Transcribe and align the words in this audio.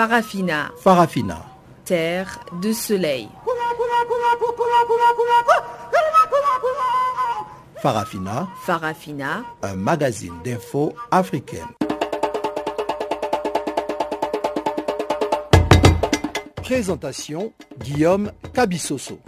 Farafina. 0.00 0.70
Farafina. 0.78 1.44
Terre 1.84 2.40
de 2.62 2.72
soleil. 2.72 3.28
Farafina. 7.82 8.48
Farafina. 8.64 9.44
Un 9.62 9.74
magazine 9.74 10.32
d'infos 10.42 10.94
africaine. 11.10 11.68
Présentation 16.62 17.52
Guillaume 17.78 18.32
Cabissoso. 18.54 19.18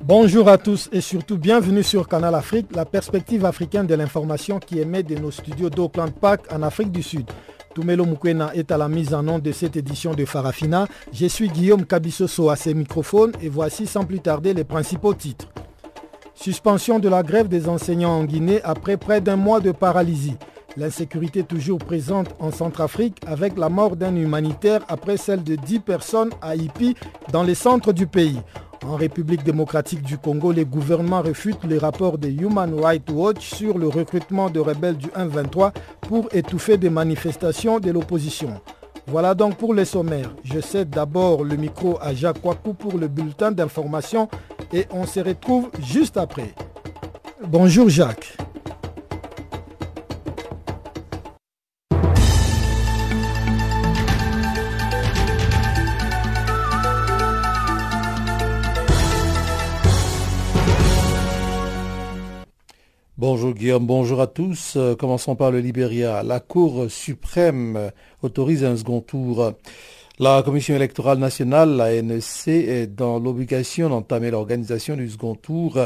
Bonjour 0.00 0.48
à 0.48 0.56
tous 0.56 0.88
et 0.92 1.02
surtout 1.02 1.36
bienvenue 1.36 1.82
sur 1.82 2.08
Canal 2.08 2.34
Afrique, 2.34 2.74
la 2.74 2.86
perspective 2.86 3.44
africaine 3.44 3.86
de 3.86 3.94
l'information 3.94 4.60
qui 4.60 4.78
émet 4.78 5.02
de 5.02 5.16
nos 5.16 5.30
studios 5.30 5.68
d'Auckland 5.68 6.12
Park 6.12 6.46
en 6.50 6.62
Afrique 6.62 6.90
du 6.90 7.02
Sud. 7.02 7.26
Tumelo 7.74 8.04
Mukwena 8.04 8.54
est 8.54 8.70
à 8.70 8.78
la 8.78 8.88
mise 8.88 9.12
en 9.12 9.24
nom 9.24 9.40
de 9.40 9.50
cette 9.50 9.76
édition 9.76 10.14
de 10.14 10.24
Farafina. 10.24 10.86
Je 11.12 11.26
suis 11.26 11.48
Guillaume 11.48 11.84
Cabissoso 11.84 12.48
à 12.48 12.56
ses 12.56 12.72
microphones 12.72 13.32
et 13.42 13.48
voici 13.48 13.86
sans 13.86 14.04
plus 14.04 14.20
tarder 14.20 14.54
les 14.54 14.62
principaux 14.62 15.12
titres. 15.12 15.48
Suspension 16.34 17.00
de 17.00 17.08
la 17.08 17.24
grève 17.24 17.48
des 17.48 17.68
enseignants 17.68 18.12
en 18.12 18.24
Guinée 18.24 18.60
après 18.62 18.96
près 18.96 19.20
d'un 19.20 19.36
mois 19.36 19.60
de 19.60 19.72
paralysie. 19.72 20.36
L'insécurité 20.76 21.42
toujours 21.42 21.78
présente 21.78 22.34
en 22.38 22.52
Centrafrique 22.52 23.18
avec 23.26 23.58
la 23.58 23.68
mort 23.68 23.96
d'un 23.96 24.14
humanitaire 24.14 24.80
après 24.88 25.16
celle 25.16 25.42
de 25.42 25.56
10 25.56 25.80
personnes 25.80 26.30
à 26.42 26.54
Ipi 26.54 26.94
dans 27.32 27.42
les 27.42 27.54
centres 27.54 27.92
du 27.92 28.06
pays. 28.06 28.40
En 28.86 28.96
République 28.96 29.42
démocratique 29.42 30.02
du 30.02 30.18
Congo, 30.18 30.52
les 30.52 30.66
gouvernements 30.66 31.22
refutent 31.22 31.64
les 31.64 31.78
rapports 31.78 32.18
de 32.18 32.28
Human 32.28 32.78
Rights 32.78 33.10
Watch 33.10 33.54
sur 33.54 33.78
le 33.78 33.88
recrutement 33.88 34.50
de 34.50 34.60
rebelles 34.60 34.98
du 34.98 35.08
1-23 35.08 35.72
pour 36.02 36.28
étouffer 36.34 36.76
des 36.76 36.90
manifestations 36.90 37.80
de 37.80 37.90
l'opposition. 37.90 38.60
Voilà 39.06 39.34
donc 39.34 39.56
pour 39.56 39.72
les 39.72 39.86
sommaires. 39.86 40.34
Je 40.44 40.60
cède 40.60 40.90
d'abord 40.90 41.44
le 41.44 41.56
micro 41.56 41.98
à 42.02 42.14
Jacques 42.14 42.44
Wakou 42.44 42.74
pour 42.74 42.98
le 42.98 43.08
bulletin 43.08 43.52
d'information 43.52 44.28
et 44.72 44.86
on 44.90 45.06
se 45.06 45.20
retrouve 45.20 45.70
juste 45.80 46.18
après. 46.18 46.54
Bonjour 47.46 47.88
Jacques. 47.88 48.36
Bonjour 63.26 63.54
Guillaume, 63.54 63.86
bonjour 63.86 64.20
à 64.20 64.26
tous. 64.26 64.74
Euh, 64.76 64.94
commençons 64.96 65.34
par 65.34 65.50
le 65.50 65.58
Libéria. 65.58 66.22
La 66.22 66.40
Cour 66.40 66.90
suprême 66.90 67.90
autorise 68.20 68.62
un 68.62 68.76
second 68.76 69.00
tour. 69.00 69.54
La 70.18 70.42
Commission 70.42 70.76
électorale 70.76 71.16
nationale, 71.16 71.70
la 71.70 72.02
NEC, 72.02 72.48
est 72.48 72.86
dans 72.86 73.18
l'obligation 73.18 73.88
d'entamer 73.88 74.30
l'organisation 74.30 74.94
du 74.94 75.08
second 75.08 75.36
tour, 75.36 75.78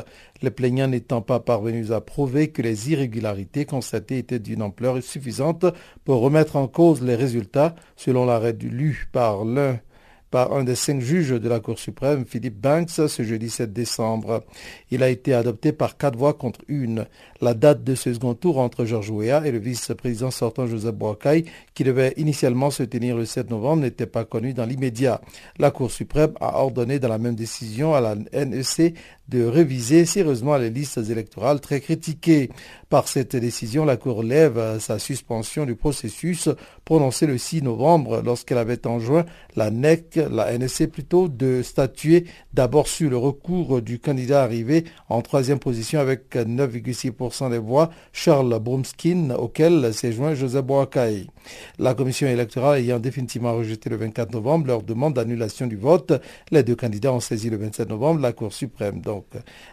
les 0.42 0.50
plaignants 0.50 0.88
n'étant 0.88 1.22
pas 1.22 1.38
parvenus 1.38 1.92
à 1.92 2.00
prouver 2.00 2.48
que 2.48 2.60
les 2.60 2.90
irrégularités 2.90 3.66
constatées 3.66 4.18
étaient 4.18 4.40
d'une 4.40 4.60
ampleur 4.60 5.00
suffisante 5.00 5.64
pour 6.04 6.20
remettre 6.20 6.56
en 6.56 6.66
cause 6.66 7.02
les 7.02 7.14
résultats, 7.14 7.76
selon 7.94 8.26
l'arrêt 8.26 8.56
lu 8.60 9.06
par 9.12 9.44
l'un 9.44 9.78
par 10.30 10.52
un 10.52 10.64
des 10.64 10.74
cinq 10.74 11.00
juges 11.00 11.30
de 11.30 11.48
la 11.48 11.60
Cour 11.60 11.78
suprême, 11.78 12.24
Philippe 12.26 12.60
Banks, 12.60 12.90
ce 12.90 13.22
jeudi 13.22 13.48
7 13.50 13.72
décembre. 13.72 14.44
Il 14.90 15.02
a 15.02 15.08
été 15.08 15.32
adopté 15.34 15.72
par 15.72 15.96
quatre 15.96 16.16
voix 16.16 16.34
contre 16.34 16.60
une. 16.68 17.06
La 17.40 17.54
date 17.54 17.84
de 17.84 17.94
ce 17.94 18.12
second 18.12 18.34
tour 18.34 18.58
entre 18.58 18.84
Georges 18.84 19.10
Weah 19.10 19.46
et 19.46 19.50
le 19.50 19.58
vice-président 19.58 20.30
sortant 20.30 20.66
Joseph 20.66 20.94
Boakai, 20.94 21.44
qui 21.74 21.84
devait 21.84 22.14
initialement 22.16 22.70
se 22.70 22.82
tenir 22.82 23.16
le 23.16 23.24
7 23.24 23.50
novembre, 23.50 23.82
n'était 23.82 24.06
pas 24.06 24.24
connue 24.24 24.54
dans 24.54 24.66
l'immédiat. 24.66 25.20
La 25.58 25.70
Cour 25.70 25.90
suprême 25.90 26.32
a 26.40 26.58
ordonné 26.58 26.98
dans 26.98 27.08
la 27.08 27.18
même 27.18 27.34
décision 27.36 27.94
à 27.94 28.00
la 28.00 28.14
NEC 28.14 28.94
de 29.28 29.44
réviser 29.44 30.06
sérieusement 30.06 30.56
les 30.56 30.70
listes 30.70 30.98
électorales 31.10 31.60
très 31.60 31.80
critiquées. 31.80 32.50
Par 32.88 33.08
cette 33.08 33.36
décision, 33.36 33.84
la 33.84 33.98
Cour 33.98 34.22
lève 34.22 34.78
sa 34.80 34.98
suspension 34.98 35.66
du 35.66 35.74
processus 35.74 36.48
prononcé 36.84 37.26
le 37.26 37.36
6 37.36 37.62
novembre 37.62 38.22
lorsqu'elle 38.24 38.56
avait 38.56 38.86
enjoint 38.86 39.26
la 39.56 39.70
NEC, 39.70 40.18
la 40.30 40.56
NSC 40.56 40.86
plutôt, 40.86 41.28
de 41.28 41.62
statuer 41.62 42.24
d'abord 42.54 42.88
sur 42.88 43.10
le 43.10 43.18
recours 43.18 43.82
du 43.82 43.98
candidat 43.98 44.42
arrivé 44.42 44.84
en 45.10 45.20
troisième 45.20 45.58
position 45.58 46.00
avec 46.00 46.34
9,6% 46.34 47.50
des 47.50 47.58
voix, 47.58 47.90
Charles 48.12 48.58
Brumskin, 48.58 49.30
auquel 49.32 49.92
s'est 49.92 50.12
joint 50.12 50.34
Joseph 50.34 50.64
Boakai. 50.64 51.26
La 51.78 51.94
commission 51.94 52.26
électorale 52.26 52.80
ayant 52.80 52.98
définitivement 52.98 53.54
rejeté 53.54 53.90
le 53.90 53.96
24 53.96 54.32
novembre 54.32 54.66
leur 54.66 54.82
demande 54.82 55.14
d'annulation 55.14 55.66
du 55.66 55.76
vote, 55.76 56.12
les 56.50 56.62
deux 56.62 56.76
candidats 56.76 57.12
ont 57.12 57.20
saisi 57.20 57.50
le 57.50 57.58
27 57.58 57.88
novembre 57.88 58.20
la 58.20 58.32
Cour 58.32 58.52
suprême. 58.52 59.02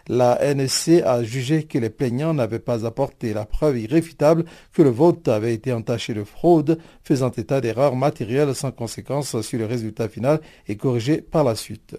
La 0.08 0.38
NSC 0.54 1.02
a 1.04 1.22
jugé 1.22 1.64
que 1.64 1.78
les 1.78 1.90
plaignants 1.90 2.34
n'avaient 2.34 2.58
pas 2.58 2.86
apporté 2.86 3.34
la 3.34 3.44
preuve 3.44 3.78
irréfutable 3.78 4.44
que 4.72 4.82
le 4.82 4.90
vote 4.90 5.28
avait 5.28 5.54
été 5.54 5.72
entaché 5.72 6.14
de 6.14 6.24
fraude, 6.24 6.78
faisant 7.02 7.30
état 7.30 7.60
d'erreurs 7.60 7.96
matérielles 7.96 8.54
sans 8.54 8.72
conséquence 8.72 9.40
sur 9.40 9.58
le 9.58 9.66
résultat 9.66 10.08
final 10.08 10.40
et 10.68 10.76
corrigé 10.76 11.20
par 11.20 11.44
la 11.44 11.54
suite. 11.54 11.96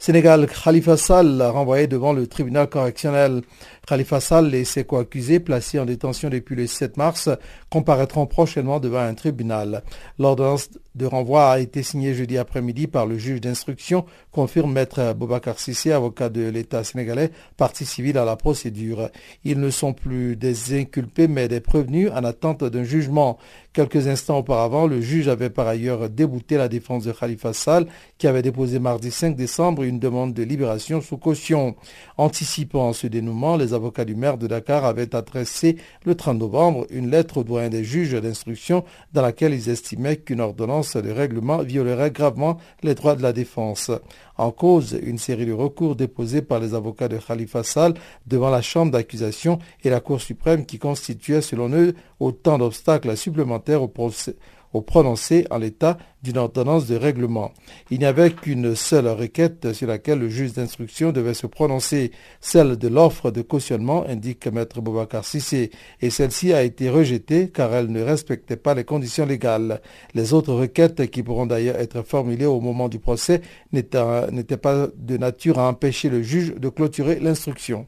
Sénégal, 0.00 0.46
Khalifa 0.46 0.96
Sall 0.96 1.42
renvoyé 1.42 1.88
devant 1.88 2.12
le 2.12 2.28
tribunal 2.28 2.68
correctionnel. 2.68 3.42
Khalifa 3.88 4.20
Sall 4.20 4.54
et 4.54 4.64
ses 4.64 4.84
co-accusés 4.84 5.40
placés 5.40 5.78
en 5.78 5.86
détention 5.86 6.28
depuis 6.28 6.54
le 6.54 6.66
7 6.66 6.98
mars 6.98 7.30
comparaîtront 7.70 8.26
prochainement 8.26 8.80
devant 8.80 8.98
un 8.98 9.14
tribunal. 9.14 9.82
L'ordonnance 10.18 10.68
de 10.94 11.06
renvoi 11.06 11.52
a 11.52 11.58
été 11.58 11.82
signée 11.82 12.12
jeudi 12.12 12.36
après-midi 12.36 12.86
par 12.86 13.06
le 13.06 13.16
juge 13.16 13.40
d'instruction, 13.40 14.04
confirme 14.32 14.72
maître 14.72 15.14
Boubacar 15.14 15.58
Sissé, 15.58 15.92
avocat 15.92 16.28
de 16.28 16.48
l'État 16.48 16.84
sénégalais, 16.84 17.30
partie 17.56 17.86
civile 17.86 18.18
à 18.18 18.24
la 18.24 18.36
procédure. 18.36 19.08
Ils 19.44 19.60
ne 19.60 19.70
sont 19.70 19.94
plus 19.94 20.36
des 20.36 20.78
inculpés 20.78 21.28
mais 21.28 21.48
des 21.48 21.60
prévenus 21.60 22.10
en 22.10 22.24
attente 22.24 22.64
d'un 22.64 22.84
jugement. 22.84 23.38
Quelques 23.72 24.08
instants 24.08 24.38
auparavant, 24.38 24.86
le 24.86 25.00
juge 25.00 25.28
avait 25.28 25.50
par 25.50 25.68
ailleurs 25.68 26.10
débouté 26.10 26.56
la 26.56 26.68
défense 26.68 27.04
de 27.04 27.12
Khalifa 27.12 27.52
Sall, 27.52 27.86
qui 28.18 28.26
avait 28.26 28.42
déposé 28.42 28.80
mardi 28.80 29.12
5 29.12 29.36
décembre 29.36 29.84
une 29.84 30.00
demande 30.00 30.34
de 30.34 30.42
libération 30.42 31.00
sous 31.00 31.16
caution. 31.16 31.76
Anticipant 32.16 32.92
ce 32.92 33.06
dénouement, 33.06 33.56
les 33.56 33.74
avocats 33.78 34.04
du 34.04 34.14
maire 34.14 34.36
de 34.38 34.46
Dakar 34.46 34.84
avaient 34.84 35.14
adressé 35.14 35.76
le 36.04 36.14
30 36.14 36.38
novembre 36.38 36.86
une 36.90 37.10
lettre 37.10 37.38
au 37.38 37.44
doyen 37.44 37.70
des 37.70 37.84
juges 37.84 38.12
d'instruction 38.12 38.84
dans 39.12 39.22
laquelle 39.22 39.54
ils 39.54 39.70
estimaient 39.70 40.16
qu'une 40.16 40.40
ordonnance 40.40 40.96
de 40.96 41.10
règlement 41.10 41.58
violerait 41.62 42.10
gravement 42.10 42.58
les 42.82 42.94
droits 42.94 43.16
de 43.16 43.22
la 43.22 43.32
défense. 43.32 43.90
En 44.36 44.50
cause, 44.50 44.98
une 45.02 45.18
série 45.18 45.46
de 45.46 45.52
recours 45.52 45.96
déposés 45.96 46.42
par 46.42 46.60
les 46.60 46.74
avocats 46.74 47.08
de 47.08 47.18
Khalifa 47.18 47.62
Sall 47.62 47.94
devant 48.26 48.50
la 48.50 48.62
chambre 48.62 48.92
d'accusation 48.92 49.58
et 49.82 49.90
la 49.90 50.00
Cour 50.00 50.20
suprême 50.20 50.66
qui 50.66 50.78
constituaient 50.78 51.40
selon 51.42 51.70
eux 51.70 51.94
autant 52.20 52.58
d'obstacles 52.58 53.16
supplémentaires 53.16 53.82
au 53.82 53.88
procès 53.88 54.36
au 54.72 54.82
prononcé 54.82 55.46
en 55.50 55.58
l'état 55.58 55.98
d'une 56.22 56.38
ordonnance 56.38 56.86
de 56.86 56.96
règlement. 56.96 57.52
Il 57.90 58.00
n'y 58.00 58.04
avait 58.04 58.30
qu'une 58.30 58.74
seule 58.74 59.08
requête 59.08 59.72
sur 59.72 59.86
laquelle 59.86 60.18
le 60.18 60.28
juge 60.28 60.52
d'instruction 60.52 61.12
devait 61.12 61.34
se 61.34 61.46
prononcer, 61.46 62.10
celle 62.40 62.76
de 62.76 62.88
l'offre 62.88 63.30
de 63.30 63.42
cautionnement, 63.42 64.04
indique 64.06 64.46
maître 64.48 64.80
Boubacar 64.80 65.24
Sissé, 65.24 65.70
et 66.00 66.10
celle-ci 66.10 66.52
a 66.52 66.62
été 66.62 66.90
rejetée 66.90 67.50
car 67.50 67.72
elle 67.72 67.90
ne 67.90 68.02
respectait 68.02 68.56
pas 68.56 68.74
les 68.74 68.84
conditions 68.84 69.26
légales. 69.26 69.80
Les 70.14 70.32
autres 70.32 70.54
requêtes, 70.54 71.08
qui 71.10 71.22
pourront 71.22 71.46
d'ailleurs 71.46 71.76
être 71.76 72.02
formulées 72.02 72.46
au 72.46 72.60
moment 72.60 72.88
du 72.88 72.98
procès, 72.98 73.42
n'étaient 73.72 74.56
pas 74.56 74.88
de 74.96 75.16
nature 75.16 75.58
à 75.58 75.68
empêcher 75.68 76.08
le 76.08 76.22
juge 76.22 76.54
de 76.56 76.68
clôturer 76.68 77.20
l'instruction. 77.20 77.86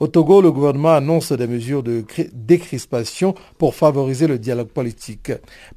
Au 0.00 0.08
Togo, 0.08 0.40
le 0.40 0.50
gouvernement 0.50 0.94
annonce 0.94 1.30
des 1.30 1.46
mesures 1.46 1.82
de 1.82 2.02
décrispation 2.32 3.34
pour 3.58 3.74
favoriser 3.74 4.26
le 4.26 4.38
dialogue 4.38 4.70
politique. 4.70 5.30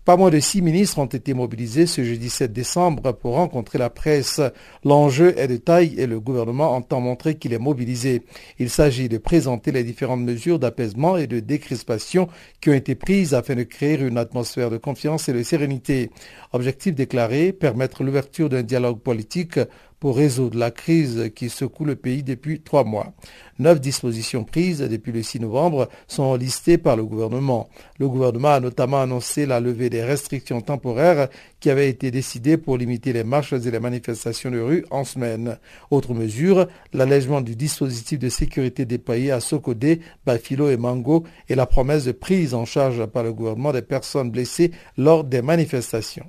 Pas 0.05 0.15
moins 0.15 0.29
de 0.29 0.39
six 0.39 0.61
ministres 0.61 0.99
ont 0.99 1.07
été 1.07 1.33
mobilisés 1.33 1.87
ce 1.87 2.05
jeudi 2.05 2.29
7 2.29 2.53
décembre 2.53 3.11
pour 3.11 3.33
rencontrer 3.33 3.79
la 3.79 3.89
presse. 3.89 4.39
L'enjeu 4.85 5.37
est 5.37 5.49
de 5.49 5.57
taille 5.57 5.95
et 5.97 6.07
le 6.07 6.21
gouvernement 6.21 6.73
entend 6.73 7.01
montrer 7.01 7.35
qu'il 7.35 7.51
est 7.51 7.59
mobilisé. 7.59 8.21
Il 8.59 8.69
s'agit 8.69 9.09
de 9.09 9.17
présenter 9.17 9.73
les 9.73 9.83
différentes 9.83 10.21
mesures 10.21 10.57
d'apaisement 10.57 11.17
et 11.17 11.27
de 11.27 11.41
décrispation 11.41 12.29
qui 12.61 12.69
ont 12.69 12.73
été 12.73 12.95
prises 12.95 13.33
afin 13.33 13.55
de 13.55 13.63
créer 13.63 13.99
une 13.99 14.17
atmosphère 14.17 14.69
de 14.69 14.77
confiance 14.77 15.27
et 15.27 15.33
de 15.33 15.43
sérénité. 15.43 16.11
Objectif 16.53 16.95
déclaré, 16.95 17.51
permettre 17.51 18.05
l'ouverture 18.05 18.47
d'un 18.47 18.63
dialogue 18.63 18.99
politique 18.99 19.59
pour 20.03 20.17
résoudre 20.17 20.59
la 20.59 20.69
crise 20.69 21.31
qui 21.33 21.47
secoue 21.47 21.85
le 21.85 21.95
pays 21.95 22.23
depuis 22.23 22.59
trois 22.59 22.83
mois. 22.83 23.13
Neuf 23.57 23.79
dispositions 23.79 24.43
prises 24.43 24.79
depuis 24.79 25.13
le 25.13 25.23
6 25.23 25.39
novembre 25.39 25.87
sont 26.09 26.35
listées 26.35 26.77
par 26.77 26.97
le 26.97 27.05
gouvernement. 27.05 27.69
Le 27.99 28.09
gouvernement 28.09 28.49
a 28.49 28.59
notamment 28.59 29.01
annoncé 29.01 29.45
la 29.45 29.61
levée 29.61 29.89
des 29.89 30.03
restrictions 30.03 30.59
temporaires 30.59 31.29
qui 31.61 31.69
avaient 31.69 31.87
été 31.87 32.11
décidées 32.11 32.57
pour 32.57 32.77
limiter 32.77 33.13
les 33.13 33.23
marches 33.23 33.53
et 33.53 33.71
les 33.71 33.79
manifestations 33.79 34.51
de 34.51 34.59
rue 34.59 34.83
en 34.91 35.05
semaine. 35.05 35.57
Autre 35.89 36.13
mesure, 36.13 36.67
l'allègement 36.91 37.39
du 37.39 37.55
dispositif 37.55 38.19
de 38.19 38.27
sécurité 38.27 38.83
déployé 38.83 39.31
à 39.31 39.39
Sokodé, 39.39 40.01
Bafilo 40.25 40.69
et 40.69 40.75
Mango 40.75 41.23
et 41.47 41.55
la 41.55 41.65
promesse 41.65 42.03
de 42.03 42.11
prise 42.11 42.53
en 42.53 42.65
charge 42.65 43.05
par 43.05 43.23
le 43.23 43.31
gouvernement 43.31 43.71
des 43.71 43.81
personnes 43.81 44.31
blessées 44.31 44.71
lors 44.97 45.23
des 45.23 45.41
manifestations. 45.41 46.25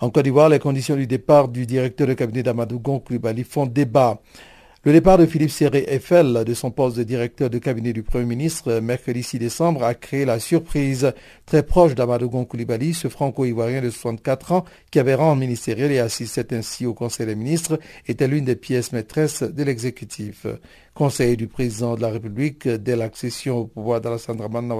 En 0.00 0.10
Côte 0.10 0.24
d'Ivoire, 0.24 0.48
les 0.48 0.58
conditions 0.58 0.96
du 0.96 1.06
départ 1.06 1.48
du 1.48 1.66
directeur 1.66 2.06
de 2.06 2.14
cabinet 2.14 2.42
d'Amadou 2.42 2.80
Gon 2.80 3.02
font 3.48 3.66
débat. 3.66 4.20
Le 4.82 4.92
départ 4.92 5.16
de 5.16 5.24
Philippe 5.24 5.50
Serré 5.50 5.86
Eiffel 5.88 6.44
de 6.44 6.52
son 6.52 6.70
poste 6.70 6.98
de 6.98 7.04
directeur 7.04 7.48
de 7.48 7.58
cabinet 7.58 7.94
du 7.94 8.02
Premier 8.02 8.26
ministre 8.26 8.80
mercredi 8.80 9.22
6 9.22 9.38
décembre 9.38 9.82
a 9.82 9.94
créé 9.94 10.26
la 10.26 10.38
surprise. 10.38 11.14
Très 11.46 11.62
proche 11.62 11.94
d'Amadogon 11.94 12.44
Koulibaly, 12.44 12.92
ce 12.92 13.08
franco-ivoirien 13.08 13.80
de 13.80 13.88
64 13.88 14.52
ans 14.52 14.64
qui 14.90 14.98
avait 14.98 15.14
rang 15.14 15.36
ministériel 15.36 15.90
et 15.90 16.00
assistait 16.00 16.54
ainsi 16.54 16.84
au 16.84 16.92
Conseil 16.92 17.24
des 17.24 17.34
ministres, 17.34 17.78
était 18.08 18.28
l'une 18.28 18.44
des 18.44 18.56
pièces 18.56 18.92
maîtresses 18.92 19.42
de 19.42 19.62
l'exécutif 19.62 20.46
conseiller 20.94 21.36
du 21.36 21.48
président 21.48 21.96
de 21.96 22.00
la 22.00 22.08
République 22.08 22.68
dès 22.68 22.96
l'accession 22.96 23.58
au 23.58 23.66
pouvoir 23.66 24.00
d'Alassane 24.00 24.36
Draman 24.36 24.72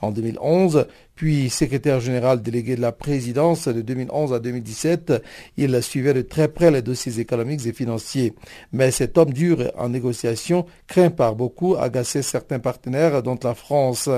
en 0.00 0.10
2011, 0.10 0.86
puis 1.14 1.50
secrétaire 1.50 2.00
général 2.00 2.40
délégué 2.40 2.76
de 2.76 2.80
la 2.80 2.92
présidence 2.92 3.68
de 3.68 3.82
2011 3.82 4.32
à 4.32 4.38
2017. 4.38 5.22
Il 5.56 5.82
suivait 5.82 6.14
de 6.14 6.22
très 6.22 6.48
près 6.48 6.70
les 6.70 6.82
dossiers 6.82 7.18
économiques 7.18 7.66
et 7.66 7.72
financiers. 7.72 8.34
Mais 8.72 8.90
cet 8.90 9.18
homme 9.18 9.32
dur 9.32 9.70
en 9.76 9.88
négociation, 9.88 10.66
craint 10.86 11.10
par 11.10 11.34
beaucoup, 11.34 11.74
agaçait 11.76 12.22
certains 12.22 12.60
partenaires, 12.60 13.22
dont 13.22 13.38
la 13.42 13.54
France. 13.54 14.08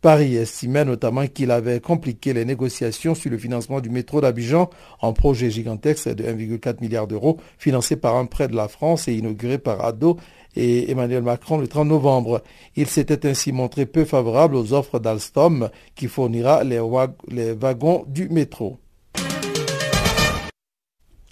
Paris 0.00 0.36
estimait 0.36 0.84
notamment 0.84 1.26
qu'il 1.26 1.50
avait 1.50 1.80
compliqué 1.80 2.32
les 2.32 2.44
négociations 2.44 3.16
sur 3.16 3.32
le 3.32 3.38
financement 3.38 3.80
du 3.80 3.90
métro 3.90 4.20
d'Abidjan, 4.20 4.70
un 5.02 5.12
projet 5.12 5.50
gigantesque 5.50 6.08
de 6.14 6.22
1,4 6.22 6.80
milliard 6.80 7.08
d'euros 7.08 7.38
financé 7.58 7.96
par 7.96 8.14
un 8.14 8.26
prêt 8.26 8.46
de 8.46 8.54
la 8.54 8.68
France 8.68 9.08
et 9.08 9.14
inauguré 9.14 9.58
par 9.58 9.84
ADO 9.84 10.16
et 10.58 10.90
Emmanuel 10.90 11.22
Macron 11.22 11.58
le 11.58 11.68
30 11.68 11.86
novembre. 11.86 12.42
Il 12.74 12.88
s'était 12.88 13.26
ainsi 13.28 13.52
montré 13.52 13.86
peu 13.86 14.04
favorable 14.04 14.56
aux 14.56 14.72
offres 14.72 14.98
d'Alstom 14.98 15.70
qui 15.94 16.08
fournira 16.08 16.64
les, 16.64 16.80
wagons 16.80 18.04
du 18.08 18.28
métro. 18.28 18.78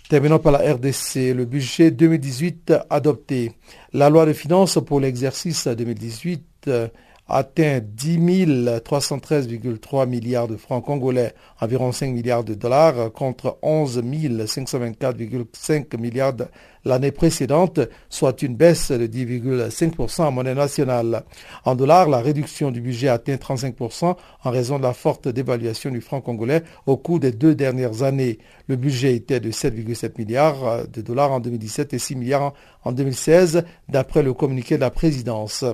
Terminons 0.08 0.38
par 0.38 0.52
la 0.52 0.74
RDC, 0.74 1.34
le 1.34 1.44
budget 1.44 1.90
2018 1.90 2.72
adopté. 2.88 3.52
La 3.92 4.08
loi 4.08 4.24
de 4.24 4.32
finances 4.32 4.78
pour 4.86 5.00
l'exercice 5.00 5.66
2018 5.66 6.70
atteint 7.28 7.80
10 7.82 8.18
313,3 8.84 10.06
milliards 10.08 10.46
de 10.46 10.56
francs 10.56 10.84
congolais, 10.84 11.34
environ 11.60 11.90
5 11.90 12.12
milliards 12.12 12.44
de 12.44 12.54
dollars, 12.54 13.12
contre 13.12 13.58
11 13.62 14.02
524,5 14.02 15.98
milliards 15.98 16.36
l'année 16.86 17.10
précédente, 17.10 17.80
soit 18.08 18.40
une 18.42 18.54
baisse 18.54 18.92
de 18.92 19.06
10,5% 19.06 20.22
en 20.22 20.30
monnaie 20.30 20.54
nationale. 20.54 21.24
En 21.64 21.74
dollars, 21.74 22.08
la 22.08 22.20
réduction 22.20 22.70
du 22.70 22.80
budget 22.80 23.08
atteint 23.08 23.34
35% 23.34 24.14
en 24.44 24.50
raison 24.50 24.78
de 24.78 24.84
la 24.84 24.94
forte 24.94 25.28
dévaluation 25.28 25.90
du 25.90 26.00
franc 26.00 26.20
congolais 26.20 26.62
au 26.86 26.96
cours 26.96 27.18
des 27.18 27.32
deux 27.32 27.54
dernières 27.54 28.04
années. 28.04 28.38
Le 28.68 28.76
budget 28.76 29.14
était 29.16 29.40
de 29.40 29.50
7,7 29.50 30.12
milliards 30.16 30.86
de 30.92 31.02
dollars 31.02 31.32
en 31.32 31.40
2017 31.40 31.92
et 31.92 31.98
6 31.98 32.16
milliards 32.16 32.52
en 32.84 32.92
2016, 32.92 33.64
d'après 33.88 34.22
le 34.22 34.32
communiqué 34.32 34.76
de 34.76 34.80
la 34.80 34.90
présidence. 34.90 35.64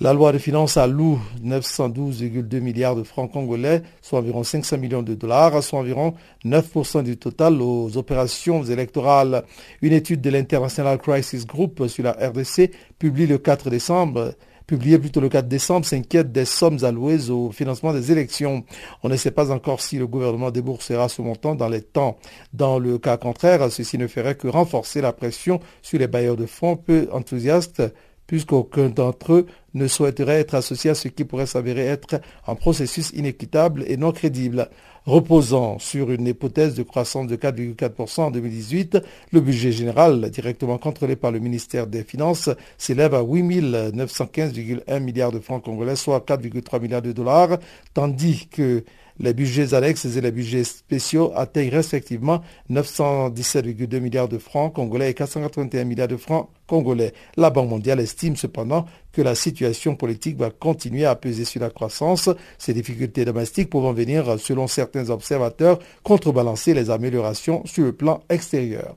La 0.00 0.12
loi 0.12 0.32
de 0.32 0.38
finances 0.38 0.76
alloue 0.76 1.20
912,2 1.44 2.60
milliards 2.60 2.96
de 2.96 3.04
francs 3.04 3.30
congolais, 3.30 3.82
soit 4.02 4.18
environ 4.18 4.42
500 4.42 4.78
millions 4.78 5.02
de 5.02 5.14
dollars, 5.14 5.62
soit 5.62 5.78
environ 5.78 6.14
9% 6.44 7.04
du 7.04 7.16
total 7.16 7.62
aux 7.62 7.96
opérations 7.96 8.64
électorales. 8.64 9.44
Une 9.80 9.92
étude 9.92 10.20
de 10.20 10.30
l'International 10.40 10.98
Crisis 10.98 11.46
Group 11.46 11.86
sur 11.86 12.04
la 12.04 12.12
RDC 12.12 12.70
publie 12.98 13.26
le 13.26 13.38
4 13.38 13.70
décembre 13.70 14.34
publié 14.70 15.00
plutôt 15.00 15.20
le 15.20 15.28
4 15.28 15.48
décembre, 15.48 15.84
s'inquiète 15.84 16.30
des 16.30 16.44
sommes 16.44 16.84
allouées 16.84 17.28
au 17.28 17.50
financement 17.50 17.92
des 17.92 18.12
élections. 18.12 18.62
On 19.02 19.08
ne 19.08 19.16
sait 19.16 19.32
pas 19.32 19.50
encore 19.50 19.80
si 19.80 19.98
le 19.98 20.06
gouvernement 20.06 20.52
déboursera 20.52 21.08
ce 21.08 21.22
montant 21.22 21.56
dans 21.56 21.68
les 21.68 21.82
temps. 21.82 22.18
Dans 22.52 22.78
le 22.78 22.96
cas 22.96 23.16
contraire, 23.16 23.68
ceci 23.72 23.98
ne 23.98 24.06
ferait 24.06 24.36
que 24.36 24.46
renforcer 24.46 25.00
la 25.00 25.12
pression 25.12 25.58
sur 25.82 25.98
les 25.98 26.06
bailleurs 26.06 26.36
de 26.36 26.46
fonds 26.46 26.76
peu 26.76 27.08
enthousiastes 27.10 27.82
puisqu'aucun 28.30 28.90
d'entre 28.90 29.32
eux 29.32 29.46
ne 29.74 29.88
souhaiterait 29.88 30.38
être 30.38 30.54
associé 30.54 30.90
à 30.90 30.94
ce 30.94 31.08
qui 31.08 31.24
pourrait 31.24 31.46
s'avérer 31.46 31.84
être 31.86 32.20
un 32.46 32.54
processus 32.54 33.10
inéquitable 33.10 33.82
et 33.88 33.96
non 33.96 34.12
crédible. 34.12 34.68
Reposant 35.04 35.80
sur 35.80 36.12
une 36.12 36.28
hypothèse 36.28 36.76
de 36.76 36.84
croissance 36.84 37.26
de 37.26 37.34
4,4% 37.34 38.20
en 38.20 38.30
2018, 38.30 38.98
le 39.32 39.40
budget 39.40 39.72
général, 39.72 40.30
directement 40.30 40.78
contrôlé 40.78 41.16
par 41.16 41.32
le 41.32 41.40
ministère 41.40 41.88
des 41.88 42.04
Finances, 42.04 42.50
s'élève 42.78 43.14
à 43.14 43.22
8 43.22 43.62
915,1 43.96 45.00
milliards 45.00 45.32
de 45.32 45.40
francs 45.40 45.64
congolais, 45.64 45.96
soit 45.96 46.24
4,3 46.24 46.80
milliards 46.80 47.02
de 47.02 47.10
dollars, 47.10 47.58
tandis 47.94 48.46
que 48.46 48.84
les 49.20 49.34
budgets 49.34 49.74
annexes 49.74 50.06
et 50.06 50.20
les 50.20 50.32
budgets 50.32 50.64
spéciaux 50.64 51.30
atteignent 51.36 51.70
respectivement 51.70 52.40
917,2 52.70 54.00
milliards 54.00 54.28
de 54.28 54.38
francs 54.38 54.74
congolais 54.74 55.10
et 55.10 55.14
481 55.14 55.84
milliards 55.84 56.08
de 56.08 56.16
francs 56.16 56.48
congolais. 56.66 57.12
La 57.36 57.50
Banque 57.50 57.68
mondiale 57.68 58.00
estime 58.00 58.36
cependant 58.36 58.86
que 59.12 59.20
la 59.22 59.34
situation 59.34 59.94
politique 59.94 60.38
va 60.38 60.50
continuer 60.50 61.04
à 61.04 61.14
peser 61.16 61.44
sur 61.44 61.60
la 61.60 61.70
croissance, 61.70 62.30
ces 62.58 62.72
difficultés 62.72 63.24
domestiques 63.24 63.70
pouvant 63.70 63.92
venir, 63.92 64.40
selon 64.40 64.66
certains 64.66 65.10
observateurs, 65.10 65.78
contrebalancer 66.02 66.72
les 66.72 66.90
améliorations 66.90 67.62
sur 67.66 67.84
le 67.84 67.92
plan 67.92 68.22
extérieur. 68.30 68.96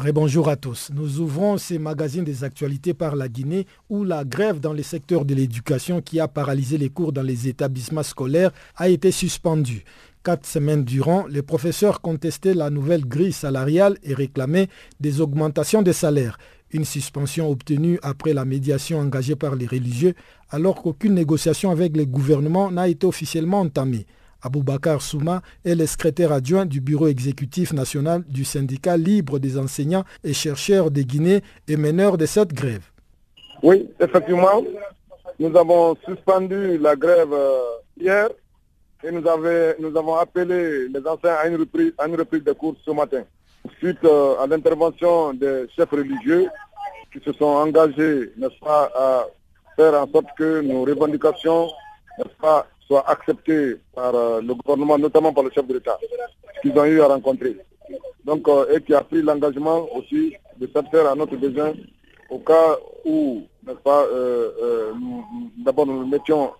Rebonjour 0.00 0.48
à 0.48 0.56
tous. 0.56 0.88
Nous 0.94 1.20
ouvrons 1.20 1.58
ces 1.58 1.78
magazines 1.78 2.24
des 2.24 2.42
actualités 2.42 2.94
par 2.94 3.16
la 3.16 3.28
Guinée 3.28 3.66
où 3.90 4.02
la 4.02 4.24
grève 4.24 4.58
dans 4.58 4.72
le 4.72 4.82
secteur 4.82 5.26
de 5.26 5.34
l'éducation 5.34 6.00
qui 6.00 6.20
a 6.20 6.26
paralysé 6.26 6.78
les 6.78 6.88
cours 6.88 7.12
dans 7.12 7.22
les 7.22 7.48
établissements 7.48 8.02
scolaires 8.02 8.50
a 8.76 8.88
été 8.88 9.10
suspendue. 9.10 9.84
Quatre 10.24 10.46
semaines 10.46 10.84
durant, 10.84 11.26
les 11.26 11.42
professeurs 11.42 12.00
contestaient 12.00 12.54
la 12.54 12.70
nouvelle 12.70 13.04
grille 13.04 13.34
salariale 13.34 13.98
et 14.02 14.14
réclamaient 14.14 14.68
des 15.00 15.20
augmentations 15.20 15.82
de 15.82 15.92
salaires. 15.92 16.38
Une 16.72 16.86
suspension 16.86 17.50
obtenue 17.50 17.98
après 18.02 18.32
la 18.32 18.46
médiation 18.46 19.00
engagée 19.00 19.36
par 19.36 19.54
les 19.54 19.66
religieux 19.66 20.14
alors 20.48 20.80
qu'aucune 20.80 21.12
négociation 21.12 21.70
avec 21.70 21.94
les 21.94 22.06
gouvernements 22.06 22.70
n'a 22.70 22.88
été 22.88 23.06
officiellement 23.06 23.60
entamée. 23.60 24.06
Aboubakar 24.42 25.02
Souma 25.02 25.42
est 25.64 25.74
le 25.74 25.86
secrétaire 25.86 26.32
adjoint 26.32 26.66
du 26.66 26.80
bureau 26.80 27.08
exécutif 27.08 27.72
national 27.72 28.22
du 28.28 28.44
syndicat 28.44 28.96
libre 28.96 29.38
des 29.38 29.58
enseignants 29.58 30.04
et 30.24 30.32
chercheurs 30.32 30.90
de 30.90 31.02
Guinée 31.02 31.42
et 31.68 31.76
meneur 31.76 32.16
de 32.16 32.26
cette 32.26 32.52
grève. 32.52 32.84
Oui, 33.62 33.88
effectivement, 34.00 34.64
nous 35.38 35.56
avons 35.56 35.96
suspendu 36.06 36.78
la 36.78 36.96
grève 36.96 37.32
euh, 37.32 37.60
hier 37.98 38.28
et 39.02 39.10
nous, 39.10 39.26
avons 39.26 40.14
appelé 40.16 40.88
les 40.88 41.06
anciens 41.06 41.34
à 41.34 41.46
une 41.46 41.56
reprise, 41.56 41.92
à 41.96 42.06
une 42.06 42.16
reprise 42.16 42.44
de 42.44 42.52
cours 42.52 42.76
ce 42.84 42.90
matin. 42.90 43.22
Suite 43.78 44.04
euh, 44.04 44.38
à 44.38 44.46
l'intervention 44.46 45.32
des 45.34 45.66
chefs 45.74 45.90
religieux 45.90 46.48
qui 47.12 47.20
se 47.24 47.32
sont 47.32 47.44
engagés, 47.44 48.32
n'est-ce 48.36 48.58
pas, 48.60 48.90
à 48.94 49.26
faire 49.76 49.94
en 49.94 50.06
sorte 50.10 50.26
que 50.36 50.60
nos 50.60 50.84
revendications, 50.84 51.68
n'est-ce 52.18 52.36
pas, 52.40 52.66
soient 52.90 53.08
acceptées 53.08 53.76
par 53.94 54.12
euh, 54.16 54.40
le 54.40 54.52
gouvernement, 54.54 54.98
notamment 54.98 55.32
par 55.32 55.44
le 55.44 55.50
chef 55.54 55.64
de 55.66 55.74
l'État, 55.74 55.96
qu'ils 56.60 56.76
ont 56.76 56.84
eu 56.84 57.00
à 57.00 57.06
rencontrer. 57.06 57.56
Donc, 58.24 58.48
et 58.74 58.80
qui 58.82 58.94
a 58.94 59.02
pris 59.02 59.22
l'engagement 59.22 59.86
aussi 59.94 60.34
de 60.58 60.66
satisfaire 60.74 61.06
à 61.08 61.14
notre 61.14 61.36
besoin 61.36 61.72
au 62.30 62.38
cas 62.38 62.76
où, 63.04 63.42
euh, 63.68 64.50
euh, 64.62 64.92
d'abord 65.58 65.86
nous 65.86 66.00
nous 66.00 66.06
mettions 66.06 66.52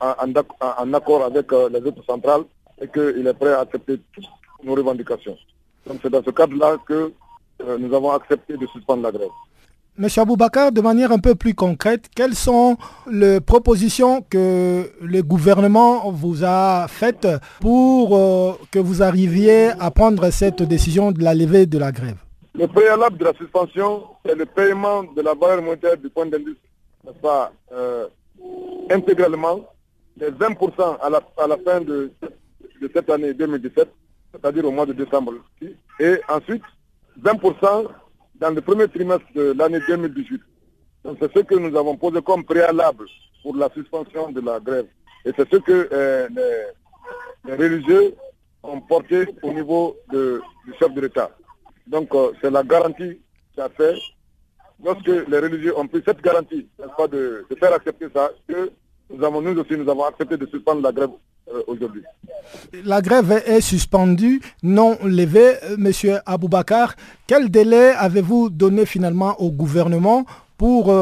en, 0.00 0.92
accord 0.94 1.24
avec 1.24 1.52
euh, 1.52 1.68
les 1.68 1.80
autres 1.80 2.04
centrales 2.04 2.42
et 2.80 2.88
qu'il 2.88 3.26
est 3.26 3.34
prêt 3.34 3.52
à 3.52 3.60
accepter 3.60 4.00
toutes 4.12 4.24
nos 4.62 4.74
revendications. 4.74 5.36
Donc 5.86 5.98
c'est 6.02 6.10
dans 6.10 6.22
ce 6.22 6.30
cadre-là 6.30 6.76
que 6.86 7.12
nous 7.78 7.92
avons 7.92 8.12
accepté 8.12 8.56
de 8.56 8.66
suspendre 8.68 9.02
la 9.02 9.10
grève. 9.10 9.28
Monsieur 10.00 10.22
Aboubakar, 10.22 10.70
de 10.70 10.80
manière 10.80 11.10
un 11.10 11.18
peu 11.18 11.34
plus 11.34 11.54
concrète, 11.54 12.08
quelles 12.14 12.36
sont 12.36 12.76
les 13.10 13.40
propositions 13.40 14.22
que 14.22 14.92
le 15.02 15.22
gouvernement 15.22 16.12
vous 16.12 16.44
a 16.44 16.86
faites 16.86 17.26
pour 17.60 18.10
que 18.70 18.78
vous 18.78 19.02
arriviez 19.02 19.70
à 19.80 19.90
prendre 19.90 20.30
cette 20.30 20.62
décision 20.62 21.10
de 21.10 21.20
la 21.24 21.34
levée 21.34 21.66
de 21.66 21.78
la 21.78 21.90
grève? 21.90 22.14
Le 22.54 22.68
préalable 22.68 23.18
de 23.18 23.24
la 23.24 23.32
suspension, 23.34 24.04
c'est 24.24 24.36
le 24.36 24.46
paiement 24.46 25.02
de 25.02 25.20
la 25.20 25.34
valeur 25.34 25.62
monétaire 25.62 25.96
du 25.96 26.08
point 26.10 26.26
d'indice, 26.26 26.54
pas, 27.20 27.50
euh, 27.72 28.06
intégralement, 28.92 29.66
les 30.16 30.30
20% 30.30 30.96
à 31.02 31.10
la, 31.10 31.56
fin 31.64 31.80
de 31.80 32.12
cette 32.94 33.10
année 33.10 33.34
2017, 33.34 33.88
c'est-à-dire 34.32 34.64
au 34.64 34.70
mois 34.70 34.86
de 34.86 34.92
décembre. 34.92 35.32
Et 35.98 36.20
ensuite, 36.28 36.62
20% 37.20 37.88
dans 38.40 38.50
le 38.50 38.60
premier 38.60 38.88
trimestre 38.88 39.26
de 39.34 39.52
l'année 39.56 39.80
2018. 39.86 40.40
Donc 41.04 41.18
c'est 41.20 41.32
ce 41.32 41.40
que 41.40 41.54
nous 41.54 41.76
avons 41.76 41.96
posé 41.96 42.20
comme 42.22 42.44
préalable 42.44 43.06
pour 43.42 43.56
la 43.56 43.68
suspension 43.74 44.30
de 44.30 44.40
la 44.40 44.60
grève. 44.60 44.86
Et 45.24 45.32
c'est 45.36 45.48
ce 45.50 45.56
que 45.56 45.88
euh, 45.92 46.28
les, 47.46 47.54
religieux 47.54 48.14
ont 48.62 48.80
porté 48.80 49.26
au 49.42 49.52
niveau 49.52 49.96
de, 50.12 50.40
du 50.66 50.74
chef 50.78 50.92
de 50.92 51.00
l'État. 51.00 51.30
Donc 51.86 52.14
euh, 52.14 52.32
c'est 52.40 52.50
la 52.50 52.62
garantie 52.62 53.20
qu'a 53.56 53.68
fait, 53.70 53.94
lorsque 54.84 55.06
les 55.06 55.38
religieux 55.38 55.76
ont 55.78 55.86
pris 55.86 56.02
cette 56.04 56.20
garantie, 56.20 56.68
pas, 56.96 57.08
de, 57.08 57.46
faire 57.58 57.72
accepter 57.72 58.06
ça, 58.14 58.30
que 58.46 58.70
nous 59.10 59.24
avons 59.24 59.40
nous 59.40 59.58
aussi 59.58 59.76
nous 59.76 59.88
avons 59.88 60.04
accepté 60.04 60.36
de 60.36 60.46
suspendre 60.46 60.82
la 60.82 60.92
grève 60.92 61.10
aujourd'hui. 61.66 62.02
La 62.84 63.00
grève 63.02 63.42
est 63.46 63.60
suspendue, 63.60 64.40
non 64.62 64.96
levée. 65.04 65.54
Euh, 65.64 65.76
monsieur 65.78 66.18
Aboubakar, 66.26 66.94
quel 67.26 67.50
délai 67.50 67.90
avez-vous 67.96 68.50
donné 68.50 68.86
finalement 68.86 69.40
au 69.40 69.50
gouvernement 69.50 70.24
pour 70.56 70.92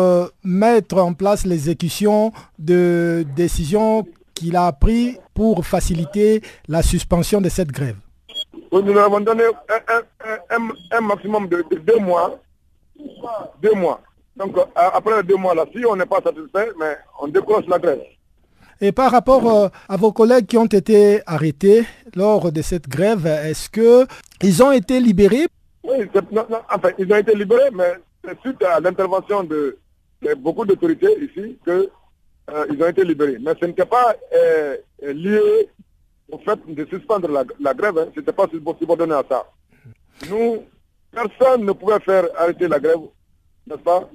mettre 0.44 0.98
en 0.98 1.14
place 1.14 1.46
l'exécution 1.46 2.30
de 2.58 3.24
décisions 3.36 4.06
qu'il 4.34 4.54
a 4.54 4.70
prises 4.70 5.18
pour 5.32 5.64
faciliter 5.66 6.42
la 6.68 6.82
suspension 6.82 7.40
de 7.40 7.48
cette 7.48 7.72
grève? 7.72 7.96
Nous 8.72 8.98
avons 8.98 9.20
donné 9.20 9.44
un, 10.90 11.00
maximum 11.00 11.48
de, 11.48 11.64
deux 11.80 11.98
mois. 11.98 12.38
Deux 13.62 13.74
mois. 13.74 14.00
Donc 14.36 14.56
après 14.74 15.22
deux 15.22 15.36
mois 15.36 15.54
là, 15.54 15.64
si 15.74 15.84
on 15.86 15.96
n'est 15.96 16.06
pas 16.06 16.20
satisfait, 16.22 16.70
mais 16.78 16.96
on 17.20 17.28
décroche 17.28 17.64
la 17.68 17.78
grève. 17.78 18.00
Et 18.80 18.92
par 18.92 19.10
rapport 19.10 19.50
euh, 19.50 19.68
à 19.88 19.96
vos 19.96 20.12
collègues 20.12 20.46
qui 20.46 20.58
ont 20.58 20.66
été 20.66 21.22
arrêtés 21.26 21.84
lors 22.14 22.52
de 22.52 22.60
cette 22.60 22.88
grève, 22.88 23.26
est-ce 23.26 23.70
qu'ils 23.70 24.62
ont 24.62 24.70
été 24.70 25.00
libérés? 25.00 25.46
Oui, 25.82 26.06
enfin, 26.70 26.90
ils 26.98 27.10
ont 27.10 27.16
été 27.16 27.34
libérés, 27.34 27.70
mais 27.72 27.94
c'est 28.22 28.38
suite 28.40 28.62
à 28.64 28.78
l'intervention 28.80 29.44
de, 29.44 29.78
beaucoup 30.38 30.66
d'autorités 30.66 31.08
ici 31.22 31.58
qu'ils 31.64 31.88
euh, 32.50 32.66
ont 32.84 32.88
été 32.88 33.02
libérés. 33.02 33.38
Mais 33.40 33.52
ce 33.58 33.64
n'était 33.64 33.86
pas 33.86 34.14
euh, 34.34 34.76
lié 35.00 35.68
au 36.30 36.38
fait 36.38 36.58
de 36.66 36.84
suspendre 36.86 37.28
la, 37.30 37.74
grève, 37.74 37.96
hein, 37.98 38.08
ce 38.14 38.20
n'était 38.20 38.32
pas 38.32 38.46
subordonné 38.78 39.14
à 39.14 39.24
ça. 39.26 39.44
Nous, 40.28 40.64
personne 41.12 41.64
ne 41.64 41.72
pouvait 41.72 42.00
faire 42.00 42.24
arrêter 42.36 42.68
la 42.68 42.78
grève, 42.78 42.98
n'est-ce 43.66 43.80
pas? 43.80 44.10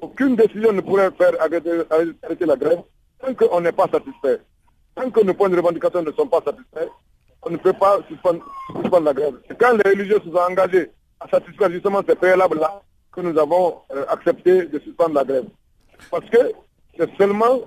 Aucune 0.00 0.36
décision 0.36 0.72
ne 0.72 0.80
pourrait 0.80 1.10
faire 1.18 1.32
arrêter, 1.40 2.46
la 2.46 2.56
grève 2.56 2.82
tant 3.20 3.34
qu'on 3.34 3.60
n'est 3.60 3.72
pas 3.72 3.86
satisfait. 3.92 4.40
Tant 4.94 5.10
que 5.10 5.20
nos 5.24 5.34
points 5.34 5.48
de 5.48 5.56
revendication 5.56 6.02
ne 6.02 6.12
sont 6.12 6.26
pas 6.26 6.40
satisfaits, 6.44 6.90
on 7.42 7.50
ne 7.50 7.56
peut 7.56 7.72
pas 7.72 7.98
suspendre, 8.08 8.42
la 9.02 9.14
grève. 9.14 9.34
C'est 9.48 9.58
quand 9.58 9.72
les 9.72 9.90
religieux 9.90 10.20
se 10.24 10.30
sont 10.30 10.36
engagés 10.36 10.90
à 11.20 11.28
satisfaire 11.28 11.70
justement 11.70 12.02
ces 12.06 12.14
préalables-là 12.14 12.82
que 13.12 13.20
nous 13.20 13.38
avons 13.38 13.78
euh, 13.94 14.04
accepté 14.08 14.66
de 14.66 14.78
suspendre 14.80 15.14
la 15.14 15.24
grève. 15.24 15.44
Parce 16.10 16.28
que 16.30 16.52
c'est 16.98 17.10
seulement 17.16 17.60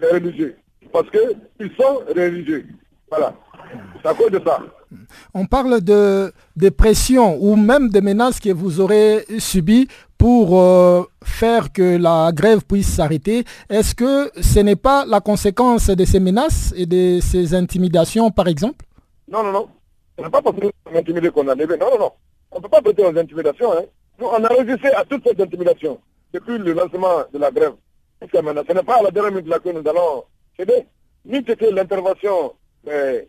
les 0.00 0.08
religieux. 0.08 0.56
Parce 0.92 1.08
qu'ils 1.10 1.72
sont 1.78 2.02
religieux. 2.14 2.66
Voilà. 3.10 3.34
C'est 4.02 4.08
à 4.08 4.14
cause 4.14 4.30
de 4.30 4.40
ça. 4.44 4.60
On 5.34 5.46
parle 5.46 5.80
de, 5.80 6.32
pression 6.76 7.36
ou 7.40 7.56
même 7.56 7.88
de 7.88 8.00
menaces 8.00 8.40
que 8.40 8.50
vous 8.50 8.80
aurez 8.80 9.24
subies 9.38 9.88
pour 10.18 10.60
euh, 10.60 11.02
faire 11.22 11.72
que 11.72 11.96
la 11.96 12.30
grève 12.32 12.64
puisse 12.64 12.88
s'arrêter. 12.88 13.44
Est-ce 13.68 13.94
que 13.94 14.30
ce 14.40 14.60
n'est 14.60 14.76
pas 14.76 15.04
la 15.06 15.20
conséquence 15.20 15.88
de 15.90 16.04
ces 16.04 16.20
menaces 16.20 16.72
et 16.76 16.86
de 16.86 17.20
ces 17.20 17.54
intimidations, 17.54 18.30
par 18.30 18.48
exemple? 18.48 18.84
Non, 19.28 19.42
non, 19.42 19.52
non. 19.52 19.68
Ce 20.18 20.24
n'est 20.24 20.30
pas 20.30 20.40
parce 20.40 20.56
que 20.56 20.64
nous 20.64 20.98
intimidés 20.98 21.30
qu'on 21.30 21.46
a 21.48 21.54
levé. 21.54 21.76
Non, 21.76 21.90
non, 21.92 21.98
non. 21.98 22.12
On 22.50 22.56
ne 22.58 22.62
peut 22.62 22.68
pas 22.68 22.80
prêter 22.80 23.04
aux 23.04 23.16
intimidations. 23.16 23.72
Hein. 23.72 23.84
Nous, 24.18 24.26
on 24.26 24.44
a 24.44 24.48
résisté 24.48 24.88
à 24.94 25.04
toutes 25.04 25.28
ces 25.28 25.42
intimidations 25.42 25.98
depuis 26.32 26.58
le 26.58 26.72
lancement 26.72 27.24
de 27.32 27.38
la 27.38 27.50
grève. 27.50 27.74
Ce 28.22 28.72
n'est 28.72 28.82
pas 28.82 28.96
à 28.96 29.02
la 29.02 29.10
dernière 29.10 29.32
minute 29.32 29.62
que 29.62 29.68
nous 29.68 29.88
allons 29.88 30.24
céder. 30.58 30.86
Ni 31.26 31.42
que 31.44 31.74
l'intervention 31.74 32.54
des, 32.84 33.28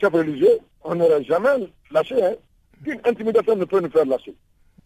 chefs 0.00 0.12
religieux, 0.12 0.58
on 0.82 0.94
n'aurait 0.94 1.22
jamais 1.24 1.70
lâché. 1.92 2.22
Hein. 2.24 2.34
Intimidation 3.04 3.56
ne 3.56 3.64
peut 3.64 3.80
nous 3.80 3.90
faire 3.90 4.06
lâcher. 4.06 4.34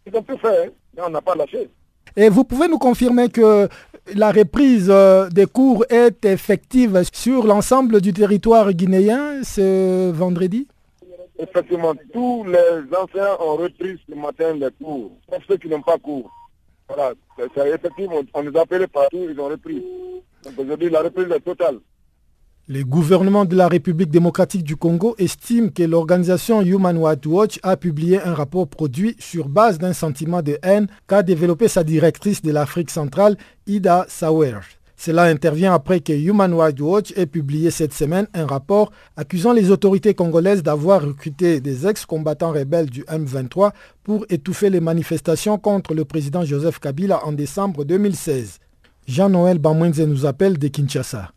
Ils 0.06 0.16
ont 0.16 0.22
tout 0.22 0.38
fait, 0.38 0.72
mais 0.96 1.02
on 1.02 1.10
n'a 1.10 1.20
pas 1.20 1.34
lâché. 1.34 1.68
Et 2.16 2.28
vous 2.28 2.44
pouvez 2.44 2.68
nous 2.68 2.78
confirmer 2.78 3.28
que 3.28 3.68
la 4.14 4.32
reprise 4.32 4.88
euh, 4.90 5.28
des 5.28 5.46
cours 5.46 5.84
est 5.90 6.24
effective 6.24 7.02
sur 7.12 7.46
l'ensemble 7.46 8.00
du 8.00 8.12
territoire 8.12 8.72
guinéen 8.72 9.42
ce 9.44 10.10
vendredi? 10.10 10.66
Effectivement, 11.38 11.94
tous 12.12 12.44
les 12.44 12.96
enseignants 12.96 13.38
ont 13.40 13.56
repris 13.56 13.98
ce 14.08 14.14
matin 14.14 14.54
les 14.54 14.70
cours, 14.82 15.12
sauf 15.30 15.42
ceux 15.48 15.56
qui 15.56 15.68
n'ont 15.68 15.82
pas 15.82 15.96
cours. 15.98 16.30
Voilà, 16.88 17.12
c'est 17.54 17.70
effectif, 17.70 18.08
on, 18.34 18.42
les 18.42 18.56
a 18.56 18.62
appelés 18.62 18.86
partout, 18.88 19.26
ils 19.30 19.40
ont 19.40 19.48
repris. 19.48 19.82
Donc 20.44 20.58
aujourd'hui, 20.58 20.90
la 20.90 21.00
reprise 21.00 21.30
est 21.30 21.40
totale. 21.40 21.78
Le 22.72 22.84
gouvernement 22.84 23.46
de 23.46 23.56
la 23.56 23.66
République 23.66 24.12
démocratique 24.12 24.62
du 24.62 24.76
Congo 24.76 25.16
estime 25.18 25.72
que 25.72 25.82
l'organisation 25.82 26.62
Human 26.62 26.96
Rights 27.02 27.26
Watch 27.26 27.58
a 27.64 27.76
publié 27.76 28.22
un 28.22 28.32
rapport 28.32 28.68
produit 28.68 29.16
sur 29.18 29.48
base 29.48 29.78
d'un 29.78 29.92
sentiment 29.92 30.40
de 30.40 30.56
haine 30.62 30.86
qu'a 31.08 31.24
développé 31.24 31.66
sa 31.66 31.82
directrice 31.82 32.42
de 32.42 32.52
l'Afrique 32.52 32.90
centrale, 32.90 33.36
Ida 33.66 34.06
Sauer. 34.08 34.60
Cela 34.96 35.24
intervient 35.24 35.74
après 35.74 35.98
que 35.98 36.12
Human 36.12 36.54
Rights 36.54 36.80
Watch 36.80 37.12
ait 37.16 37.26
publié 37.26 37.72
cette 37.72 37.92
semaine 37.92 38.28
un 38.34 38.46
rapport 38.46 38.92
accusant 39.16 39.52
les 39.52 39.72
autorités 39.72 40.14
congolaises 40.14 40.62
d'avoir 40.62 41.02
recruté 41.02 41.60
des 41.60 41.88
ex-combattants 41.88 42.52
rebelles 42.52 42.88
du 42.88 43.02
M23 43.02 43.72
pour 44.04 44.26
étouffer 44.28 44.70
les 44.70 44.78
manifestations 44.78 45.58
contre 45.58 45.92
le 45.92 46.04
président 46.04 46.44
Joseph 46.44 46.78
Kabila 46.78 47.26
en 47.26 47.32
décembre 47.32 47.84
2016. 47.84 48.60
Jean-Noël 49.08 49.58
Bamwenze 49.58 50.02
nous 50.02 50.24
appelle 50.24 50.56
de 50.56 50.68
Kinshasa. 50.68 51.32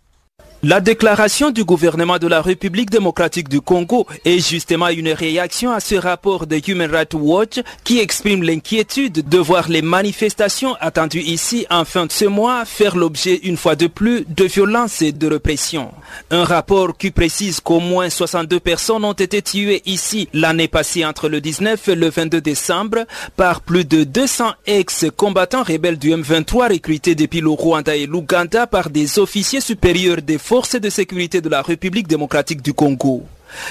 La 0.65 0.79
déclaration 0.79 1.51
du 1.51 1.65
gouvernement 1.65 2.20
de 2.20 2.27
la 2.27 2.41
République 2.41 2.89
démocratique 2.89 3.50
du 3.50 3.60
Congo 3.60 4.08
est 4.24 4.39
justement 4.39 4.88
une 4.88 5.10
réaction 5.10 5.74
à 5.74 5.82
ce 5.82 5.96
rapport 5.96 6.48
de 6.48 6.58
Human 6.65 6.89
Rights 6.89 7.15
Watch 7.15 7.60
qui 7.84 8.00
exprime 8.00 8.43
l'inquiétude 8.43 9.27
de 9.27 9.38
voir 9.39 9.67
les 9.67 9.82
manifestations 9.82 10.75
attendues 10.79 11.20
ici 11.20 11.65
en 11.70 11.84
fin 11.84 12.05
de 12.05 12.13
ce 12.13 12.24
mois 12.24 12.63
faire 12.63 12.96
l'objet 12.96 13.41
une 13.43 13.58
fois 13.58 13.75
de 13.75 13.88
plus 13.88 14.24
de 14.29 14.46
violences 14.46 15.01
et 15.01 15.12
de 15.12 15.27
répression. 15.27 15.91
Un 16.32 16.46
rapport 16.46 16.98
qui 16.98 17.12
précise 17.12 17.60
qu'au 17.60 17.82
moins 17.82 18.10
62 18.10 18.62
personnes 18.62 19.03
ont 19.03 19.12
été 19.12 19.41
tuées 19.41 19.82
ici 19.86 20.29
l'année 20.32 20.70
passée 20.70 21.03
entre 21.03 21.27
le 21.27 21.41
19 21.41 21.89
et 21.89 21.96
le 21.96 22.10
22 22.10 22.39
décembre 22.39 23.00
par 23.36 23.60
plus 23.60 23.84
de 23.84 24.05
200 24.05 24.53
ex-combattants 24.65 25.63
rebelles 25.63 26.00
du 26.00 26.12
M23 26.12 26.72
recrutés 26.72 27.15
depuis 27.15 27.41
le 27.41 27.50
Rwanda 27.50 27.98
et 27.98 28.05
l'Ouganda 28.05 28.65
par 28.65 28.89
des 28.89 29.20
officiers 29.20 29.60
supérieurs 29.60 30.22
des 30.22 30.38
forces 30.38 30.53
de 30.54 30.90
sécurité 30.92 31.42
de 31.42 31.50
la 31.50 31.64
République 31.64 32.08
démocratique 32.08 32.62
du 32.62 32.76
Congo. 32.76 33.24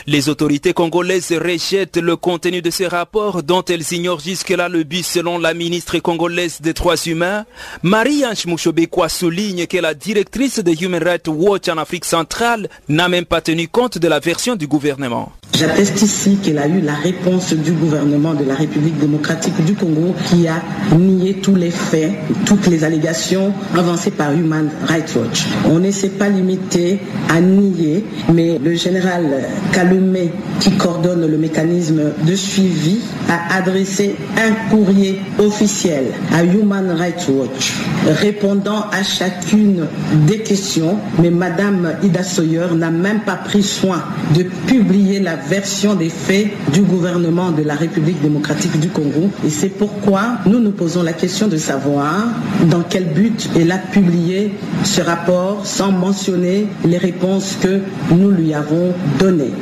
Les 0.06 0.28
autorités 0.28 0.72
congolaises 0.72 1.32
rejettent 1.32 1.96
le 1.96 2.16
contenu 2.16 2.62
de 2.62 2.70
ce 2.70 2.84
rapport 2.84 3.42
dont 3.42 3.64
elles 3.64 3.92
ignorent 3.92 4.20
jusque-là 4.20 4.68
le 4.68 4.84
but 4.84 5.04
selon 5.04 5.38
la 5.38 5.54
ministre 5.54 5.98
congolaise 5.98 6.60
des 6.60 6.72
droits 6.72 6.96
humains. 7.06 7.44
Marie-Ange 7.82 8.46
Mouchobekwa 8.46 9.08
souligne 9.08 9.66
que 9.66 9.78
la 9.78 9.94
directrice 9.94 10.60
de 10.60 10.72
Human 10.82 11.02
Rights 11.02 11.28
Watch 11.28 11.68
en 11.68 11.78
Afrique 11.78 12.04
centrale 12.04 12.68
n'a 12.88 13.08
même 13.08 13.24
pas 13.24 13.40
tenu 13.40 13.68
compte 13.68 13.98
de 13.98 14.08
la 14.08 14.20
version 14.20 14.56
du 14.56 14.66
gouvernement. 14.66 15.32
J'atteste 15.54 16.00
ici 16.00 16.38
qu'elle 16.42 16.58
a 16.58 16.66
eu 16.66 16.80
la 16.80 16.94
réponse 16.94 17.52
du 17.52 17.72
gouvernement 17.72 18.32
de 18.34 18.44
la 18.44 18.54
République 18.54 18.98
démocratique 18.98 19.62
du 19.64 19.74
Congo 19.74 20.14
qui 20.26 20.48
a 20.48 20.62
nié 20.96 21.34
tous 21.34 21.54
les 21.54 21.70
faits, 21.70 22.12
toutes 22.46 22.66
les 22.68 22.84
allégations 22.84 23.52
avancées 23.74 24.10
par 24.10 24.32
Human 24.32 24.70
Rights 24.86 25.14
Watch. 25.14 25.44
On 25.66 25.78
ne 25.78 25.90
s'est 25.90 26.08
pas 26.08 26.30
limité 26.30 26.98
à 27.28 27.40
nier, 27.40 28.02
mais 28.32 28.58
le 28.58 28.74
général 28.74 29.46
Kalumé, 29.72 30.30
qui 30.60 30.70
coordonne 30.72 31.26
le 31.26 31.38
mécanisme 31.38 32.02
de 32.26 32.34
suivi, 32.34 32.98
a 33.28 33.56
adressé 33.56 34.16
un 34.36 34.70
courrier 34.70 35.20
officiel 35.38 36.04
à 36.32 36.44
Human 36.44 36.90
Rights 36.90 37.26
Watch, 37.28 37.72
répondant 38.20 38.84
à 38.92 39.02
chacune 39.02 39.86
des 40.26 40.38
questions, 40.40 40.98
mais 41.20 41.30
Madame 41.30 41.94
Ida 42.02 42.22
Sawyer 42.22 42.66
n'a 42.76 42.90
même 42.90 43.20
pas 43.20 43.36
pris 43.36 43.62
soin 43.62 44.02
de 44.36 44.44
publier 44.66 45.20
la 45.20 45.36
version 45.36 45.94
des 45.94 46.10
faits 46.10 46.48
du 46.72 46.82
gouvernement 46.82 47.50
de 47.50 47.62
la 47.62 47.74
République 47.74 48.20
démocratique 48.20 48.78
du 48.78 48.88
Congo. 48.88 49.30
Et 49.46 49.50
c'est 49.50 49.68
pourquoi 49.70 50.38
nous 50.46 50.58
nous 50.60 50.72
posons 50.72 51.02
la 51.02 51.12
question 51.12 51.48
de 51.48 51.56
savoir 51.56 52.26
dans 52.70 52.82
quel 52.82 53.04
but 53.04 53.48
elle 53.58 53.72
a 53.72 53.78
publié 53.78 54.52
ce 54.84 55.00
rapport 55.00 55.64
sans 55.66 55.92
mentionner 55.92 56.66
les 56.84 56.98
réponses 56.98 57.56
que 57.60 57.80
nous 58.10 58.30
lui 58.30 58.52
avons 58.54 58.92
données. 59.18 59.61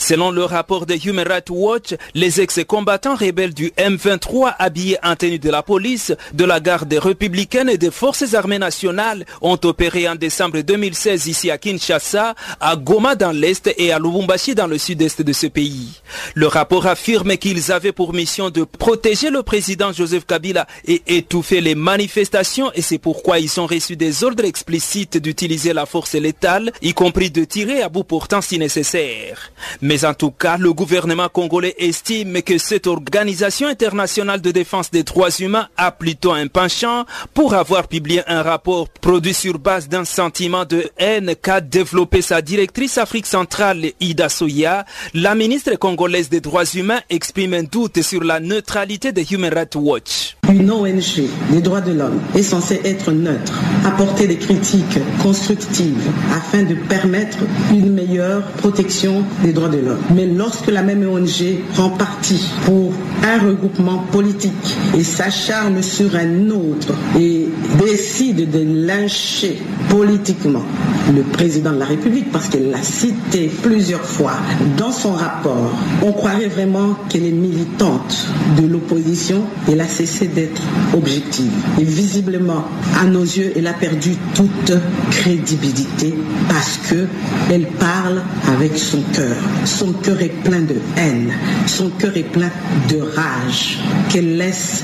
Selon 0.01 0.31
le 0.31 0.43
rapport 0.43 0.87
de 0.87 0.95
Human 0.95 1.27
Rights 1.27 1.51
Watch, 1.51 1.93
les 2.15 2.41
ex-combattants 2.41 3.13
rebelles 3.15 3.53
du 3.53 3.67
M23 3.77 4.55
habillés 4.57 4.97
en 5.03 5.15
tenue 5.15 5.37
de 5.37 5.51
la 5.51 5.61
police, 5.61 6.11
de 6.33 6.43
la 6.43 6.59
garde 6.59 6.91
républicaine 6.91 7.69
et 7.69 7.77
des 7.77 7.91
forces 7.91 8.33
armées 8.33 8.57
nationales 8.57 9.27
ont 9.41 9.59
opéré 9.63 10.09
en 10.09 10.15
décembre 10.15 10.61
2016 10.61 11.27
ici 11.27 11.51
à 11.51 11.59
Kinshasa, 11.59 12.33
à 12.59 12.75
Goma 12.77 13.13
dans 13.13 13.31
l'Est 13.31 13.71
et 13.77 13.91
à 13.91 13.99
Lubumbashi 13.99 14.55
dans 14.55 14.65
le 14.65 14.79
sud-est 14.79 15.21
de 15.21 15.33
ce 15.33 15.45
pays. 15.45 16.01
Le 16.33 16.47
rapport 16.47 16.87
affirme 16.87 17.37
qu'ils 17.37 17.71
avaient 17.71 17.91
pour 17.91 18.15
mission 18.15 18.49
de 18.49 18.63
protéger 18.63 19.29
le 19.29 19.43
président 19.43 19.93
Joseph 19.93 20.25
Kabila 20.25 20.65
et 20.87 21.03
étouffer 21.05 21.61
les 21.61 21.75
manifestations 21.75 22.71
et 22.73 22.81
c'est 22.81 22.97
pourquoi 22.97 23.37
ils 23.37 23.59
ont 23.59 23.67
reçu 23.67 23.95
des 23.95 24.23
ordres 24.23 24.45
explicites 24.45 25.17
d'utiliser 25.19 25.73
la 25.73 25.85
force 25.85 26.15
létale, 26.15 26.71
y 26.81 26.95
compris 26.95 27.29
de 27.29 27.43
tirer 27.43 27.83
à 27.83 27.89
bout 27.89 28.03
portant 28.03 28.41
si 28.41 28.57
nécessaire. 28.57 29.51
En 29.99 30.13
tout 30.13 30.31
cas, 30.31 30.57
le 30.57 30.71
gouvernement 30.71 31.27
congolais 31.27 31.75
estime 31.77 32.41
que 32.41 32.57
cette 32.57 32.87
organisation 32.87 33.67
internationale 33.67 34.39
de 34.39 34.51
défense 34.51 34.89
des 34.89 35.03
droits 35.03 35.29
humains 35.37 35.67
a 35.75 35.91
plutôt 35.91 36.31
un 36.31 36.47
penchant 36.47 37.05
pour 37.33 37.53
avoir 37.53 37.89
publié 37.89 38.21
un 38.27 38.41
rapport 38.41 38.87
produit 38.87 39.33
sur 39.33 39.59
base 39.59 39.89
d'un 39.89 40.05
sentiment 40.05 40.63
de 40.63 40.89
haine 40.97 41.35
qu'a 41.35 41.59
développé 41.59 42.21
sa 42.21 42.41
directrice 42.41 42.97
Afrique 42.97 43.25
centrale 43.25 43.91
Ida 43.99 44.29
Soya. 44.29 44.85
La 45.13 45.35
ministre 45.35 45.75
congolaise 45.75 46.29
des 46.29 46.39
droits 46.39 46.63
humains 46.63 47.01
exprime 47.09 47.53
un 47.53 47.63
doute 47.63 48.01
sur 48.01 48.23
la 48.23 48.39
neutralité 48.39 49.11
de 49.11 49.21
Human 49.29 49.53
Rights 49.53 49.75
Watch. 49.75 50.37
Une 50.49 50.69
ONG 50.69 51.21
des 51.51 51.61
droits 51.61 51.81
de 51.81 51.93
l'homme 51.93 52.19
est 52.35 52.41
censée 52.41 52.81
être 52.83 53.11
neutre, 53.11 53.61
apporter 53.85 54.27
des 54.27 54.37
critiques 54.37 54.99
constructives 55.21 56.09
afin 56.35 56.63
de 56.63 56.73
permettre 56.73 57.37
une 57.71 57.93
meilleure 57.93 58.43
protection 58.57 59.23
des 59.43 59.53
droits 59.53 59.69
de 59.69 59.77
l'homme. 59.77 60.01
Mais 60.13 60.25
lorsque 60.25 60.67
la 60.67 60.81
même 60.81 61.07
ONG 61.07 61.59
prend 61.73 61.89
parti 61.89 62.49
pour 62.65 62.91
un 63.23 63.39
regroupement 63.47 63.99
politique 64.11 64.77
et 64.97 65.03
s'acharne 65.03 65.81
sur 65.81 66.15
un 66.15 66.49
autre 66.49 66.93
et 67.17 67.47
décide 67.79 68.49
de 68.51 68.87
lyncher 68.87 69.61
politiquement 69.89 70.63
le 71.15 71.21
président 71.23 71.71
de 71.71 71.79
la 71.79 71.85
République 71.85 72.31
parce 72.31 72.49
qu'elle 72.49 72.71
l'a 72.71 72.81
cité 72.81 73.49
plusieurs 73.61 74.05
fois 74.05 74.33
dans 74.77 74.91
son 74.91 75.13
rapport, 75.13 75.71
on 76.03 76.11
croirait 76.11 76.47
vraiment 76.47 76.95
qu'elle 77.09 77.25
est 77.25 77.31
militante 77.31 78.27
de 78.59 78.67
l'opposition. 78.67 79.43
Elle 79.71 79.81
a 79.81 79.87
cessé 79.87 80.27
d'être 80.33 80.61
objective. 80.93 81.51
Et 81.79 81.83
visiblement, 81.83 82.65
à 82.99 83.05
nos 83.05 83.23
yeux, 83.23 83.53
elle 83.55 83.67
a 83.67 83.73
perdu 83.73 84.15
toute 84.33 84.73
crédibilité 85.11 86.13
parce 86.49 86.77
que 86.89 87.07
elle 87.49 87.67
parle 87.67 88.21
avec 88.47 88.77
son 88.77 89.01
cœur. 89.13 89.35
Son 89.65 89.93
cœur 89.93 90.21
est 90.21 90.29
plein 90.43 90.61
de 90.61 90.75
haine. 90.97 91.33
Son 91.67 91.89
cœur 91.89 92.15
est 92.17 92.23
plein 92.31 92.51
de 92.89 93.01
rage 93.01 93.77
qu'elle 94.09 94.37
laisse 94.37 94.83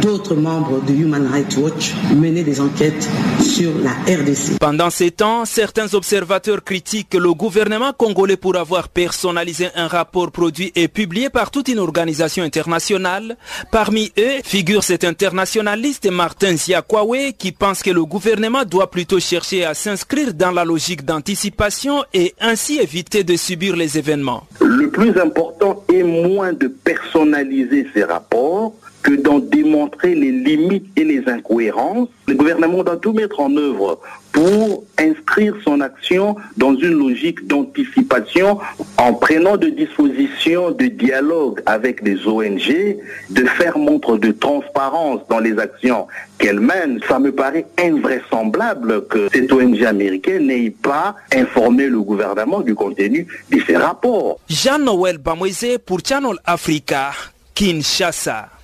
d'autres 0.00 0.34
membres 0.34 0.80
de 0.84 0.92
Human 0.92 1.26
Rights 1.26 1.56
Watch 1.56 1.94
mener 2.14 2.42
des 2.42 2.60
enquêtes 2.60 3.08
sur 3.40 3.72
la 3.78 3.92
RDC. 4.12 4.58
Pendant 4.60 4.90
ces 4.90 5.10
temps, 5.10 5.44
certains 5.44 5.94
observateurs 5.94 6.62
critiquent 6.62 7.14
le 7.14 7.32
gouvernement 7.34 7.92
congolais 7.92 8.36
pour 8.36 8.56
avoir 8.56 8.88
personnalisé 8.88 9.68
un 9.74 9.88
rapport 9.88 10.30
produit 10.30 10.72
et 10.74 10.88
publié 10.88 11.30
par 11.30 11.50
toute 11.50 11.68
une 11.68 11.78
organisation 11.78 12.44
internationale. 12.44 13.36
Parmi 13.70 14.12
eux 14.18 14.40
figure 14.44 14.84
cet 14.88 15.04
internationaliste 15.04 16.10
Martin 16.10 16.56
Ziakwawe 16.56 17.34
qui 17.36 17.52
pense 17.52 17.82
que 17.82 17.90
le 17.90 18.06
gouvernement 18.06 18.64
doit 18.64 18.90
plutôt 18.90 19.20
chercher 19.20 19.66
à 19.66 19.74
s'inscrire 19.74 20.32
dans 20.32 20.50
la 20.50 20.64
logique 20.64 21.04
d'anticipation 21.04 22.04
et 22.14 22.34
ainsi 22.40 22.78
éviter 22.78 23.22
de 23.22 23.36
subir 23.36 23.76
les 23.76 23.98
événements. 23.98 24.44
Le 24.62 24.88
plus 24.88 25.14
important 25.20 25.84
est 25.92 26.02
moins 26.02 26.54
de 26.54 26.68
personnaliser 26.68 27.86
ces 27.92 28.02
rapports 28.02 28.72
que 29.02 29.12
d'en 29.12 29.40
démontrer 29.40 30.14
les 30.14 30.32
limites 30.32 30.86
et 30.96 31.04
les 31.04 31.22
incohérences. 31.28 32.08
Le 32.26 32.34
gouvernement 32.34 32.82
doit 32.82 32.96
tout 32.96 33.12
mettre 33.12 33.40
en 33.40 33.54
œuvre 33.58 34.00
pour 34.32 34.84
inscrire 34.98 35.54
son 35.64 35.80
action 35.80 36.36
dans 36.56 36.74
une 36.74 36.92
logique 36.92 37.46
d'anticipation 37.46 38.58
en 38.96 39.14
prenant 39.14 39.56
des 39.56 39.70
dispositions 39.70 40.70
de 40.70 40.86
dialogue 40.86 41.60
avec 41.66 42.02
les 42.02 42.26
ONG, 42.26 42.96
de 43.30 43.44
faire 43.44 43.78
montre 43.78 44.16
de 44.16 44.32
transparence 44.32 45.20
dans 45.28 45.40
les 45.40 45.58
actions 45.58 46.06
qu'elle 46.38 46.60
mène. 46.60 47.00
Ça 47.08 47.18
me 47.18 47.32
paraît 47.32 47.66
invraisemblable 47.78 49.06
que 49.08 49.28
cette 49.32 49.52
ONG 49.52 49.82
américaine 49.84 50.46
n'ait 50.46 50.70
pas 50.70 51.16
informé 51.34 51.86
le 51.86 52.00
gouvernement 52.00 52.60
du 52.60 52.74
contenu 52.74 53.26
de 53.50 53.60
ces 53.66 53.76
rapports. 53.76 54.38
Jean-Noël 54.48 55.18
Bamoise 55.18 55.78
pour 55.84 56.00
Channel 56.04 56.36
Africa, 56.44 57.12
Kinshasa. 57.54 58.57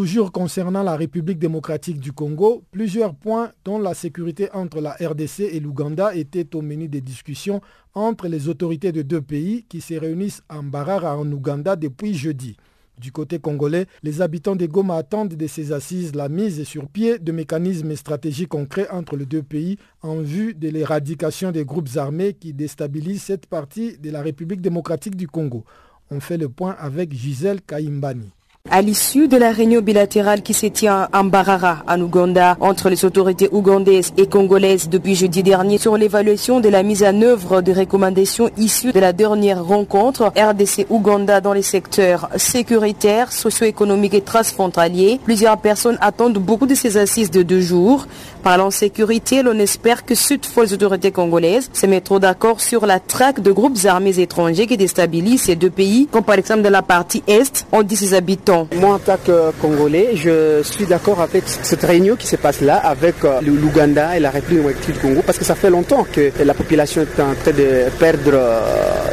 Toujours 0.00 0.32
concernant 0.32 0.82
la 0.82 0.96
République 0.96 1.38
démocratique 1.38 2.00
du 2.00 2.10
Congo, 2.10 2.64
plusieurs 2.70 3.14
points 3.14 3.50
dont 3.66 3.78
la 3.78 3.92
sécurité 3.92 4.48
entre 4.54 4.80
la 4.80 4.92
RDC 4.92 5.40
et 5.40 5.60
l'Ouganda 5.60 6.14
étaient 6.14 6.56
au 6.56 6.62
menu 6.62 6.88
des 6.88 7.02
discussions 7.02 7.60
entre 7.92 8.26
les 8.26 8.48
autorités 8.48 8.92
de 8.92 9.02
deux 9.02 9.20
pays 9.20 9.66
qui 9.68 9.82
se 9.82 9.92
réunissent 9.92 10.42
en 10.48 10.62
Barara 10.62 11.18
en 11.18 11.30
Ouganda 11.30 11.76
depuis 11.76 12.14
jeudi. 12.14 12.56
Du 12.98 13.12
côté 13.12 13.40
congolais, 13.40 13.84
les 14.02 14.22
habitants 14.22 14.56
de 14.56 14.64
Goma 14.64 14.96
attendent 14.96 15.34
de 15.34 15.46
ces 15.46 15.70
assises 15.70 16.14
la 16.14 16.30
mise 16.30 16.64
sur 16.64 16.88
pied 16.88 17.18
de 17.18 17.30
mécanismes 17.30 17.94
stratégiques 17.94 18.48
concrets 18.48 18.88
entre 18.88 19.18
les 19.18 19.26
deux 19.26 19.42
pays 19.42 19.76
en 20.00 20.22
vue 20.22 20.54
de 20.54 20.70
l'éradication 20.70 21.52
des 21.52 21.66
groupes 21.66 21.94
armés 21.96 22.32
qui 22.32 22.54
déstabilisent 22.54 23.24
cette 23.24 23.44
partie 23.44 23.98
de 23.98 24.10
la 24.10 24.22
République 24.22 24.62
démocratique 24.62 25.16
du 25.16 25.28
Congo. 25.28 25.66
On 26.10 26.20
fait 26.20 26.38
le 26.38 26.48
point 26.48 26.74
avec 26.78 27.12
Gisèle 27.12 27.60
Kaimbani. 27.60 28.30
À 28.72 28.82
l'issue 28.82 29.26
de 29.26 29.36
la 29.36 29.50
réunion 29.50 29.80
bilatérale 29.80 30.42
qui 30.42 30.54
se 30.54 30.66
tient 30.66 31.08
en 31.12 31.24
Barara, 31.24 31.78
en 31.88 32.00
Ouganda, 32.00 32.56
entre 32.60 32.88
les 32.88 33.04
autorités 33.04 33.48
ougandaises 33.50 34.12
et 34.16 34.28
congolaises 34.28 34.88
depuis 34.88 35.16
jeudi 35.16 35.42
dernier 35.42 35.76
sur 35.76 35.96
l'évaluation 35.96 36.60
de 36.60 36.68
la 36.68 36.84
mise 36.84 37.02
en 37.02 37.20
œuvre 37.20 37.62
des 37.62 37.72
recommandations 37.72 38.48
issues 38.56 38.92
de 38.92 39.00
la 39.00 39.12
dernière 39.12 39.64
rencontre 39.64 40.32
RDC-Ouganda 40.36 41.40
dans 41.40 41.52
les 41.52 41.62
secteurs 41.62 42.28
sécuritaires, 42.36 43.32
socio-économiques 43.32 44.14
et 44.14 44.20
transfrontaliers, 44.20 45.18
plusieurs 45.24 45.58
personnes 45.58 45.98
attendent 46.00 46.38
beaucoup 46.38 46.68
de 46.68 46.76
ces 46.76 46.96
assises 46.96 47.32
de 47.32 47.42
deux 47.42 47.60
jours. 47.60 48.06
Parlant 48.44 48.70
sécurité, 48.70 49.42
l'on 49.42 49.58
espère 49.58 50.04
que 50.04 50.14
fois 50.14 50.64
les 50.64 50.74
autorités 50.74 51.10
congolaises 51.10 51.70
se 51.72 51.86
mettront 51.86 52.20
d'accord 52.20 52.60
sur 52.60 52.86
la 52.86 53.00
traque 53.00 53.40
de 53.40 53.50
groupes 53.50 53.78
armés 53.86 54.20
étrangers 54.20 54.68
qui 54.68 54.76
déstabilisent 54.76 55.42
ces 55.42 55.56
deux 55.56 55.70
pays, 55.70 56.06
comme 56.12 56.22
par 56.22 56.36
exemple 56.36 56.62
dans 56.62 56.70
la 56.70 56.82
partie 56.82 57.24
Est, 57.26 57.66
on 57.72 57.82
dit 57.82 57.96
ses 57.96 58.14
habitants 58.14 58.59
Moi, 58.74 58.94
en 58.94 58.98
tant 58.98 59.16
que 59.24 59.52
Congolais, 59.60 60.10
je 60.14 60.62
suis 60.62 60.86
d'accord 60.86 61.20
avec 61.20 61.44
cette 61.46 61.82
réunion 61.82 62.16
qui 62.16 62.26
se 62.26 62.36
passe 62.36 62.60
là 62.60 62.76
avec 62.76 63.24
euh, 63.24 63.40
l'Ouganda 63.42 64.16
et 64.16 64.20
la 64.20 64.30
République 64.30 64.62
démocratique 64.62 64.94
du 64.94 65.00
Congo 65.00 65.22
parce 65.24 65.38
que 65.38 65.44
ça 65.44 65.54
fait 65.54 65.70
longtemps 65.70 66.06
que 66.10 66.30
la 66.44 66.54
population 66.54 67.02
est 67.02 67.20
en 67.20 67.34
train 67.34 67.52
de 67.52 67.90
perdre 67.98 68.32
euh, 68.34 68.60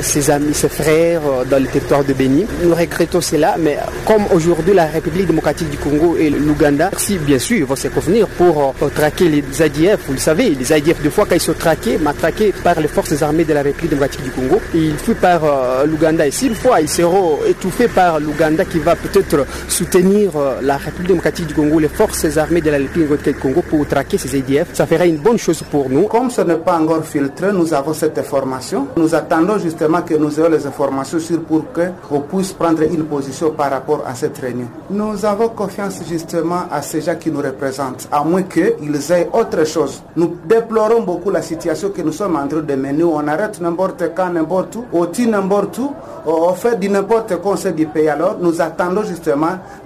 ses 0.02 0.30
amis, 0.30 0.54
ses 0.54 0.70
frères 0.70 1.22
euh, 1.26 1.46
dans 1.46 1.60
le 1.60 1.68
territoire 1.68 2.04
de 2.04 2.14
Béni. 2.14 2.46
Nous 2.64 2.74
regrettons 2.74 3.22
cela, 3.22 3.56
mais 3.60 3.78
comme 4.06 4.24
aujourd'hui 4.34 4.74
la 4.74 4.86
République 4.86 5.28
démocratique 5.28 5.70
du 5.70 5.78
Congo 5.78 6.18
et 6.18 6.30
l'Ouganda, 6.30 6.92
si 6.98 7.18
bien 7.18 7.40
sûr, 7.40 7.66
vont 7.68 7.76
se 7.76 7.88
convenir 7.88 8.28
pour 8.28 8.74
traquer 8.96 9.30
les 9.30 9.62
ADF, 9.62 10.02
vous 10.08 10.14
le 10.14 10.20
savez, 10.20 10.50
les 10.50 10.72
ADF, 10.74 11.02
des 11.02 11.10
fois, 11.10 11.26
quand 11.28 11.36
ils 11.36 11.42
sont 11.42 11.54
traqués, 11.54 11.98
matraqués 11.98 12.54
par 12.64 12.80
les 12.80 12.88
forces 12.88 13.22
armées 13.22 13.44
de 13.44 13.54
la 13.54 13.62
République 13.62 13.92
démocratique 13.92 14.24
du 14.24 14.32
Congo, 14.32 14.62
ils 14.74 14.98
fuient 14.98 15.14
par 15.16 15.42
l'Ouganda. 15.86 16.26
Et 16.28 16.32
si 16.32 16.48
une 16.48 16.56
fois 16.56 16.82
ils 16.82 16.90
seront 16.90 17.40
étouffés 17.48 17.88
par 17.88 18.20
l'Ouganda 18.20 18.66
qui 18.66 18.80
va 18.80 18.96
peut-être 18.96 19.27
soutenir 19.68 20.32
la 20.62 20.78
République 20.78 21.08
démocratique 21.08 21.48
du 21.48 21.54
Congo, 21.54 21.80
les 21.80 21.88
forces 21.88 22.38
armées 22.38 22.62
de 22.62 22.70
la 22.70 22.78
République 22.78 23.24
du 23.24 23.34
Congo 23.34 23.62
pour 23.70 23.86
traquer 23.88 24.18
ces 24.18 24.38
ADF, 24.38 24.70
ça 24.74 24.86
ferait 24.86 25.10
une 25.10 25.18
bonne 25.18 25.38
chose 25.38 25.64
pour 25.70 25.90
nous. 25.90 26.08
Comme 26.08 26.30
ce 26.30 26.42
n'est 26.42 26.56
pas 26.56 26.78
encore 26.80 27.04
filtré, 27.04 27.52
nous 27.52 27.74
avons 27.74 27.94
cette 27.94 28.18
information. 28.18 28.88
Nous 28.98 29.14
attendons 29.16 29.58
justement 29.58 30.02
que 30.02 30.14
nous 30.16 30.40
ayons 30.40 30.50
les 30.50 30.66
informations 30.66 31.20
sur 31.20 31.42
pour 31.42 31.66
qu'on 31.72 32.22
puisse 32.22 32.54
prendre 32.54 32.82
une 32.84 33.06
position 33.06 33.52
par 33.52 33.72
rapport 33.72 34.04
à 34.06 34.16
cette 34.16 34.38
réunion. 34.38 34.68
Nous 34.90 35.26
avons 35.26 35.50
confiance 35.50 36.02
justement 36.10 36.64
à 36.72 36.82
ces 36.82 37.02
gens 37.02 37.16
qui 37.16 37.32
nous 37.32 37.42
représentent, 37.42 38.08
à 38.12 38.24
moins 38.24 38.44
qu'ils 38.44 39.12
aient 39.12 39.30
autre 39.34 39.66
chose. 39.66 40.02
Nous 40.16 40.38
déplorons 40.46 41.04
beaucoup 41.04 41.30
la 41.30 41.42
situation 41.42 41.90
que 41.90 42.02
nous 42.02 42.12
sommes 42.12 42.36
en 42.36 42.48
train 42.48 42.62
de 42.62 42.76
mener. 42.76 43.04
On 43.04 43.28
arrête 43.28 43.60
n'importe 43.62 44.04
quand, 44.16 44.30
n'importe 44.32 44.76
où, 44.76 44.86
on 44.94 45.06
tire 45.06 45.30
n'importe 45.30 45.78
où, 45.80 45.94
on 46.26 46.54
fait 46.54 46.78
du 46.80 46.90
n'importe 46.90 47.36
quoi 47.42 47.56
du 47.76 47.86
pays. 47.88 48.10
Alors 48.10 48.38
nous 48.40 48.62
attendons 48.62 49.04
justement 49.04 49.17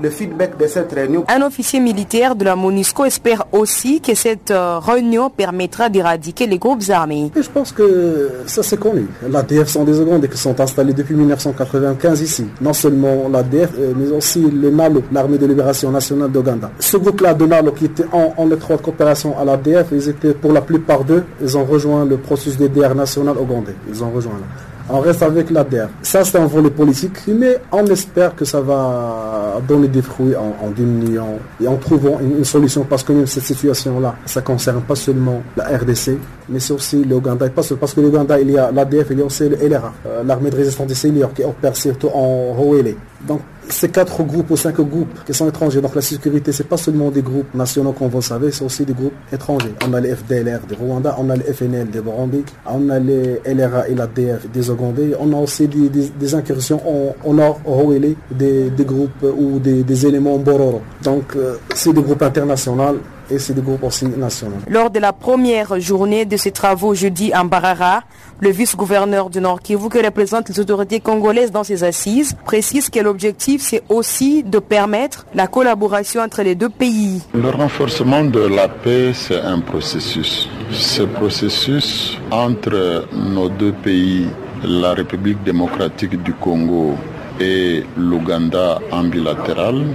le 0.02 0.10
feedback 0.10 0.58
de 0.58 0.67
cette 0.67 0.91
réunion. 0.91 1.26
Un 1.28 1.41
officier 1.41 1.80
militaire 1.80 2.36
de 2.36 2.46
la 2.46 2.56
MONUSCO 2.56 3.06
espère 3.06 3.46
aussi 3.52 4.02
que 4.02 4.15
cette 4.15 4.52
euh, 4.52 4.80
réunion 4.80 5.30
permettra 5.30 5.89
d'éradiquer 5.89 6.48
les 6.48 6.58
groupes 6.58 6.84
armés. 6.89 7.32
je 7.36 7.50
pense 7.50 7.72
que 7.72 8.32
ça 8.46 8.63
c'est 8.63 8.80
connu. 8.80 9.08
L'ADF 9.30 9.67
sont 9.67 9.84
des 9.84 10.00
Ougandais 10.00 10.28
qui 10.28 10.38
sont 10.38 10.60
installés 10.60 10.94
depuis 10.94 11.15
1995 11.15 12.22
ici. 12.22 12.46
Non 12.62 12.74
seulement 12.74 13.28
l'ADF, 13.30 13.72
euh, 13.80 13.94
mais 13.96 14.12
aussi 14.12 14.41
le 14.41 14.70
NALO, 14.72 15.04
l'armée 15.12 15.38
de 15.38 15.46
libération 15.46 15.91
nationale 15.91 16.32
d'Ouganda. 16.32 16.72
Ce 16.80 16.98
groupe-là 16.98 17.34
de 17.34 17.46
NALO 17.46 17.72
qui 17.72 17.86
était 17.86 18.06
en, 18.12 18.34
en 18.38 18.52
étroite 18.52 18.82
coopération 18.82 19.38
à 19.39 19.46
l'ADF, 19.46 19.88
ils 19.91 20.10
étaient 20.10 20.34
pour 20.34 20.54
la 20.54 20.62
plupart 20.62 21.04
d'eux, 21.04 21.24
ils 21.41 21.58
ont 21.58 21.65
rejoint 21.65 22.06
le 22.06 22.17
processus 22.17 22.58
DDR 22.58 22.96
national 22.96 23.38
ougandais. 23.38 23.76
Ils 23.89 24.04
ont 24.04 24.12
rejoint 24.12 24.34
là 24.34 24.71
on 24.92 25.00
reste 25.00 25.24
avec 25.24 25.50
l'ADR. 25.50 25.88
Ça, 26.02 26.24
c'est 26.24 26.38
un 26.38 26.46
volet 26.46 26.70
politique, 26.70 27.18
mais 27.28 27.58
on 27.72 27.86
espère 27.88 28.36
que 28.36 28.46
ça 28.46 28.62
va 28.62 29.62
donner 29.68 29.88
des 29.88 30.02
fruits 30.02 30.36
en, 30.36 30.70
diminuant 30.72 31.38
et 31.62 31.68
en 31.68 31.78
trouvant 31.78 32.20
une, 32.20 32.44
solution 32.44 32.84
parce 32.84 33.04
que 33.04 33.26
cette 33.26 33.44
situation-là, 33.44 34.16
ça 34.26 34.42
ne 34.42 34.46
concerne 34.46 34.82
pas 34.82 34.96
seulement 34.96 35.42
la 35.56 35.78
RDC, 35.78 36.18
mais 36.52 36.60
c'est 36.60 36.74
aussi 36.74 37.04
l'Ouganda. 37.04 37.50
Parce 37.50 37.94
que 37.94 38.02
l'Ouganda, 38.02 38.40
il 38.40 38.52
y 38.52 38.58
a 38.58 38.72
l'ADF, 38.72 39.08
il 39.12 39.20
y 39.20 39.22
a 39.22 39.26
aussi 39.26 39.50
le 39.50 39.56
LRA, 39.56 39.94
euh, 40.06 40.24
l'armée 40.24 40.50
de 40.50 40.56
résistance 40.56 40.88
des 40.88 40.96
seniors 40.96 41.34
qui 41.34 41.44
opère 41.44 41.76
surtout 41.76 42.10
en 42.14 42.54
Roélé. 42.54 42.96
Donc, 43.28 43.42
ces 43.70 43.90
quatre 43.90 44.24
groupes 44.24 44.50
ou 44.52 44.58
cinq 44.58 44.76
groupes 44.82 45.24
qui 45.26 45.34
sont 45.34 45.48
étrangers. 45.48 45.82
Donc 45.82 45.96
la 45.96 46.02
sécurité, 46.02 46.52
c'est 46.52 46.68
pas 46.68 46.78
seulement 46.78 47.10
des 47.10 47.22
groupes 47.22 47.54
nationaux 47.54 47.96
vous 47.98 48.10
le 48.18 48.22
savez, 48.22 48.52
c'est 48.52 48.66
aussi 48.66 48.84
des 48.86 48.94
groupes 48.94 49.14
étrangers. 49.32 49.74
On 49.88 49.94
a 49.94 50.02
les 50.02 50.16
FDLR 50.16 50.60
de 50.68 50.76
Rwanda, 50.76 51.16
on 51.20 51.30
a 51.30 51.36
les 51.36 51.54
FNL 51.54 51.90
de 51.90 52.02
Burundi, 52.02 52.44
on 52.66 52.90
a 52.90 53.00
les 53.00 53.40
LRA 53.46 53.88
et 53.88 53.96
l'ADF 53.96 54.50
des 54.52 54.70
Ougandais, 54.70 55.12
on 55.20 55.32
a 55.34 55.38
aussi 55.38 55.68
des, 55.68 56.36
incursions 56.36 56.82
au 57.24 57.34
nord, 57.34 57.60
au 57.66 57.94
des, 57.94 58.70
des 58.70 58.86
groupes 58.86 59.24
ou 59.24 59.60
des, 59.60 60.06
éléments 60.06 60.38
Bororo. 60.38 60.82
Donc 61.04 61.36
euh, 61.36 61.56
c'est 61.76 61.94
des 61.94 62.02
groupes 62.02 62.22
internationaux 62.24 62.98
et 63.32 63.39
c'est 63.39 63.54
des 63.54 63.62
groupes 63.62 63.84
aussi 63.84 64.06
nationaux. 64.06 64.58
Lors 64.67 64.89
de 64.89 65.00
la 65.00 65.13
première 65.13 65.80
journée 65.80 66.26
de 66.26 66.38
ces 66.38 66.52
travaux 66.52 66.94
jeudi 66.94 67.32
en 67.34 67.46
Barara, 67.46 68.04
le 68.39 68.50
vice-gouverneur 68.50 69.30
du 69.30 69.39
Nord 69.39 69.62
Kivu, 69.62 69.89
qui 69.89 70.02
représente 70.02 70.50
les 70.50 70.60
autorités 70.60 71.00
congolaises 71.00 71.52
dans 71.52 71.63
ces 71.63 71.84
assises, 71.84 72.36
précise 72.46 72.89
que 72.89 73.00
l'objectif, 73.00 73.62
c'est 73.62 73.84
aussi 73.89 74.44
de 74.44 74.60
permettre 74.60 75.26
la 75.34 75.48
collaboration 75.48 76.22
entre 76.22 76.41
les 76.41 76.56
deux 76.56 76.70
pays. 76.70 77.22
Le 77.34 77.50
renforcement 77.50 78.24
de 78.24 78.41
la 78.41 78.67
paix, 78.67 79.12
c'est 79.13 79.39
un 79.39 79.60
processus. 79.60 80.50
Ce 80.72 81.04
processus 81.04 82.17
entre 82.32 83.06
nos 83.13 83.50
deux 83.50 83.74
pays, 83.74 84.28
la 84.63 84.94
République 84.94 85.44
démocratique 85.44 86.22
du 86.22 86.34
Congo 86.34 86.96
et 87.39 87.84
l'Ouganda 87.98 88.80
en 88.91 89.04
bilatéral, 89.04 89.86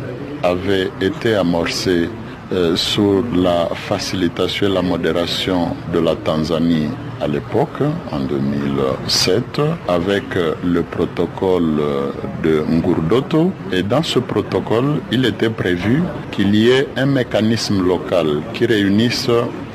avait 0.42 0.90
été 1.01 1.35
amorcé 1.35 2.09
sur 2.75 3.25
la 3.35 3.69
facilitation 3.75 4.69
et 4.69 4.73
la 4.73 4.83
modération 4.83 5.77
de 5.93 5.99
la 5.99 6.15
Tanzanie 6.15 6.91
à 7.20 7.26
l'époque, 7.29 7.81
en 8.12 8.20
2007, 8.20 9.61
avec 9.88 10.24
le 10.64 10.83
protocole 10.83 11.76
de 12.42 12.62
Ngurdoto. 12.68 13.52
Et 13.72 13.83
dans 13.83 14.02
ce 14.02 14.18
protocole, 14.18 15.00
il 15.11 15.24
était 15.24 15.50
prévu 15.50 16.02
qu'il 16.31 16.55
y 16.55 16.70
ait 16.70 16.88
un 16.96 17.07
mécanisme 17.07 17.87
local 17.87 18.42
qui 18.55 18.66
réunisse 18.66 19.29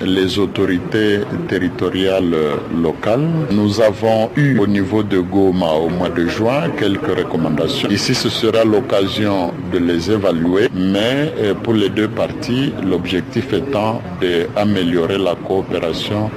les 0.04 0.40
autorités 0.40 1.20
territoriales 1.48 2.36
locales. 2.82 3.28
Nous 3.52 3.82
avons 3.82 4.30
eu 4.36 4.58
au 4.58 4.68
niveau 4.68 5.04
de 5.04 5.20
Goma 5.20 5.74
au 5.74 5.90
mois 5.90 6.10
de 6.10 6.28
juin 6.28 6.70
quelques 6.78 7.16
recommandations. 7.18 7.90
Ici, 7.90 8.16
ce 8.16 8.30
sera 8.30 8.64
l'occasion 8.64 9.52
de 9.72 9.78
les 9.78 10.12
évaluer, 10.12 10.70
mais 10.74 11.34
euh, 11.40 11.54
pour 11.54 11.74
les 11.74 11.90
deux 11.90 12.08
parties, 12.08 12.74
l'objectif 12.84 13.54
étant 13.54 14.02
d'améliorer 14.22 15.18
la 15.18 15.36
coopération 15.36 16.30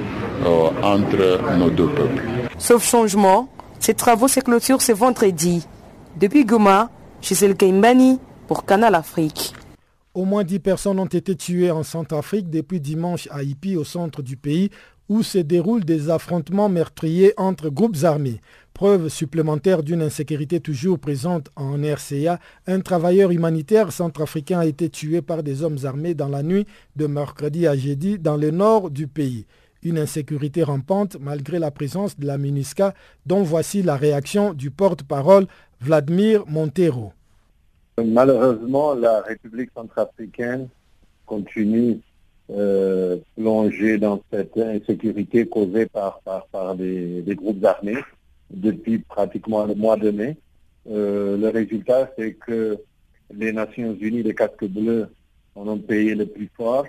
entre 0.45 1.57
nos 1.57 1.69
deux 1.69 1.89
peuples. 1.89 2.23
Sauf 2.57 2.83
changement, 2.87 3.49
ces 3.79 3.93
travaux 3.93 4.27
se 4.27 4.39
clôturent 4.39 4.81
ce 4.81 4.91
vendredi. 4.91 5.65
Depuis 6.19 6.45
Goma, 6.45 6.89
Gisèle 7.21 7.55
Kaimbani 7.55 8.19
pour 8.47 8.65
Canal 8.65 8.95
Afrique. 8.95 9.53
Au 10.13 10.23
moins 10.23 10.43
10 10.43 10.59
personnes 10.59 10.99
ont 10.99 11.05
été 11.05 11.35
tuées 11.35 11.71
en 11.71 11.83
Centrafrique 11.83 12.49
depuis 12.49 12.79
dimanche 12.79 13.27
à 13.31 13.43
Ipi, 13.43 13.75
au 13.75 13.83
centre 13.83 14.21
du 14.21 14.37
pays, 14.37 14.69
où 15.09 15.23
se 15.23 15.37
déroulent 15.37 15.83
des 15.83 16.09
affrontements 16.09 16.69
meurtriers 16.69 17.33
entre 17.37 17.69
groupes 17.69 17.97
armés. 18.03 18.41
Preuve 18.73 19.09
supplémentaire 19.09 19.83
d'une 19.83 20.01
insécurité 20.01 20.59
toujours 20.59 20.99
présente 20.99 21.49
en 21.55 21.77
RCA, 21.81 22.39
un 22.67 22.79
travailleur 22.79 23.31
humanitaire 23.31 23.91
centrafricain 23.91 24.59
a 24.59 24.65
été 24.65 24.89
tué 24.89 25.21
par 25.21 25.43
des 25.43 25.63
hommes 25.63 25.77
armés 25.83 26.13
dans 26.13 26.29
la 26.29 26.43
nuit 26.43 26.65
de 26.95 27.07
mercredi 27.07 27.67
à 27.67 27.75
jeudi 27.75 28.17
dans 28.17 28.37
le 28.37 28.51
nord 28.51 28.89
du 28.89 29.07
pays 29.07 29.45
une 29.85 29.99
insécurité 29.99 30.63
rampante 30.63 31.15
malgré 31.21 31.59
la 31.59 31.71
présence 31.71 32.19
de 32.19 32.25
la 32.25 32.37
MINUSCA, 32.37 32.93
dont 33.25 33.43
voici 33.43 33.83
la 33.83 33.95
réaction 33.95 34.53
du 34.53 34.71
porte-parole 34.71 35.45
Vladimir 35.79 36.43
Montero. 36.47 37.13
Malheureusement, 38.03 38.95
la 38.95 39.21
République 39.21 39.69
centrafricaine 39.73 40.67
continue 41.25 41.99
euh, 42.51 43.17
plongée 43.37 43.97
dans 43.97 44.21
cette 44.31 44.57
insécurité 44.57 45.47
causée 45.47 45.85
par, 45.85 46.19
par, 46.51 46.75
des, 46.75 47.23
groupes 47.29 47.63
armés 47.63 48.03
depuis 48.49 48.99
pratiquement 48.99 49.65
le 49.65 49.75
mois 49.75 49.97
de 49.97 50.11
mai. 50.11 50.35
Euh, 50.89 51.37
le 51.37 51.49
résultat, 51.49 52.11
c'est 52.17 52.33
que 52.33 52.77
les 53.33 53.53
Nations 53.53 53.95
Unies, 53.99 54.23
les 54.23 54.35
casques 54.35 54.65
bleus, 54.65 55.07
en 55.55 55.67
ont 55.67 55.77
payé 55.77 56.15
le 56.15 56.25
plus 56.25 56.49
fort, 56.57 56.85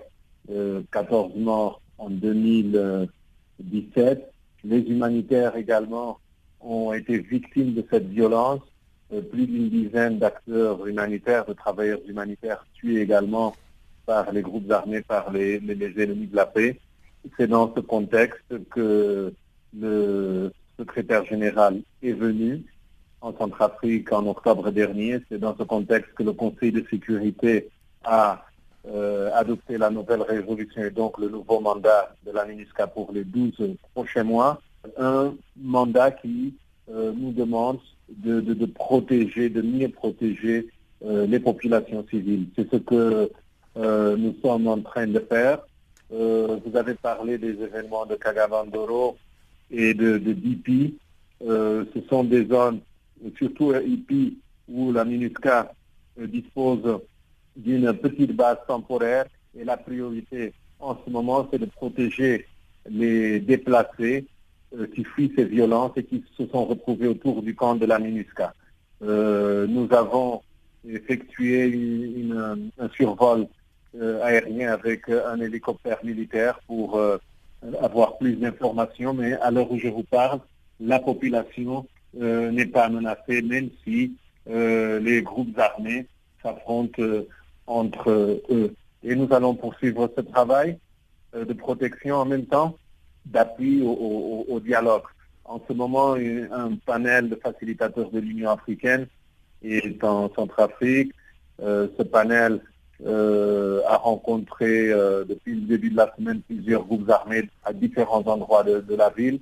14 0.49 1.33
euh, 1.35 1.39
morts 1.39 1.81
en 1.99 2.11
2017. 2.11 4.33
Les 4.65 4.81
humanitaires 4.81 5.57
également 5.57 6.19
ont 6.61 6.93
été 6.93 7.19
victimes 7.19 7.75
de 7.75 7.85
cette 7.91 8.09
violence. 8.09 8.61
Euh, 9.13 9.21
plus 9.21 9.47
d'une 9.47 9.69
dizaine 9.69 10.19
d'acteurs 10.19 10.85
humanitaires, 10.85 11.45
de 11.45 11.53
travailleurs 11.53 12.01
humanitaires 12.09 12.67
tués 12.75 13.03
également 13.03 13.55
par 14.05 14.33
les 14.33 14.43
groupes 14.43 14.71
armés, 14.71 15.03
par 15.03 15.33
les, 15.33 15.57
ennemis 15.57 16.27
de 16.27 16.35
la 16.35 16.47
paix. 16.47 16.81
C'est 17.37 17.47
dans 17.47 17.73
ce 17.75 17.81
contexte 17.81 18.69
que 18.71 19.33
le 19.79 20.53
secrétaire 20.79 21.25
général 21.25 21.83
est 22.03 22.13
venu 22.13 22.65
en 23.21 23.37
Centrafrique 23.37 24.13
en 24.13 24.27
octobre 24.27 24.71
dernier. 24.71 25.21
C'est 25.29 25.39
dans 25.39 25.57
ce 25.57 25.63
contexte 25.63 26.13
que 26.15 26.25
le 26.25 26.33
Conseil 26.33 26.73
de 26.73 26.85
sécurité 26.89 27.69
a 28.05 28.46
euh, 28.89 29.31
adopter 29.35 29.79
la 29.79 29.91
nouvelle 29.91 30.23
résolution 30.23 30.81
et 30.81 30.91
donc 30.91 31.19
le 31.19 31.29
nouveau 31.29 31.59
mandat 31.59 32.15
de 32.25 32.31
la 32.31 32.45
MINUSCA 32.45 32.87
pour 32.87 33.11
les 33.13 33.25
12 33.25 33.77
prochains 33.93 34.23
mois. 34.23 34.61
Un 34.97 35.35
mandat 35.61 36.13
qui 36.13 36.55
euh, 36.89 37.13
nous 37.13 37.33
demande 37.33 37.81
de, 38.09 38.67
protéger, 38.67 39.49
de 39.49 39.61
mieux 39.61 39.89
protéger 39.89 40.69
euh, 41.05 41.27
les 41.27 41.41
populations 41.41 42.07
civiles. 42.09 42.47
C'est 42.55 42.71
ce 42.71 42.77
que 42.77 43.29
nous 44.17 44.37
sommes 44.41 44.69
en 44.69 44.81
train 44.81 45.09
de 45.09 45.19
faire. 45.19 45.59
vous 46.11 46.77
avez 46.77 46.95
parlé 46.95 47.39
des 47.39 47.61
événements 47.61 48.07
de 48.07 48.15
Kagavandoro 48.15 49.17
et 49.71 49.95
de, 49.95 50.17
de 50.19 50.35
ce 51.41 52.01
sont 52.09 52.23
des 52.23 52.47
zones, 52.47 52.81
surtout 53.37 53.75
IPI, 53.75 54.39
où 54.69 54.93
la 54.93 55.05
MINUSCA 55.05 55.73
dispose 56.17 57.01
d'une 57.57 57.93
petite 57.95 58.35
base 58.35 58.59
temporaire 58.67 59.27
et 59.59 59.65
la 59.65 59.77
priorité 59.77 60.53
en 60.79 60.97
ce 61.05 61.11
moment, 61.11 61.49
c'est 61.51 61.59
de 61.59 61.67
protéger 61.67 62.47
les 62.89 63.41
déplacés 63.41 64.27
qui 64.95 65.05
fuient 65.05 65.33
ces 65.35 65.45
violences 65.45 65.93
et 65.97 66.05
qui 66.05 66.23
se 66.37 66.47
sont 66.49 66.67
retrouvés 66.67 67.09
autour 67.09 67.43
du 67.43 67.55
camp 67.55 67.77
de 67.77 67.87
la 67.87 67.99
MINUSCA. 67.99 68.53
nous 69.01 69.89
avons 69.93 70.43
effectué 70.87 72.29
un 72.79 72.89
survol 72.95 73.47
aérien 74.23 74.73
avec 74.73 75.09
un 75.09 75.41
hélicoptère 75.41 76.05
militaire 76.05 76.61
pour 76.67 77.01
avoir 77.81 78.19
plus 78.19 78.37
d'informations, 78.37 79.15
mais 79.15 79.33
à 79.35 79.51
l'heure 79.51 79.71
où 79.71 79.79
je 79.79 79.89
vous 79.89 80.05
parle, 80.05 80.41
la 80.81 80.99
population 80.99 81.87
euh, 82.21 82.51
n'est 82.51 82.67
pas 82.67 82.89
menacée, 82.89 83.43
même 83.43 83.71
si 83.85 84.13
euh, 84.49 85.01
les 85.01 85.23
groupes 85.23 85.59
armés 85.59 86.07
s'affrontent 86.43 87.03
euh, 87.03 87.27
entre 87.67 88.11
eux. 88.11 88.75
Et 89.03 89.15
nous 89.15 89.29
allons 89.33 89.55
poursuivre 89.55 90.11
ce 90.17 90.21
travail 90.23 90.79
de 91.35 91.53
protection 91.53 92.17
en 92.17 92.25
même 92.25 92.47
temps 92.47 92.77
d'appui 93.27 93.83
au, 93.83 94.61
dialogue. 94.61 95.03
En 95.45 95.61
ce 95.69 95.73
moment, 95.73 96.15
un 96.15 96.77
panel 96.87 97.29
de 97.29 97.37
facilitateurs 97.37 98.11
de 98.11 98.21
l'Union 98.21 98.51
africaine 98.51 99.07
est 99.63 100.03
en 100.03 100.33
Centrafrique. 100.35 101.13
ce 101.61 102.03
panel 102.03 102.61
a 103.05 103.97
rencontré 103.97 104.89
depuis 105.29 105.55
le 105.55 105.67
début 105.67 105.91
de 105.91 105.97
la 105.97 106.13
semaine 106.17 106.41
plusieurs 106.43 106.85
groupes 106.85 107.11
armés 107.11 107.49
à 107.65 107.73
différents 107.73 108.27
endroits 108.27 108.65
de, 108.65 108.81
de 108.81 108.95
la 108.95 109.11
ville. 109.11 109.41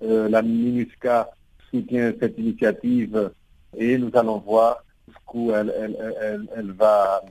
la 0.00 0.42
MINUSCA 0.42 1.30
soutient 1.70 2.12
cette 2.20 2.38
initiative 2.38 3.30
et 3.76 3.98
nous 3.98 4.10
allons 4.14 4.38
voir 4.38 4.84
jusqu'où 5.08 5.52
elle, 5.52 5.72
elle, 6.56 6.72
va 6.72 7.22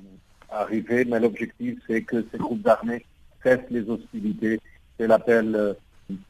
Mais 0.90 1.20
l'objectif, 1.20 1.80
c'est 1.88 2.02
que 2.02 2.26
ces 2.32 2.38
groupes 2.38 2.68
armés 2.68 3.06
cessent 3.44 3.70
les 3.70 3.88
hostilités. 3.90 4.60
C'est 4.98 5.08
l'appel 5.08 5.56
euh, 5.56 5.74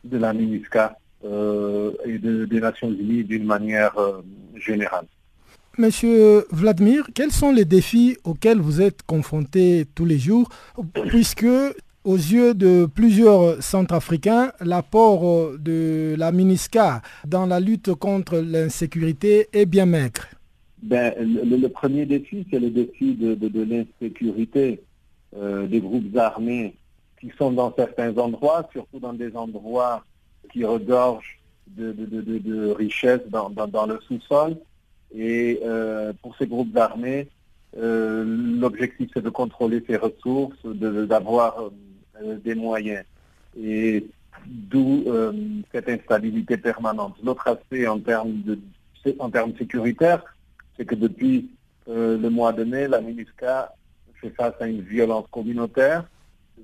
de 0.03 0.17
la 0.17 0.33
MINUSCA 0.33 0.97
euh, 1.25 1.91
et 2.05 2.17
des 2.17 2.59
Nations 2.59 2.89
Unies 2.91 3.23
d'une 3.23 3.45
manière 3.45 3.97
euh, 3.97 4.21
générale. 4.55 5.05
Monsieur 5.77 6.45
Vladimir, 6.51 7.07
quels 7.15 7.31
sont 7.31 7.51
les 7.51 7.65
défis 7.65 8.17
auxquels 8.23 8.59
vous 8.59 8.81
êtes 8.81 9.01
confrontés 9.03 9.85
tous 9.95 10.05
les 10.05 10.19
jours, 10.19 10.49
puisque 11.07 11.47
aux 12.03 12.15
yeux 12.15 12.53
de 12.53 12.85
plusieurs 12.85 13.61
centrafricains, 13.63 14.51
l'apport 14.59 15.57
de 15.57 16.15
la 16.17 16.31
MINISCA 16.31 17.01
dans 17.25 17.47
la 17.47 17.59
lutte 17.59 17.93
contre 17.95 18.37
l'insécurité 18.37 19.47
est 19.51 19.65
bien 19.65 19.87
maigre? 19.87 20.27
Ben, 20.83 21.13
le, 21.17 21.67
premier 21.69 22.05
défi, 22.05 22.45
c'est 22.51 22.59
le 22.59 22.69
défi 22.69 23.13
de, 23.15 23.63
l'insécurité 23.63 24.81
euh, 25.33 25.65
des 25.65 25.79
groupes 25.79 26.15
armés 26.17 26.75
qui 27.21 27.31
sont 27.37 27.53
dans 27.53 27.73
certains 27.73 28.17
endroits, 28.17 28.67
surtout 28.73 28.99
dans 28.99 29.13
des 29.13 29.33
endroits 29.37 30.03
qui 30.51 30.65
regorgent 30.65 31.39
de, 31.67 32.73
richesses 32.73 33.25
dans, 33.29 33.85
le 33.85 33.97
sous-sol. 34.07 34.57
Et 35.15 35.61
euh, 35.63 36.11
pour 36.21 36.35
ces 36.35 36.47
groupes 36.47 36.75
armés, 36.75 37.29
euh, 37.77 38.25
l'objectif 38.59 39.09
c'est 39.13 39.23
de 39.23 39.29
contrôler 39.29 39.81
ces 39.87 39.95
ressources, 39.95 40.65
d'avoir 40.65 41.71
des 42.43 42.55
moyens. 42.55 43.05
Et 43.57 44.05
d'où 44.45 45.05
cette 45.71 45.87
instabilité 45.87 46.57
permanente. 46.57 47.15
L'autre 47.23 47.47
aspect 47.47 47.87
en 47.87 47.99
termes, 47.99 48.41
de, 48.41 48.59
en 49.19 49.29
termes 49.29 49.53
sécuritaires, 49.57 50.21
c'est 50.77 50.85
que 50.85 50.95
depuis 50.95 51.49
euh, 51.87 52.17
le 52.17 52.29
mois 52.29 52.53
de 52.53 52.63
mai, 52.63 52.87
la 52.87 53.01
MINUSCA 53.01 53.73
fait 54.15 54.29
face 54.31 54.53
à 54.59 54.67
une 54.67 54.81
violence 54.81 55.25
communautaire, 55.31 56.05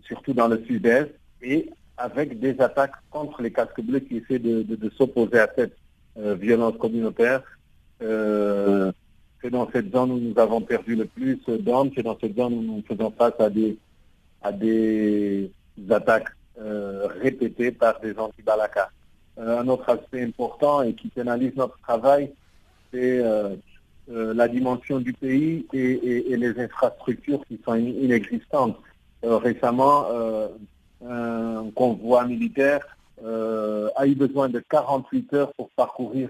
surtout 0.04 0.34
dans 0.34 0.48
le 0.48 0.64
sud-est, 0.66 1.10
et 1.42 1.70
avec 1.98 2.40
des 2.40 2.60
attaques 2.62 2.96
contre 3.12 3.42
les 3.42 3.52
casques 3.52 3.82
bleus 3.82 4.00
qui 4.00 4.18
essaient 4.18 4.40
de, 4.40 4.90
s'opposer 4.98 5.40
à 5.40 5.50
cette 5.56 5.76
violence 6.16 6.78
communautaire. 6.78 7.44
c'est 8.00 9.50
dans 9.50 9.70
cette 9.72 9.92
zone 9.92 10.12
où 10.12 10.20
nous 10.20 10.40
avons 10.40 10.62
perdu 10.62 10.96
le 10.96 11.06
plus 11.06 11.40
d'hommes, 11.48 11.92
c'est 11.96 12.04
dans 12.04 12.18
cette 12.20 12.38
zone 12.38 12.54
où 12.54 12.62
nous 12.62 12.84
faisons 12.88 13.12
face 13.12 13.40
à 13.40 13.50
des 13.50 13.78
à 14.42 14.52
des 14.52 15.52
attaques 15.90 16.30
euh, 16.60 17.08
répétées 17.22 17.72
par 17.72 18.00
des 18.00 18.18
anti-Balaka. 18.18 18.90
Euh, 19.38 19.60
un 19.60 19.68
autre 19.68 19.90
aspect 19.90 20.24
important 20.24 20.82
et 20.82 20.94
qui 20.94 21.08
pénalise 21.10 21.56
notre 21.56 21.80
travail, 21.80 22.32
c'est 22.92 23.22
euh, 24.10 24.34
la 24.34 24.48
dimension 24.48 25.00
du 25.00 25.14
pays 25.14 25.66
et, 25.74 26.36
les 26.36 26.60
infrastructures 26.60 27.42
qui 27.48 27.60
sont 27.64 27.76
inexistantes. 27.76 28.78
récemment, 29.24 30.06
un 31.06 31.70
convoi 31.76 32.26
militaire 32.26 32.82
a 33.24 34.08
eu 34.08 34.16
besoin 34.16 34.50
de 34.50 34.60
48 34.60 35.34
heures 35.34 35.54
pour 35.54 35.70
parcourir 35.72 36.30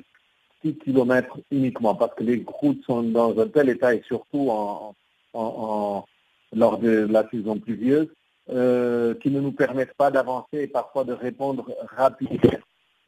6 0.64 0.76
kilomètres 0.76 1.38
uniquement, 1.52 1.96
parce 1.96 2.14
que 2.16 2.24
les 2.24 2.44
routes 2.46 2.84
sont 2.86 3.04
dans 3.04 3.38
un 3.40 3.48
tel 3.48 3.70
état 3.70 3.94
et 3.94 4.04
surtout 4.08 4.50
en, 4.50 6.06
lors 6.54 6.78
de 6.80 7.08
la 7.10 7.30
saison 7.30 7.60
pluvieuse, 7.60 8.08
euh, 8.50 9.14
qui 9.16 9.30
ne 9.30 9.40
nous 9.40 9.52
permettent 9.52 9.94
pas 9.94 10.10
d'avancer 10.10 10.64
et 10.64 10.68
parfois 10.68 11.04
de 11.04 11.14
répondre 11.14 11.70
rapidement 11.96 12.60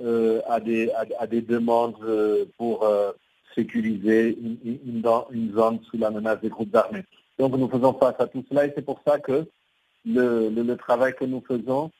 euh, 0.01 0.39
à, 0.47 0.59
des, 0.59 0.91
à, 1.17 1.25
des 1.25 1.41
demandes 1.41 1.95
euh, 2.03 2.45
pour 2.57 2.87
sécuriser 3.55 4.37
une, 4.63 5.01
zone 5.53 5.79
sous 5.89 5.97
la 5.97 6.11
menace 6.11 6.41
des 6.41 6.49
groupes 6.49 6.75
armés. 6.75 7.03
Donc 7.39 7.55
nous 7.57 7.69
faisons 7.69 7.93
face 7.93 8.15
à 8.19 8.27
tout 8.27 8.43
cela 8.49 8.65
et 8.65 8.73
c'est 8.75 8.85
pour 8.85 9.01
ça 9.05 9.19
que 9.19 9.45
le, 10.05 10.75
travail 10.75 11.13
que 11.15 11.25
nous 11.25 11.43
faisons 11.47 11.91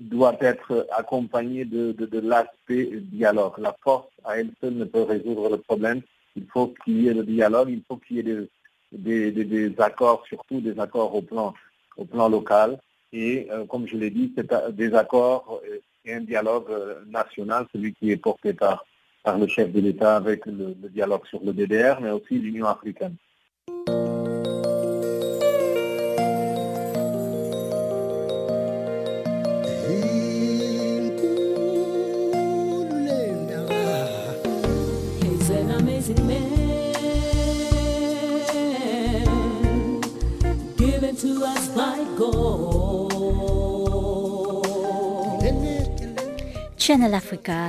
doit 0.00 0.36
être 0.40 0.86
accompagné 0.96 1.64
de, 1.64 2.20
l'aspect 2.20 2.90
dialogue. 3.02 3.58
La 3.58 3.76
force 3.82 4.08
à 4.24 4.38
elle 4.38 4.50
seule 4.60 4.74
ne 4.74 4.84
peut 4.84 5.02
résoudre 5.02 5.50
le 5.50 5.58
problème. 5.58 6.02
Il 6.36 6.46
faut 6.46 6.74
qu'il 6.84 7.02
y 7.02 7.08
ait 7.08 7.14
le 7.14 7.24
dialogue, 7.24 7.70
il 7.70 7.82
faut 7.86 7.96
qu'il 7.96 8.16
y 8.16 8.20
ait 8.20 8.48
des, 8.92 9.74
accords, 9.78 10.24
surtout 10.26 10.60
des 10.60 10.78
accords 10.78 11.14
au 11.14 11.22
plan, 11.22 12.28
local. 12.28 12.78
Et 13.12 13.48
euh, 13.50 13.64
comme 13.64 13.86
je 13.86 13.96
l'ai 13.96 14.10
dit, 14.10 14.34
c'est 14.36 14.52
des 14.74 14.94
accords 14.94 15.62
euh, 15.64 15.78
et 16.04 16.14
un 16.14 16.20
dialogue 16.20 16.70
euh, 16.70 17.04
national, 17.06 17.66
celui 17.72 17.94
qui 17.94 18.10
est 18.10 18.16
porté 18.16 18.52
par, 18.52 18.84
par 19.22 19.38
le 19.38 19.46
chef 19.46 19.72
de 19.72 19.80
l'État 19.80 20.16
avec 20.16 20.46
le, 20.46 20.74
dialogue 20.90 21.26
sur 21.26 21.40
le 21.44 21.52
DDR, 21.52 22.00
mais 22.00 22.10
aussi 22.10 22.38
l'Union 22.38 22.66
africaine. 22.66 23.16
Channel 46.88 47.12
Africa. 47.12 47.68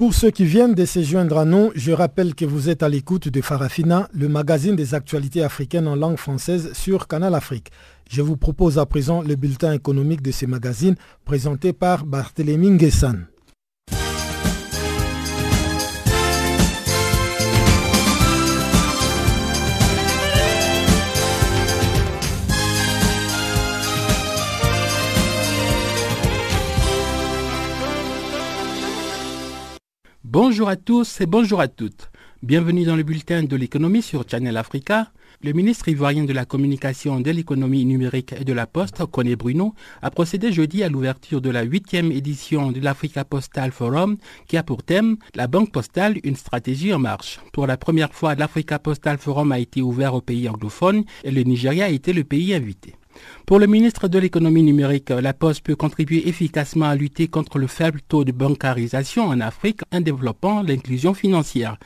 Pour 0.00 0.14
ceux 0.14 0.30
qui 0.30 0.46
viennent 0.46 0.72
de 0.72 0.86
se 0.86 1.02
joindre 1.02 1.36
à 1.36 1.44
nous, 1.44 1.72
je 1.74 1.92
rappelle 1.92 2.34
que 2.34 2.46
vous 2.46 2.70
êtes 2.70 2.82
à 2.82 2.88
l'écoute 2.88 3.28
de 3.28 3.42
Farafina, 3.42 4.08
le 4.14 4.30
magazine 4.30 4.74
des 4.74 4.94
actualités 4.94 5.42
africaines 5.42 5.86
en 5.86 5.94
langue 5.94 6.16
française 6.16 6.72
sur 6.72 7.06
Canal 7.06 7.34
Afrique. 7.34 7.70
Je 8.08 8.22
vous 8.22 8.38
propose 8.38 8.78
à 8.78 8.86
présent 8.86 9.20
le 9.20 9.36
bulletin 9.36 9.74
économique 9.74 10.22
de 10.22 10.30
ce 10.30 10.46
magazine 10.46 10.94
présenté 11.26 11.74
par 11.74 12.06
Barthélémy 12.06 12.70
Nguessan. 12.70 13.26
Bonjour 30.32 30.68
à 30.68 30.76
tous 30.76 31.20
et 31.20 31.26
bonjour 31.26 31.60
à 31.60 31.66
toutes. 31.66 32.08
Bienvenue 32.44 32.84
dans 32.84 32.94
le 32.94 33.02
bulletin 33.02 33.42
de 33.42 33.56
l'économie 33.56 34.00
sur 34.00 34.22
Channel 34.30 34.56
Africa. 34.56 35.10
Le 35.42 35.52
ministre 35.52 35.88
ivoirien 35.88 36.22
de 36.22 36.32
la 36.32 36.44
communication, 36.44 37.18
de 37.18 37.32
l'économie 37.32 37.84
numérique 37.84 38.34
et 38.38 38.44
de 38.44 38.52
la 38.52 38.68
poste, 38.68 39.04
Coné 39.06 39.34
Bruno, 39.34 39.74
a 40.02 40.10
procédé 40.12 40.52
jeudi 40.52 40.84
à 40.84 40.88
l'ouverture 40.88 41.40
de 41.40 41.50
la 41.50 41.62
huitième 41.62 42.12
édition 42.12 42.70
de 42.70 42.78
l'Africa 42.78 43.24
Postal 43.24 43.72
Forum 43.72 44.18
qui 44.46 44.56
a 44.56 44.62
pour 44.62 44.84
thème 44.84 45.16
La 45.34 45.48
Banque 45.48 45.72
postale, 45.72 46.20
une 46.22 46.36
stratégie 46.36 46.94
en 46.94 47.00
marche. 47.00 47.40
Pour 47.52 47.66
la 47.66 47.76
première 47.76 48.14
fois, 48.14 48.36
l'Africa 48.36 48.78
Postal 48.78 49.18
Forum 49.18 49.50
a 49.50 49.58
été 49.58 49.82
ouvert 49.82 50.14
aux 50.14 50.20
pays 50.20 50.48
anglophones 50.48 51.02
et 51.24 51.32
le 51.32 51.42
Nigeria 51.42 51.86
a 51.86 51.88
été 51.88 52.12
le 52.12 52.22
pays 52.22 52.54
invité. 52.54 52.94
Pour 53.50 53.58
le 53.58 53.66
ministre 53.66 54.06
de 54.06 54.16
l'économie 54.16 54.62
numérique, 54.62 55.10
la 55.10 55.32
Poste 55.32 55.64
peut 55.64 55.74
contribuer 55.74 56.28
efficacement 56.28 56.84
à 56.84 56.94
lutter 56.94 57.26
contre 57.26 57.58
le 57.58 57.66
faible 57.66 58.00
taux 58.00 58.22
de 58.22 58.30
bancarisation 58.30 59.24
en 59.24 59.40
Afrique 59.40 59.80
en 59.90 60.00
développant 60.00 60.62
l'inclusion 60.62 61.14
financière. 61.14 61.76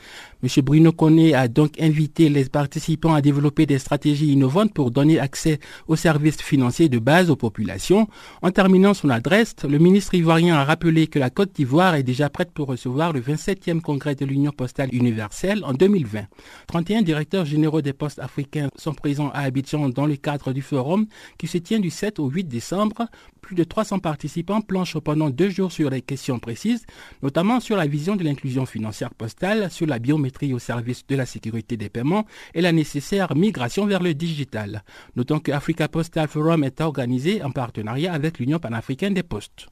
M. 0.43 0.63
Bruno 0.63 0.91
Conné 0.91 1.33
a 1.33 1.47
donc 1.47 1.81
invité 1.81 2.29
les 2.29 2.45
participants 2.45 3.15
à 3.15 3.21
développer 3.21 3.65
des 3.65 3.79
stratégies 3.79 4.31
innovantes 4.31 4.75
pour 4.75 4.91
donner 4.91 5.17
accès 5.17 5.59
aux 5.87 5.95
services 5.95 6.39
financiers 6.39 6.87
de 6.87 6.99
base 6.99 7.31
aux 7.31 7.35
populations. 7.35 8.07
En 8.43 8.51
terminant 8.51 8.93
son 8.93 9.09
adresse, 9.09 9.55
le 9.67 9.79
ministre 9.79 10.13
ivoirien 10.13 10.53
a 10.57 10.63
rappelé 10.63 11.07
que 11.07 11.17
la 11.17 11.31
Côte 11.31 11.55
d'Ivoire 11.55 11.95
est 11.95 12.03
déjà 12.03 12.29
prête 12.29 12.51
pour 12.51 12.67
recevoir 12.67 13.11
le 13.11 13.21
27e 13.21 13.81
congrès 13.81 14.13
de 14.13 14.23
l'Union 14.23 14.51
postale 14.51 14.93
universelle 14.93 15.63
en 15.65 15.73
2020. 15.73 16.25
31 16.67 17.01
directeurs 17.01 17.45
généraux 17.45 17.81
des 17.81 17.93
postes 17.93 18.19
africains 18.19 18.69
sont 18.77 18.93
présents 18.93 19.31
à 19.33 19.39
Abidjan 19.39 19.89
dans 19.89 20.05
le 20.05 20.15
cadre 20.15 20.53
du 20.53 20.61
forum 20.61 21.07
qui 21.39 21.47
se 21.47 21.54
du 21.59 21.89
7 21.89 22.19
au 22.19 22.27
8 22.27 22.45
décembre. 22.45 23.07
Plus 23.41 23.55
de 23.55 23.63
300 23.63 23.99
participants 23.99 24.61
planchent 24.61 24.99
pendant 24.99 25.29
deux 25.29 25.49
jours 25.49 25.71
sur 25.71 25.89
des 25.89 26.01
questions 26.01 26.39
précises, 26.39 26.85
notamment 27.21 27.59
sur 27.59 27.77
la 27.77 27.85
vision 27.85 28.15
de 28.15 28.23
l'inclusion 28.23 28.65
financière 28.65 29.13
postale, 29.13 29.71
sur 29.71 29.85
la 29.85 29.99
biométrie 29.99 30.53
au 30.53 30.59
service 30.59 31.05
de 31.07 31.15
la 31.15 31.25
sécurité 31.25 31.77
des 31.77 31.89
paiements 31.89 32.25
et 32.53 32.61
la 32.61 32.71
nécessaire 32.71 33.35
migration 33.35 33.85
vers 33.85 34.01
le 34.01 34.13
digital. 34.13 34.83
Notons 35.15 35.39
que 35.39 35.51
Africa 35.51 35.87
Postal 35.87 36.27
Forum 36.27 36.63
est 36.63 36.81
organisé 36.81 37.43
en 37.43 37.51
partenariat 37.51 38.13
avec 38.13 38.39
l'Union 38.39 38.59
panafricaine 38.59 39.13
des 39.13 39.23
postes. 39.23 39.67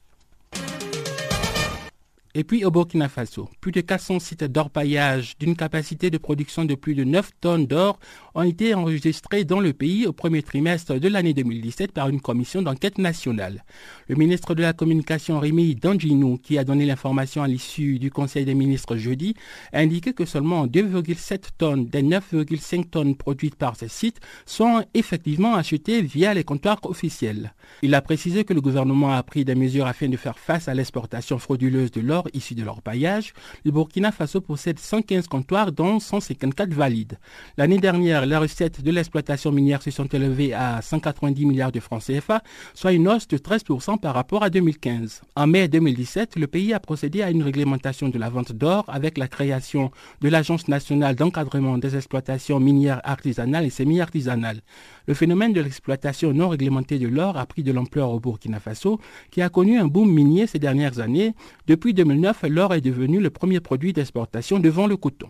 Et 2.36 2.44
puis 2.44 2.66
au 2.66 2.72
Burkina 2.72 3.10
Faso, 3.10 3.48
plus 3.62 3.72
de 3.72 3.82
400 3.82 4.18
sites 4.18 4.44
d'orpaillage 4.44 5.38
d'une 5.38 5.56
capacité 5.56 6.10
de 6.10 6.18
production 6.18 6.66
de 6.66 6.74
plus 6.74 6.96
de 6.96 7.04
9 7.04 7.30
tonnes 7.40 7.68
d'or 7.68 8.00
ont 8.34 8.42
été 8.42 8.74
enregistrés 8.74 9.44
dans 9.44 9.60
le 9.60 9.72
pays 9.72 10.08
au 10.08 10.14
premier 10.14 10.42
trimestre 10.42 11.00
de 11.00 11.08
l'année 11.08 11.36
2017 11.36 11.92
par 11.92 12.10
une 12.10 12.20
commission 12.20 12.64
d'enquête 12.64 12.98
nationale. 12.98 13.64
Le 14.08 14.16
ministre 14.16 14.56
de 14.56 14.64
la 14.64 14.74
Communication 14.74 15.40
Rémi 15.40 15.76
Danginou, 15.76 16.40
qui 16.40 16.58
a 16.58 16.64
donné 16.64 16.88
l'information 16.88 17.44
à 17.44 17.48
l'issue 17.48 18.00
du 18.00 18.10
Conseil 18.10 18.46
des 18.46 18.56
ministres 18.56 18.96
jeudi, 18.96 19.36
a 19.72 19.82
indiqué 19.82 20.14
que 20.14 20.26
seulement 20.26 20.66
2,7 20.66 21.50
tonnes 21.60 21.86
des 21.86 22.02
9,5 22.02 22.90
tonnes 22.90 23.16
produites 23.16 23.58
par 23.58 23.76
ces 23.76 23.90
sites 23.90 24.22
sont 24.48 24.84
effectivement 24.96 25.54
achetées 25.54 26.02
via 26.02 26.34
les 26.34 26.44
comptoirs 26.44 26.80
officiels. 26.86 27.54
Il 27.84 27.94
a 27.94 28.02
précisé 28.02 28.44
que 28.44 28.56
le 28.56 28.62
gouvernement 28.62 29.14
a 29.14 29.22
pris 29.22 29.46
des 29.46 29.54
mesures 29.54 29.86
afin 29.86 30.10
de 30.10 30.18
faire 30.18 30.40
face 30.40 30.68
à 30.68 30.74
l'exportation 30.74 31.38
frauduleuse 31.38 31.92
de 31.92 32.02
l'or 32.02 32.23
issus 32.34 32.56
de 32.56 32.64
leur 32.64 32.82
paillage, 32.82 33.34
le 33.66 33.72
Burkina 33.72 34.12
Faso 34.12 34.42
possède 34.42 34.80
115 34.80 35.28
comptoirs 35.28 35.72
dont 35.72 36.00
154 36.00 36.74
valides. 36.74 37.20
L'année 37.58 37.80
dernière, 37.80 38.26
les 38.26 38.38
recettes 38.38 38.82
de 38.82 38.92
l'exploitation 38.92 39.52
minière 39.52 39.82
se 39.82 39.92
sont 39.92 40.06
élevées 40.06 40.54
à 40.54 40.82
190 40.82 41.46
milliards 41.46 41.72
de 41.72 41.80
francs 41.80 42.04
CFA, 42.04 42.42
soit 42.74 42.94
une 42.94 43.08
hausse 43.08 43.28
de 43.28 43.38
13% 43.38 44.00
par 44.00 44.14
rapport 44.14 44.44
à 44.44 44.50
2015. 44.50 45.22
En 45.36 45.48
mai 45.48 45.68
2017, 45.68 46.36
le 46.36 46.48
pays 46.48 46.74
a 46.74 46.80
procédé 46.80 47.22
à 47.22 47.30
une 47.30 47.44
réglementation 47.44 48.10
de 48.10 48.18
la 48.18 48.30
vente 48.30 48.52
d'or 48.52 48.86
avec 48.88 49.18
la 49.18 49.28
création 49.28 49.92
de 50.22 50.30
l'Agence 50.30 50.68
nationale 50.68 51.16
d'encadrement 51.16 51.78
des 51.78 51.96
exploitations 51.96 52.60
minières 52.60 53.02
artisanales 53.04 53.66
et 53.66 53.70
semi-artisanales. 53.70 54.62
Le 55.08 55.14
phénomène 55.14 55.54
de 55.54 55.62
l'exploitation 55.62 56.34
non 56.34 56.50
réglementée 56.50 57.00
de 57.00 57.08
l'or 57.08 57.38
a 57.38 57.46
pris 57.46 57.64
de 57.64 57.72
l'ampleur 57.72 58.10
au 58.12 58.20
Burkina 58.20 58.60
Faso, 58.60 59.00
qui 59.32 59.42
a 59.42 59.50
connu 59.50 59.78
un 59.78 59.88
boom 59.88 60.10
minier 60.10 60.48
ces 60.48 60.60
dernières 60.60 61.00
années. 61.00 61.34
Depuis 61.68 61.94
2009, 62.14 62.44
l'or 62.50 62.74
est 62.74 62.82
devenu 62.82 63.20
le 63.20 63.32
premier 63.32 63.60
produit 63.60 63.92
d'exportation 63.92 64.60
devant 64.60 64.86
le 64.86 64.98
coton. 64.98 65.30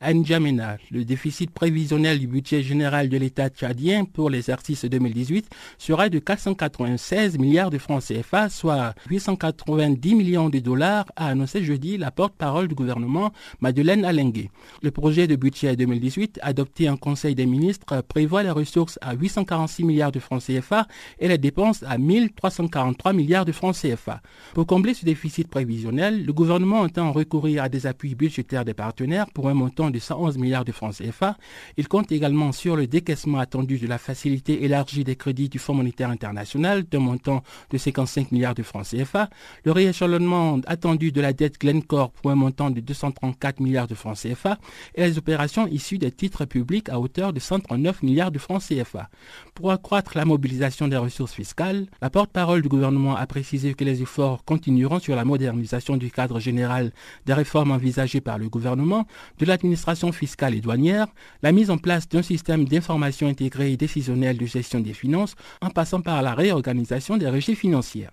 À 0.00 0.14
N'Djamena, 0.14 0.76
le 0.92 1.04
déficit 1.04 1.50
prévisionnel 1.50 2.20
du 2.20 2.28
budget 2.28 2.62
général 2.62 3.08
de 3.08 3.16
l'État 3.16 3.48
tchadien 3.48 4.04
pour 4.04 4.30
l'exercice 4.30 4.84
2018 4.84 5.50
sera 5.76 6.08
de 6.08 6.20
496 6.20 7.36
milliards 7.36 7.70
de 7.70 7.78
francs 7.78 8.04
CFA, 8.04 8.48
soit 8.48 8.94
890 9.10 10.14
millions 10.14 10.50
de 10.50 10.60
dollars, 10.60 11.06
a 11.16 11.26
annoncé 11.26 11.64
jeudi 11.64 11.98
la 11.98 12.12
porte-parole 12.12 12.68
du 12.68 12.76
gouvernement 12.76 13.32
Madeleine 13.60 14.04
Alengue. 14.04 14.50
Le 14.82 14.92
projet 14.92 15.26
de 15.26 15.34
budget 15.34 15.74
2018, 15.74 16.38
adopté 16.42 16.88
en 16.88 16.96
Conseil 16.96 17.34
des 17.34 17.46
ministres, 17.46 18.00
prévoit 18.02 18.44
les 18.44 18.52
ressources 18.52 19.00
à 19.02 19.14
846 19.14 19.82
milliards 19.82 20.12
de 20.12 20.20
francs 20.20 20.44
CFA 20.46 20.86
et 21.18 21.26
les 21.26 21.38
dépenses 21.38 21.82
à 21.82 21.98
1343 21.98 23.12
milliards 23.14 23.44
de 23.44 23.50
francs 23.50 23.74
CFA. 23.74 24.22
Pour 24.54 24.66
combler 24.66 24.94
ce 24.94 25.04
déficit 25.04 25.48
prévisionnel, 25.48 26.24
le 26.24 26.32
gouvernement 26.32 26.82
entend 26.82 27.10
recourir 27.10 27.64
à 27.64 27.68
des 27.68 27.88
appuis 27.88 28.14
budgétaires 28.14 28.64
des 28.64 28.74
partenaires 28.74 29.26
pour 29.34 29.48
un 29.48 29.54
montant 29.54 29.87
de 29.90 29.98
111 29.98 30.38
milliards 30.38 30.64
de 30.64 30.72
francs 30.72 30.96
CFA. 30.96 31.36
Il 31.76 31.88
compte 31.88 32.12
également 32.12 32.52
sur 32.52 32.76
le 32.76 32.86
décaissement 32.86 33.38
attendu 33.38 33.78
de 33.78 33.86
la 33.86 33.98
facilité 33.98 34.64
élargie 34.64 35.04
des 35.04 35.16
crédits 35.16 35.48
du 35.48 35.58
Fonds 35.58 35.74
monétaire 35.74 36.10
international 36.10 36.84
d'un 36.84 36.98
montant 36.98 37.42
de 37.70 37.78
55 37.78 38.32
milliards 38.32 38.54
de 38.54 38.62
francs 38.62 38.86
CFA, 38.86 39.28
le 39.64 39.72
rééchelonnement 39.72 40.60
attendu 40.66 41.12
de 41.12 41.20
la 41.20 41.32
dette 41.32 41.60
Glencore 41.60 42.10
pour 42.10 42.30
un 42.30 42.34
montant 42.34 42.70
de 42.70 42.80
234 42.80 43.60
milliards 43.60 43.86
de 43.86 43.94
francs 43.94 44.16
CFA 44.16 44.58
et 44.94 45.02
les 45.02 45.18
opérations 45.18 45.66
issues 45.66 45.98
des 45.98 46.10
titres 46.10 46.44
publics 46.44 46.88
à 46.88 46.98
hauteur 47.00 47.32
de 47.32 47.40
139 47.40 48.02
milliards 48.02 48.30
de 48.30 48.38
francs 48.38 48.62
CFA. 48.62 49.08
Pour 49.54 49.70
accroître 49.70 50.16
la 50.16 50.24
mobilisation 50.24 50.88
des 50.88 50.96
ressources 50.96 51.32
fiscales, 51.32 51.86
la 52.02 52.10
porte-parole 52.10 52.62
du 52.62 52.68
gouvernement 52.68 53.16
a 53.16 53.26
précisé 53.26 53.74
que 53.74 53.84
les 53.84 54.02
efforts 54.02 54.44
continueront 54.44 54.98
sur 54.98 55.16
la 55.16 55.24
modernisation 55.24 55.96
du 55.96 56.10
cadre 56.10 56.40
général 56.40 56.92
des 57.26 57.34
réformes 57.34 57.70
envisagées 57.70 58.20
par 58.20 58.38
le 58.38 58.48
gouvernement, 58.48 59.06
de 59.38 59.46
l'administration 59.46 59.77
fiscale 60.12 60.54
et 60.54 60.60
douanière, 60.60 61.06
la 61.42 61.52
mise 61.52 61.70
en 61.70 61.78
place 61.78 62.08
d'un 62.08 62.22
système 62.22 62.64
d'information 62.66 63.28
intégré 63.28 63.72
et 63.72 63.76
décisionnel 63.76 64.36
de 64.36 64.46
gestion 64.46 64.80
des 64.80 64.94
finances 64.94 65.34
en 65.60 65.70
passant 65.70 66.00
par 66.00 66.22
la 66.22 66.34
réorganisation 66.34 67.16
des 67.16 67.28
régies 67.28 67.56
financières. 67.56 68.12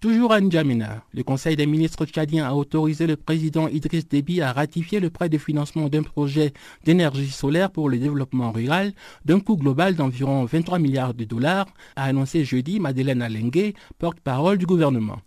Toujours 0.00 0.32
à 0.32 0.40
N'Djamena, 0.40 1.04
le 1.12 1.22
Conseil 1.22 1.56
des 1.56 1.66
ministres 1.66 2.06
tchadiens 2.06 2.46
a 2.48 2.54
autorisé 2.54 3.06
le 3.06 3.16
président 3.16 3.68
Idriss 3.68 4.08
Déby 4.08 4.40
à 4.40 4.50
ratifier 4.50 4.98
le 4.98 5.10
prêt 5.10 5.28
de 5.28 5.36
financement 5.36 5.90
d'un 5.90 6.02
projet 6.02 6.54
d'énergie 6.84 7.30
solaire 7.30 7.70
pour 7.70 7.90
le 7.90 7.98
développement 7.98 8.50
rural 8.50 8.94
d'un 9.26 9.40
coût 9.40 9.58
global 9.58 9.96
d'environ 9.96 10.46
23 10.46 10.78
milliards 10.78 11.12
de 11.12 11.24
dollars, 11.24 11.66
a 11.96 12.04
annoncé 12.04 12.46
jeudi 12.46 12.80
Madeleine 12.80 13.20
Alengue, 13.20 13.74
porte-parole 13.98 14.56
du 14.56 14.64
gouvernement. 14.64 15.18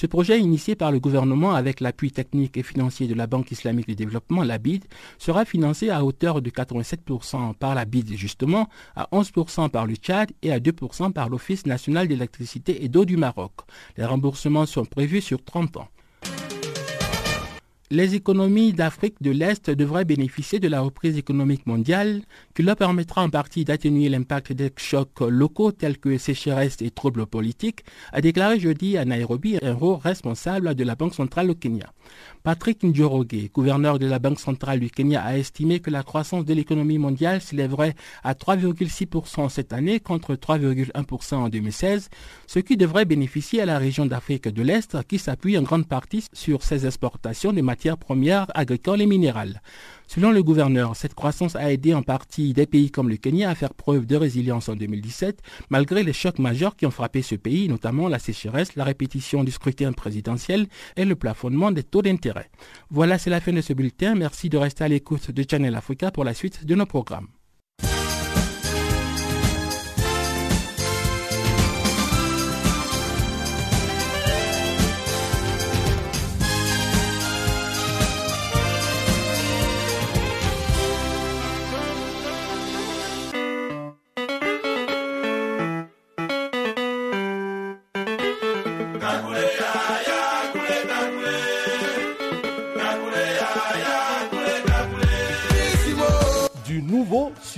Ce 0.00 0.06
projet, 0.06 0.40
initié 0.40 0.76
par 0.76 0.92
le 0.92 0.98
gouvernement 0.98 1.52
avec 1.52 1.78
l'appui 1.78 2.10
technique 2.10 2.56
et 2.56 2.62
financier 2.62 3.06
de 3.06 3.12
la 3.12 3.26
Banque 3.26 3.50
islamique 3.50 3.86
de 3.86 3.92
développement, 3.92 4.42
la 4.42 4.56
BID, 4.56 4.86
sera 5.18 5.44
financé 5.44 5.90
à 5.90 6.06
hauteur 6.06 6.40
de 6.40 6.48
87% 6.48 7.52
par 7.52 7.74
la 7.74 7.84
BID 7.84 8.16
justement, 8.16 8.70
à 8.96 9.08
11% 9.12 9.68
par 9.68 9.84
le 9.84 9.96
Tchad 9.96 10.32
et 10.40 10.52
à 10.52 10.58
2% 10.58 11.12
par 11.12 11.28
l'Office 11.28 11.66
national 11.66 12.08
d'électricité 12.08 12.82
et 12.82 12.88
d'eau 12.88 13.04
du 13.04 13.18
Maroc. 13.18 13.52
Les 13.98 14.06
remboursements 14.06 14.64
sont 14.64 14.86
prévus 14.86 15.20
sur 15.20 15.44
30 15.44 15.76
ans 15.76 15.88
les 17.92 18.14
économies 18.14 18.72
d'Afrique 18.72 19.16
de 19.20 19.32
l'Est 19.32 19.68
devraient 19.68 20.04
bénéficier 20.04 20.60
de 20.60 20.68
la 20.68 20.80
reprise 20.80 21.18
économique 21.18 21.66
mondiale 21.66 22.22
qui 22.54 22.62
leur 22.62 22.76
permettra 22.76 23.24
en 23.24 23.30
partie 23.30 23.64
d'atténuer 23.64 24.08
l'impact 24.08 24.52
des 24.52 24.70
chocs 24.76 25.18
locaux 25.20 25.72
tels 25.72 25.98
que 25.98 26.16
sécheresse 26.16 26.76
et 26.82 26.92
troubles 26.92 27.26
politiques, 27.26 27.84
a 28.12 28.20
déclaré 28.20 28.60
jeudi 28.60 28.96
à 28.96 29.04
Nairobi 29.04 29.58
un 29.60 29.74
rôle 29.74 29.98
responsable 29.98 30.76
de 30.76 30.84
la 30.84 30.94
Banque 30.94 31.16
centrale 31.16 31.50
au 31.50 31.56
Kenya. 31.56 31.92
Patrick 32.44 32.84
Njoroge, 32.84 33.50
gouverneur 33.52 33.98
de 33.98 34.06
la 34.06 34.20
Banque 34.20 34.38
centrale 34.38 34.78
du 34.78 34.90
Kenya, 34.90 35.22
a 35.22 35.36
estimé 35.36 35.80
que 35.80 35.90
la 35.90 36.04
croissance 36.04 36.44
de 36.44 36.54
l'économie 36.54 36.98
mondiale 36.98 37.40
s'élèverait 37.40 37.96
à 38.22 38.34
3,6% 38.34 39.48
cette 39.48 39.72
année 39.72 39.98
contre 39.98 40.34
3,1% 40.36 41.34
en 41.34 41.48
2016, 41.48 42.08
ce 42.46 42.58
qui 42.60 42.76
devrait 42.76 43.04
bénéficier 43.04 43.60
à 43.60 43.66
la 43.66 43.78
région 43.78 44.06
d'Afrique 44.06 44.46
de 44.46 44.62
l'Est 44.62 44.96
qui 45.08 45.18
s'appuie 45.18 45.58
en 45.58 45.62
grande 45.62 45.88
partie 45.88 46.24
sur 46.32 46.62
ses 46.62 46.86
exportations 46.86 47.52
de 47.52 47.60
matières 47.60 47.79
premières 47.96 48.46
agricoles 48.54 49.00
et 49.00 49.06
minérales. 49.06 49.62
Selon 50.06 50.32
le 50.32 50.42
gouverneur, 50.42 50.96
cette 50.96 51.14
croissance 51.14 51.54
a 51.56 51.72
aidé 51.72 51.94
en 51.94 52.02
partie 52.02 52.52
des 52.52 52.66
pays 52.66 52.90
comme 52.90 53.08
le 53.08 53.16
Kenya 53.16 53.48
à 53.48 53.54
faire 53.54 53.74
preuve 53.74 54.06
de 54.06 54.16
résilience 54.16 54.68
en 54.68 54.74
2017, 54.74 55.40
malgré 55.70 56.02
les 56.02 56.12
chocs 56.12 56.38
majeurs 56.38 56.76
qui 56.76 56.86
ont 56.86 56.90
frappé 56.90 57.22
ce 57.22 57.36
pays, 57.36 57.68
notamment 57.68 58.08
la 58.08 58.18
sécheresse, 58.18 58.74
la 58.76 58.84
répétition 58.84 59.44
du 59.44 59.52
scrutin 59.52 59.92
présidentiel 59.92 60.66
et 60.96 61.04
le 61.04 61.14
plafonnement 61.14 61.70
des 61.70 61.84
taux 61.84 62.02
d'intérêt. 62.02 62.50
Voilà, 62.90 63.18
c'est 63.18 63.30
la 63.30 63.40
fin 63.40 63.52
de 63.52 63.60
ce 63.60 63.72
bulletin. 63.72 64.14
Merci 64.14 64.48
de 64.48 64.58
rester 64.58 64.84
à 64.84 64.88
l'écoute 64.88 65.30
de 65.30 65.44
Channel 65.48 65.74
Africa 65.74 66.10
pour 66.10 66.24
la 66.24 66.34
suite 66.34 66.66
de 66.66 66.74
nos 66.74 66.86
programmes. 66.86 67.28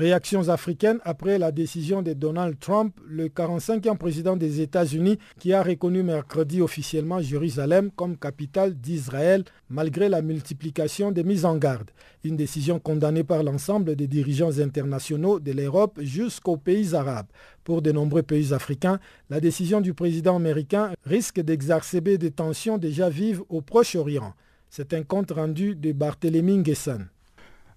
Réactions 0.00 0.48
africaines 0.48 0.98
après 1.04 1.36
la 1.36 1.52
décision 1.52 2.00
de 2.00 2.14
Donald 2.14 2.58
Trump, 2.58 2.98
le 3.06 3.28
45e 3.28 3.98
président 3.98 4.34
des 4.34 4.62
États-Unis, 4.62 5.18
qui 5.38 5.52
a 5.52 5.62
reconnu 5.62 6.02
mercredi 6.02 6.62
officiellement 6.62 7.20
Jérusalem 7.20 7.90
comme 7.94 8.16
capitale 8.16 8.72
d'Israël 8.72 9.44
malgré 9.68 10.08
la 10.08 10.22
multiplication 10.22 11.12
des 11.12 11.22
mises 11.22 11.44
en 11.44 11.58
garde. 11.58 11.90
Une 12.24 12.38
décision 12.38 12.78
condamnée 12.78 13.24
par 13.24 13.42
l'ensemble 13.42 13.94
des 13.94 14.06
dirigeants 14.06 14.58
internationaux 14.58 15.38
de 15.38 15.52
l'Europe 15.52 16.00
jusqu'aux 16.00 16.56
pays 16.56 16.94
arabes. 16.94 17.28
Pour 17.62 17.82
de 17.82 17.92
nombreux 17.92 18.22
pays 18.22 18.54
africains, 18.54 19.00
la 19.28 19.38
décision 19.38 19.82
du 19.82 19.92
président 19.92 20.36
américain 20.36 20.92
risque 21.04 21.42
d'exacerber 21.42 22.16
des 22.16 22.30
tensions 22.30 22.78
déjà 22.78 23.10
vives 23.10 23.42
au 23.50 23.60
Proche-Orient. 23.60 24.32
C'est 24.70 24.94
un 24.94 25.02
compte 25.02 25.32
rendu 25.32 25.76
de 25.76 25.92
Barthélemy 25.92 26.56
Nguessan. 26.56 27.10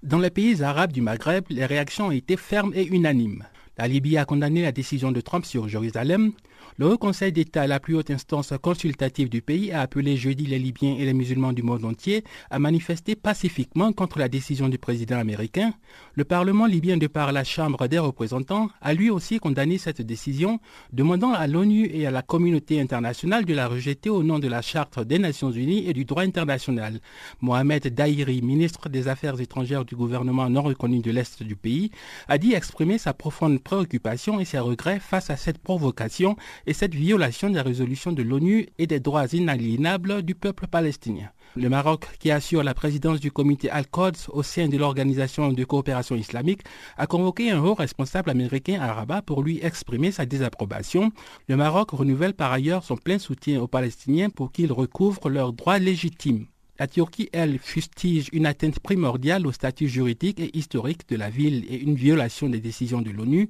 Dans 0.03 0.19
les 0.19 0.29
pays 0.29 0.61
arabes 0.61 0.91
du 0.91 0.99
Maghreb, 0.99 1.45
les 1.49 1.65
réactions 1.65 2.07
ont 2.07 2.11
été 2.11 2.35
fermes 2.35 2.73
et 2.75 2.85
unanimes. 2.85 3.45
La 3.77 3.87
Libye 3.87 4.17
a 4.17 4.25
condamné 4.25 4.61
la 4.61 4.73
décision 4.73 5.13
de 5.13 5.21
Trump 5.21 5.45
sur 5.45 5.69
Jérusalem. 5.69 6.33
Le 6.77 6.87
Haut 6.87 6.97
Conseil 6.97 7.31
d'État, 7.31 7.67
la 7.67 7.79
plus 7.79 7.95
haute 7.95 8.09
instance 8.09 8.51
consultative 8.59 9.29
du 9.29 9.43
pays, 9.43 9.71
a 9.71 9.81
appelé 9.81 10.17
jeudi 10.17 10.47
les 10.47 10.57
Libyens 10.57 10.95
et 10.97 11.05
les 11.05 11.13
musulmans 11.13 11.53
du 11.53 11.61
monde 11.61 11.85
entier 11.85 12.23
à 12.49 12.57
manifester 12.57 13.15
pacifiquement 13.15 13.93
contre 13.93 14.17
la 14.17 14.27
décision 14.27 14.69
du 14.69 14.79
président 14.79 15.19
américain. 15.19 15.75
Le 16.15 16.23
Parlement 16.23 16.65
libyen, 16.65 16.97
de 16.97 17.05
par 17.05 17.31
la 17.31 17.43
Chambre 17.43 17.87
des 17.87 17.99
représentants, 17.99 18.69
a 18.81 18.95
lui 18.95 19.11
aussi 19.11 19.37
condamné 19.37 19.77
cette 19.77 20.01
décision, 20.01 20.59
demandant 20.91 21.31
à 21.31 21.45
l'ONU 21.45 21.91
et 21.93 22.07
à 22.07 22.11
la 22.11 22.23
communauté 22.23 22.81
internationale 22.81 23.45
de 23.45 23.53
la 23.53 23.67
rejeter 23.67 24.09
au 24.09 24.23
nom 24.23 24.39
de 24.39 24.47
la 24.47 24.63
Charte 24.63 24.99
des 24.99 25.19
Nations 25.19 25.51
Unies 25.51 25.87
et 25.87 25.93
du 25.93 26.05
droit 26.05 26.23
international. 26.23 27.01
Mohamed 27.41 27.93
Daïri, 27.93 28.41
ministre 28.41 28.89
des 28.89 29.07
Affaires 29.07 29.39
étrangères 29.39 29.85
du 29.85 29.95
gouvernement 29.95 30.49
non 30.49 30.63
reconnu 30.63 31.01
de 31.01 31.11
l'Est 31.11 31.43
du 31.43 31.55
pays, 31.55 31.91
a 32.27 32.39
dit 32.39 32.53
exprimer 32.53 32.97
sa 32.97 33.13
profonde 33.13 33.61
préoccupations 33.61 34.39
et 34.39 34.45
ses 34.45 34.57
regrets 34.57 34.99
face 34.99 35.29
à 35.29 35.37
cette 35.37 35.59
provocation 35.59 36.35
et 36.65 36.73
cette 36.73 36.95
violation 36.95 37.49
des 37.49 37.61
résolutions 37.61 38.11
de 38.11 38.23
l'ONU 38.23 38.67
et 38.77 38.87
des 38.87 38.99
droits 38.99 39.27
inaliénables 39.33 40.23
du 40.23 40.35
peuple 40.35 40.67
palestinien. 40.67 41.29
Le 41.55 41.69
Maroc, 41.69 42.07
qui 42.19 42.31
assure 42.31 42.63
la 42.63 42.73
présidence 42.73 43.19
du 43.19 43.31
comité 43.31 43.69
Al-Quds 43.69 44.29
au 44.29 44.41
sein 44.41 44.67
de 44.67 44.77
l'Organisation 44.77 45.51
de 45.51 45.63
coopération 45.63 46.15
islamique, 46.15 46.61
a 46.97 47.05
convoqué 47.05 47.51
un 47.51 47.63
haut 47.63 47.75
responsable 47.75 48.31
américain 48.31 48.79
à 48.81 48.93
Rabat 48.93 49.21
pour 49.21 49.43
lui 49.43 49.59
exprimer 49.61 50.11
sa 50.11 50.25
désapprobation. 50.25 51.11
Le 51.47 51.55
Maroc 51.55 51.91
renouvelle 51.91 52.33
par 52.33 52.51
ailleurs 52.51 52.83
son 52.83 52.97
plein 52.97 53.19
soutien 53.19 53.61
aux 53.61 53.67
Palestiniens 53.67 54.29
pour 54.29 54.51
qu'ils 54.51 54.71
recouvrent 54.71 55.29
leurs 55.29 55.53
droits 55.53 55.79
légitimes. 55.79 56.47
La 56.79 56.87
Turquie, 56.87 57.29
elle, 57.33 57.59
fustige 57.59 58.29
une 58.33 58.47
atteinte 58.47 58.79
primordiale 58.79 59.45
au 59.45 59.51
statut 59.51 59.87
juridique 59.87 60.39
et 60.39 60.57
historique 60.57 61.07
de 61.07 61.15
la 61.15 61.29
ville 61.29 61.65
et 61.69 61.79
une 61.79 61.93
violation 61.93 62.49
des 62.49 62.59
décisions 62.59 62.99
de 62.99 63.11
l'ONU. 63.11 63.47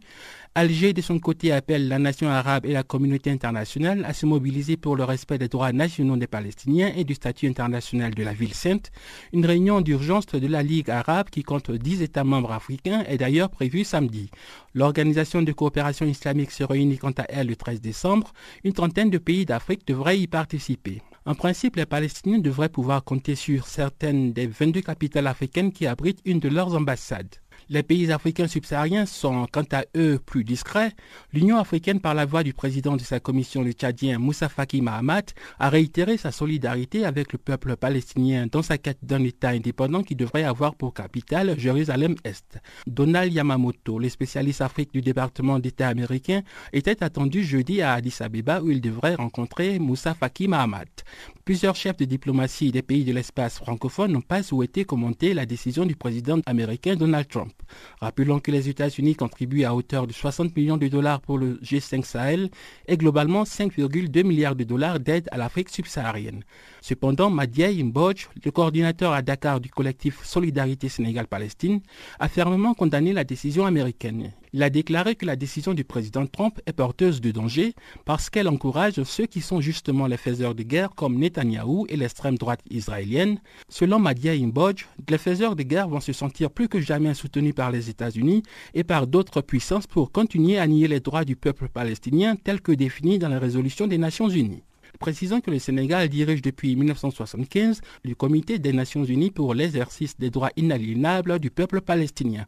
Alger, 0.55 0.91
de 0.91 1.01
son 1.01 1.19
côté, 1.19 1.53
appelle 1.53 1.87
la 1.87 1.99
nation 1.99 2.27
arabe 2.27 2.65
et 2.65 2.73
la 2.73 2.83
communauté 2.83 3.31
internationale 3.31 4.03
à 4.03 4.13
se 4.13 4.25
mobiliser 4.25 4.75
pour 4.75 4.97
le 4.97 5.05
respect 5.05 5.37
des 5.37 5.47
droits 5.47 5.71
nationaux 5.71 6.17
des 6.17 6.27
Palestiniens 6.27 6.91
et 6.97 7.05
du 7.05 7.13
statut 7.13 7.47
international 7.47 8.13
de 8.13 8.23
la 8.23 8.33
ville 8.33 8.53
sainte. 8.53 8.91
Une 9.31 9.45
réunion 9.45 9.79
d'urgence 9.79 10.25
de 10.27 10.47
la 10.47 10.61
Ligue 10.61 10.89
arabe, 10.89 11.29
qui 11.29 11.43
compte 11.43 11.71
10 11.71 12.01
États 12.01 12.25
membres 12.25 12.51
africains, 12.51 13.05
est 13.07 13.19
d'ailleurs 13.19 13.49
prévue 13.49 13.85
samedi. 13.85 14.31
L'Organisation 14.73 15.41
de 15.41 15.51
coopération 15.53 16.05
islamique 16.05 16.51
se 16.51 16.65
réunit 16.65 16.97
quant 16.97 17.11
à 17.11 17.23
elle 17.29 17.47
le 17.47 17.55
13 17.55 17.79
décembre. 17.79 18.33
Une 18.65 18.73
trentaine 18.73 19.09
de 19.09 19.17
pays 19.17 19.45
d'Afrique 19.45 19.87
devraient 19.87 20.19
y 20.19 20.27
participer. 20.27 21.01
En 21.25 21.35
principe, 21.35 21.77
les 21.77 21.85
Palestiniens 21.85 22.39
devraient 22.39 22.67
pouvoir 22.67 23.03
compter 23.03 23.35
sur 23.35 23.67
certaines 23.67 24.33
des 24.33 24.45
22 24.45 24.81
capitales 24.81 25.27
africaines 25.27 25.71
qui 25.71 25.87
abritent 25.87 26.21
une 26.25 26.39
de 26.39 26.49
leurs 26.49 26.75
ambassades. 26.75 27.35
Les 27.69 27.83
pays 27.83 28.11
africains 28.11 28.47
subsahariens 28.47 29.05
sont 29.05 29.47
quant 29.51 29.65
à 29.71 29.85
eux 29.95 30.19
plus 30.23 30.43
discrets. 30.43 30.91
L'Union 31.31 31.57
africaine, 31.57 32.01
par 32.01 32.13
la 32.13 32.25
voix 32.25 32.43
du 32.43 32.53
président 32.53 32.97
de 32.97 33.01
sa 33.01 33.19
commission, 33.19 33.61
le 33.61 33.71
Tchadien 33.71 34.19
Moussa 34.19 34.49
Faki 34.49 34.81
Mahamat, 34.81 35.33
a 35.59 35.69
réitéré 35.69 36.17
sa 36.17 36.31
solidarité 36.31 37.05
avec 37.05 37.31
le 37.31 37.39
peuple 37.39 37.77
palestinien 37.77 38.47
dans 38.51 38.61
sa 38.61 38.77
quête 38.77 38.99
d'un 39.01 39.23
État 39.23 39.49
indépendant 39.49 40.03
qui 40.03 40.15
devrait 40.15 40.43
avoir 40.43 40.75
pour 40.75 40.93
capitale 40.93 41.57
Jérusalem-Est. 41.57 42.59
Donald 42.85 43.31
Yamamoto, 43.31 43.97
le 43.97 44.09
spécialiste 44.09 44.61
Afrique 44.61 44.91
du 44.93 45.01
département 45.01 45.59
d'État 45.59 45.87
américain, 45.87 46.41
était 46.73 47.01
attendu 47.03 47.43
jeudi 47.43 47.81
à 47.81 47.93
Addis 47.93 48.17
Abeba 48.19 48.61
où 48.61 48.71
il 48.71 48.81
devrait 48.81 49.15
rencontrer 49.15 49.79
Moussa 49.79 50.13
Faki 50.13 50.49
Mahamat. 50.49 51.03
Plusieurs 51.45 51.75
chefs 51.75 51.97
de 51.97 52.05
diplomatie 52.05 52.71
des 52.71 52.81
pays 52.81 53.05
de 53.05 53.13
l'espace 53.13 53.57
francophone 53.57 54.11
n'ont 54.11 54.21
pas 54.21 54.43
souhaité 54.43 54.83
commenter 54.83 55.33
la 55.33 55.45
décision 55.45 55.85
du 55.85 55.95
président 55.95 56.39
américain 56.45 56.95
Donald 56.95 57.27
Trump. 57.27 57.52
Rappelons 58.01 58.39
que 58.39 58.51
les 58.51 58.69
États-Unis 58.69 59.15
contribuent 59.15 59.63
à 59.63 59.73
hauteur 59.73 60.07
de 60.07 60.13
60 60.13 60.55
millions 60.55 60.77
de 60.77 60.87
dollars 60.87 61.21
pour 61.21 61.37
le 61.37 61.55
G5 61.63 62.03
Sahel 62.03 62.49
et 62.87 62.97
globalement 62.97 63.43
5,2 63.43 64.23
milliards 64.23 64.55
de 64.55 64.63
dollars 64.63 64.99
d'aide 64.99 65.27
à 65.31 65.37
l'Afrique 65.37 65.69
subsaharienne. 65.69 66.43
Cependant, 66.81 67.29
Madiaye 67.29 67.83
Mbodj, 67.83 68.27
le 68.43 68.51
coordinateur 68.51 69.13
à 69.13 69.21
Dakar 69.21 69.59
du 69.59 69.69
collectif 69.69 70.23
Solidarité 70.23 70.89
Sénégal-Palestine, 70.89 71.81
a 72.19 72.27
fermement 72.27 72.73
condamné 72.73 73.13
la 73.13 73.23
décision 73.23 73.65
américaine. 73.65 74.31
Il 74.55 74.61
a 74.61 74.69
déclaré 74.69 75.15
que 75.15 75.25
la 75.25 75.35
décision 75.35 75.73
du 75.73 75.83
président 75.83 76.27
Trump 76.27 76.61
est 76.67 76.73
porteuse 76.73 77.21
de 77.21 77.31
danger 77.31 77.73
parce 78.05 78.29
qu'elle 78.29 78.47
encourage 78.47 79.01
ceux 79.01 79.25
qui 79.25 79.41
sont 79.41 79.61
justement 79.61 80.05
les 80.05 80.15
faiseurs 80.17 80.53
de 80.53 80.61
guerre 80.61 80.91
comme 80.93 81.17
Netanyahou 81.17 81.87
et 81.89 81.97
l'extrême 81.97 82.37
droite 82.37 82.61
israélienne. 82.69 83.39
Selon 83.67 83.97
Madia 83.97 84.33
Imbodge, 84.33 84.85
les 85.09 85.17
faiseurs 85.17 85.55
de 85.55 85.63
guerre 85.63 85.89
vont 85.89 85.99
se 86.01 86.13
sentir 86.13 86.51
plus 86.51 86.67
que 86.67 86.79
jamais 86.79 87.15
soutenus 87.15 87.55
par 87.55 87.71
les 87.71 87.89
États-Unis 87.89 88.43
et 88.75 88.83
par 88.83 89.07
d'autres 89.07 89.41
puissances 89.41 89.87
pour 89.87 90.11
continuer 90.11 90.59
à 90.59 90.67
nier 90.67 90.87
les 90.87 90.99
droits 90.99 91.25
du 91.25 91.35
peuple 91.35 91.67
palestinien 91.67 92.35
tels 92.35 92.61
que 92.61 92.71
définis 92.73 93.17
dans 93.17 93.29
la 93.29 93.39
résolution 93.39 93.87
des 93.87 93.97
Nations 93.97 94.29
Unies. 94.29 94.63
Précisons 94.99 95.41
que 95.41 95.51
le 95.51 95.59
Sénégal 95.59 96.07
dirige 96.07 96.41
depuis 96.41 96.75
1975 96.75 97.81
le 98.05 98.15
Comité 98.15 98.59
des 98.59 98.73
Nations 98.73 99.03
Unies 99.03 99.31
pour 99.31 99.53
l'exercice 99.53 100.17
des 100.17 100.29
droits 100.29 100.51
inaliénables 100.55 101.39
du 101.39 101.49
peuple 101.49 101.81
palestinien. 101.81 102.45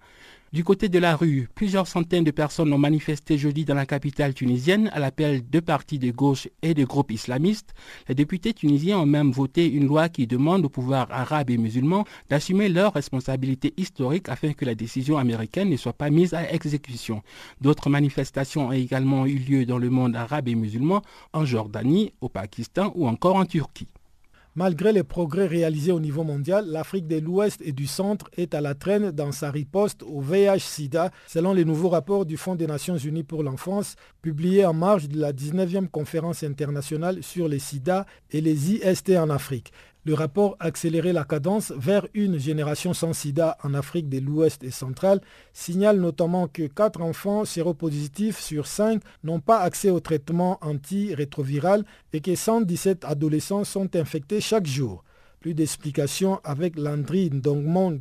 Du 0.55 0.63
côté 0.63 0.87
de 0.87 0.99
la 0.99 1.17
rue, 1.17 1.49
plusieurs 1.53 1.85
centaines 1.85 2.23
de 2.23 2.31
personnes 2.31 2.71
ont 2.71 2.77
manifesté 2.77 3.37
jeudi 3.37 3.65
dans 3.65 3.75
la 3.75 3.85
capitale 3.85 4.33
tunisienne 4.33 4.89
à 4.93 4.99
l'appel 4.99 5.43
de 5.49 5.59
partis 5.59 5.99
de 5.99 6.11
gauche 6.11 6.47
et 6.61 6.73
de 6.73 6.85
groupes 6.85 7.11
islamistes. 7.11 7.73
Les 8.07 8.15
députés 8.15 8.53
tunisiens 8.53 8.99
ont 8.99 9.05
même 9.05 9.31
voté 9.31 9.69
une 9.69 9.85
loi 9.85 10.07
qui 10.07 10.27
demande 10.27 10.63
au 10.63 10.69
pouvoir 10.69 11.07
arabe 11.11 11.49
et 11.49 11.57
musulman 11.57 12.05
d'assumer 12.29 12.69
leurs 12.69 12.93
responsabilités 12.93 13.73
historiques 13.75 14.29
afin 14.29 14.53
que 14.53 14.63
la 14.63 14.75
décision 14.75 15.17
américaine 15.17 15.69
ne 15.69 15.75
soit 15.75 15.91
pas 15.91 16.09
mise 16.09 16.33
à 16.33 16.49
exécution. 16.49 17.21
D'autres 17.59 17.89
manifestations 17.89 18.69
ont 18.69 18.71
également 18.71 19.25
eu 19.25 19.35
lieu 19.35 19.65
dans 19.65 19.77
le 19.77 19.89
monde 19.89 20.15
arabe 20.15 20.47
et 20.47 20.55
musulman, 20.55 21.01
en 21.33 21.43
Jordanie, 21.43 22.13
au 22.21 22.29
Pakistan 22.29 22.93
ou 22.95 23.09
encore 23.09 23.35
en 23.35 23.43
Turquie. 23.43 23.89
Malgré 24.57 24.93
les 24.93 25.03
progrès 25.03 25.47
réalisés 25.47 25.91
au 25.91 25.99
niveau 25.99 26.23
mondial, 26.23 26.65
l'Afrique 26.67 27.07
de 27.07 27.17
l'Ouest 27.17 27.61
et 27.61 27.73
du 27.73 27.87
Centre 27.87 28.29
est 28.37 28.53
à 28.53 28.61
la 28.61 28.73
traîne 28.73 29.11
dans 29.11 29.33
sa 29.33 29.51
riposte 29.51 30.01
au 30.03 30.21
VIH-Sida, 30.21 31.11
selon 31.27 31.51
les 31.51 31.65
nouveaux 31.65 31.89
rapports 31.89 32.25
du 32.25 32.37
Fonds 32.37 32.55
des 32.55 32.65
Nations 32.65 32.95
Unies 32.95 33.25
pour 33.25 33.43
l'enfance, 33.43 33.97
publiés 34.21 34.65
en 34.65 34.73
marge 34.73 35.09
de 35.09 35.19
la 35.19 35.33
19e 35.33 35.89
conférence 35.89 36.41
internationale 36.41 37.21
sur 37.21 37.49
les 37.49 37.59
sida 37.59 38.05
et 38.31 38.39
les 38.39 38.71
IST 38.71 39.17
en 39.17 39.29
Afrique. 39.29 39.73
Le 40.05 40.13
rapport 40.13 40.55
Accélérer 40.59 41.13
la 41.13 41.23
cadence 41.23 41.73
vers 41.75 42.07
une 42.13 42.37
génération 42.37 42.93
sans 42.93 43.13
sida 43.13 43.57
en 43.63 43.73
Afrique 43.73 44.07
de 44.07 44.19
l'Ouest 44.19 44.63
et 44.63 44.69
centrale 44.69 45.19
signale 45.51 45.99
notamment 45.99 46.47
que 46.47 46.67
4 46.67 47.01
enfants 47.01 47.43
séropositifs 47.43 48.39
sur 48.39 48.67
5 48.67 49.01
n'ont 49.23 49.39
pas 49.39 49.61
accès 49.61 49.89
au 49.89 49.99
traitement 49.99 50.59
antirétroviral 50.61 51.83
et 52.13 52.21
que 52.21 52.35
117 52.35 53.03
adolescents 53.03 53.63
sont 53.63 53.95
infectés 53.95 54.41
chaque 54.41 54.67
jour. 54.67 55.03
Plus 55.39 55.55
d'explications 55.55 56.39
avec 56.43 56.77
Landry 56.77 57.31
Dongmon 57.31 57.99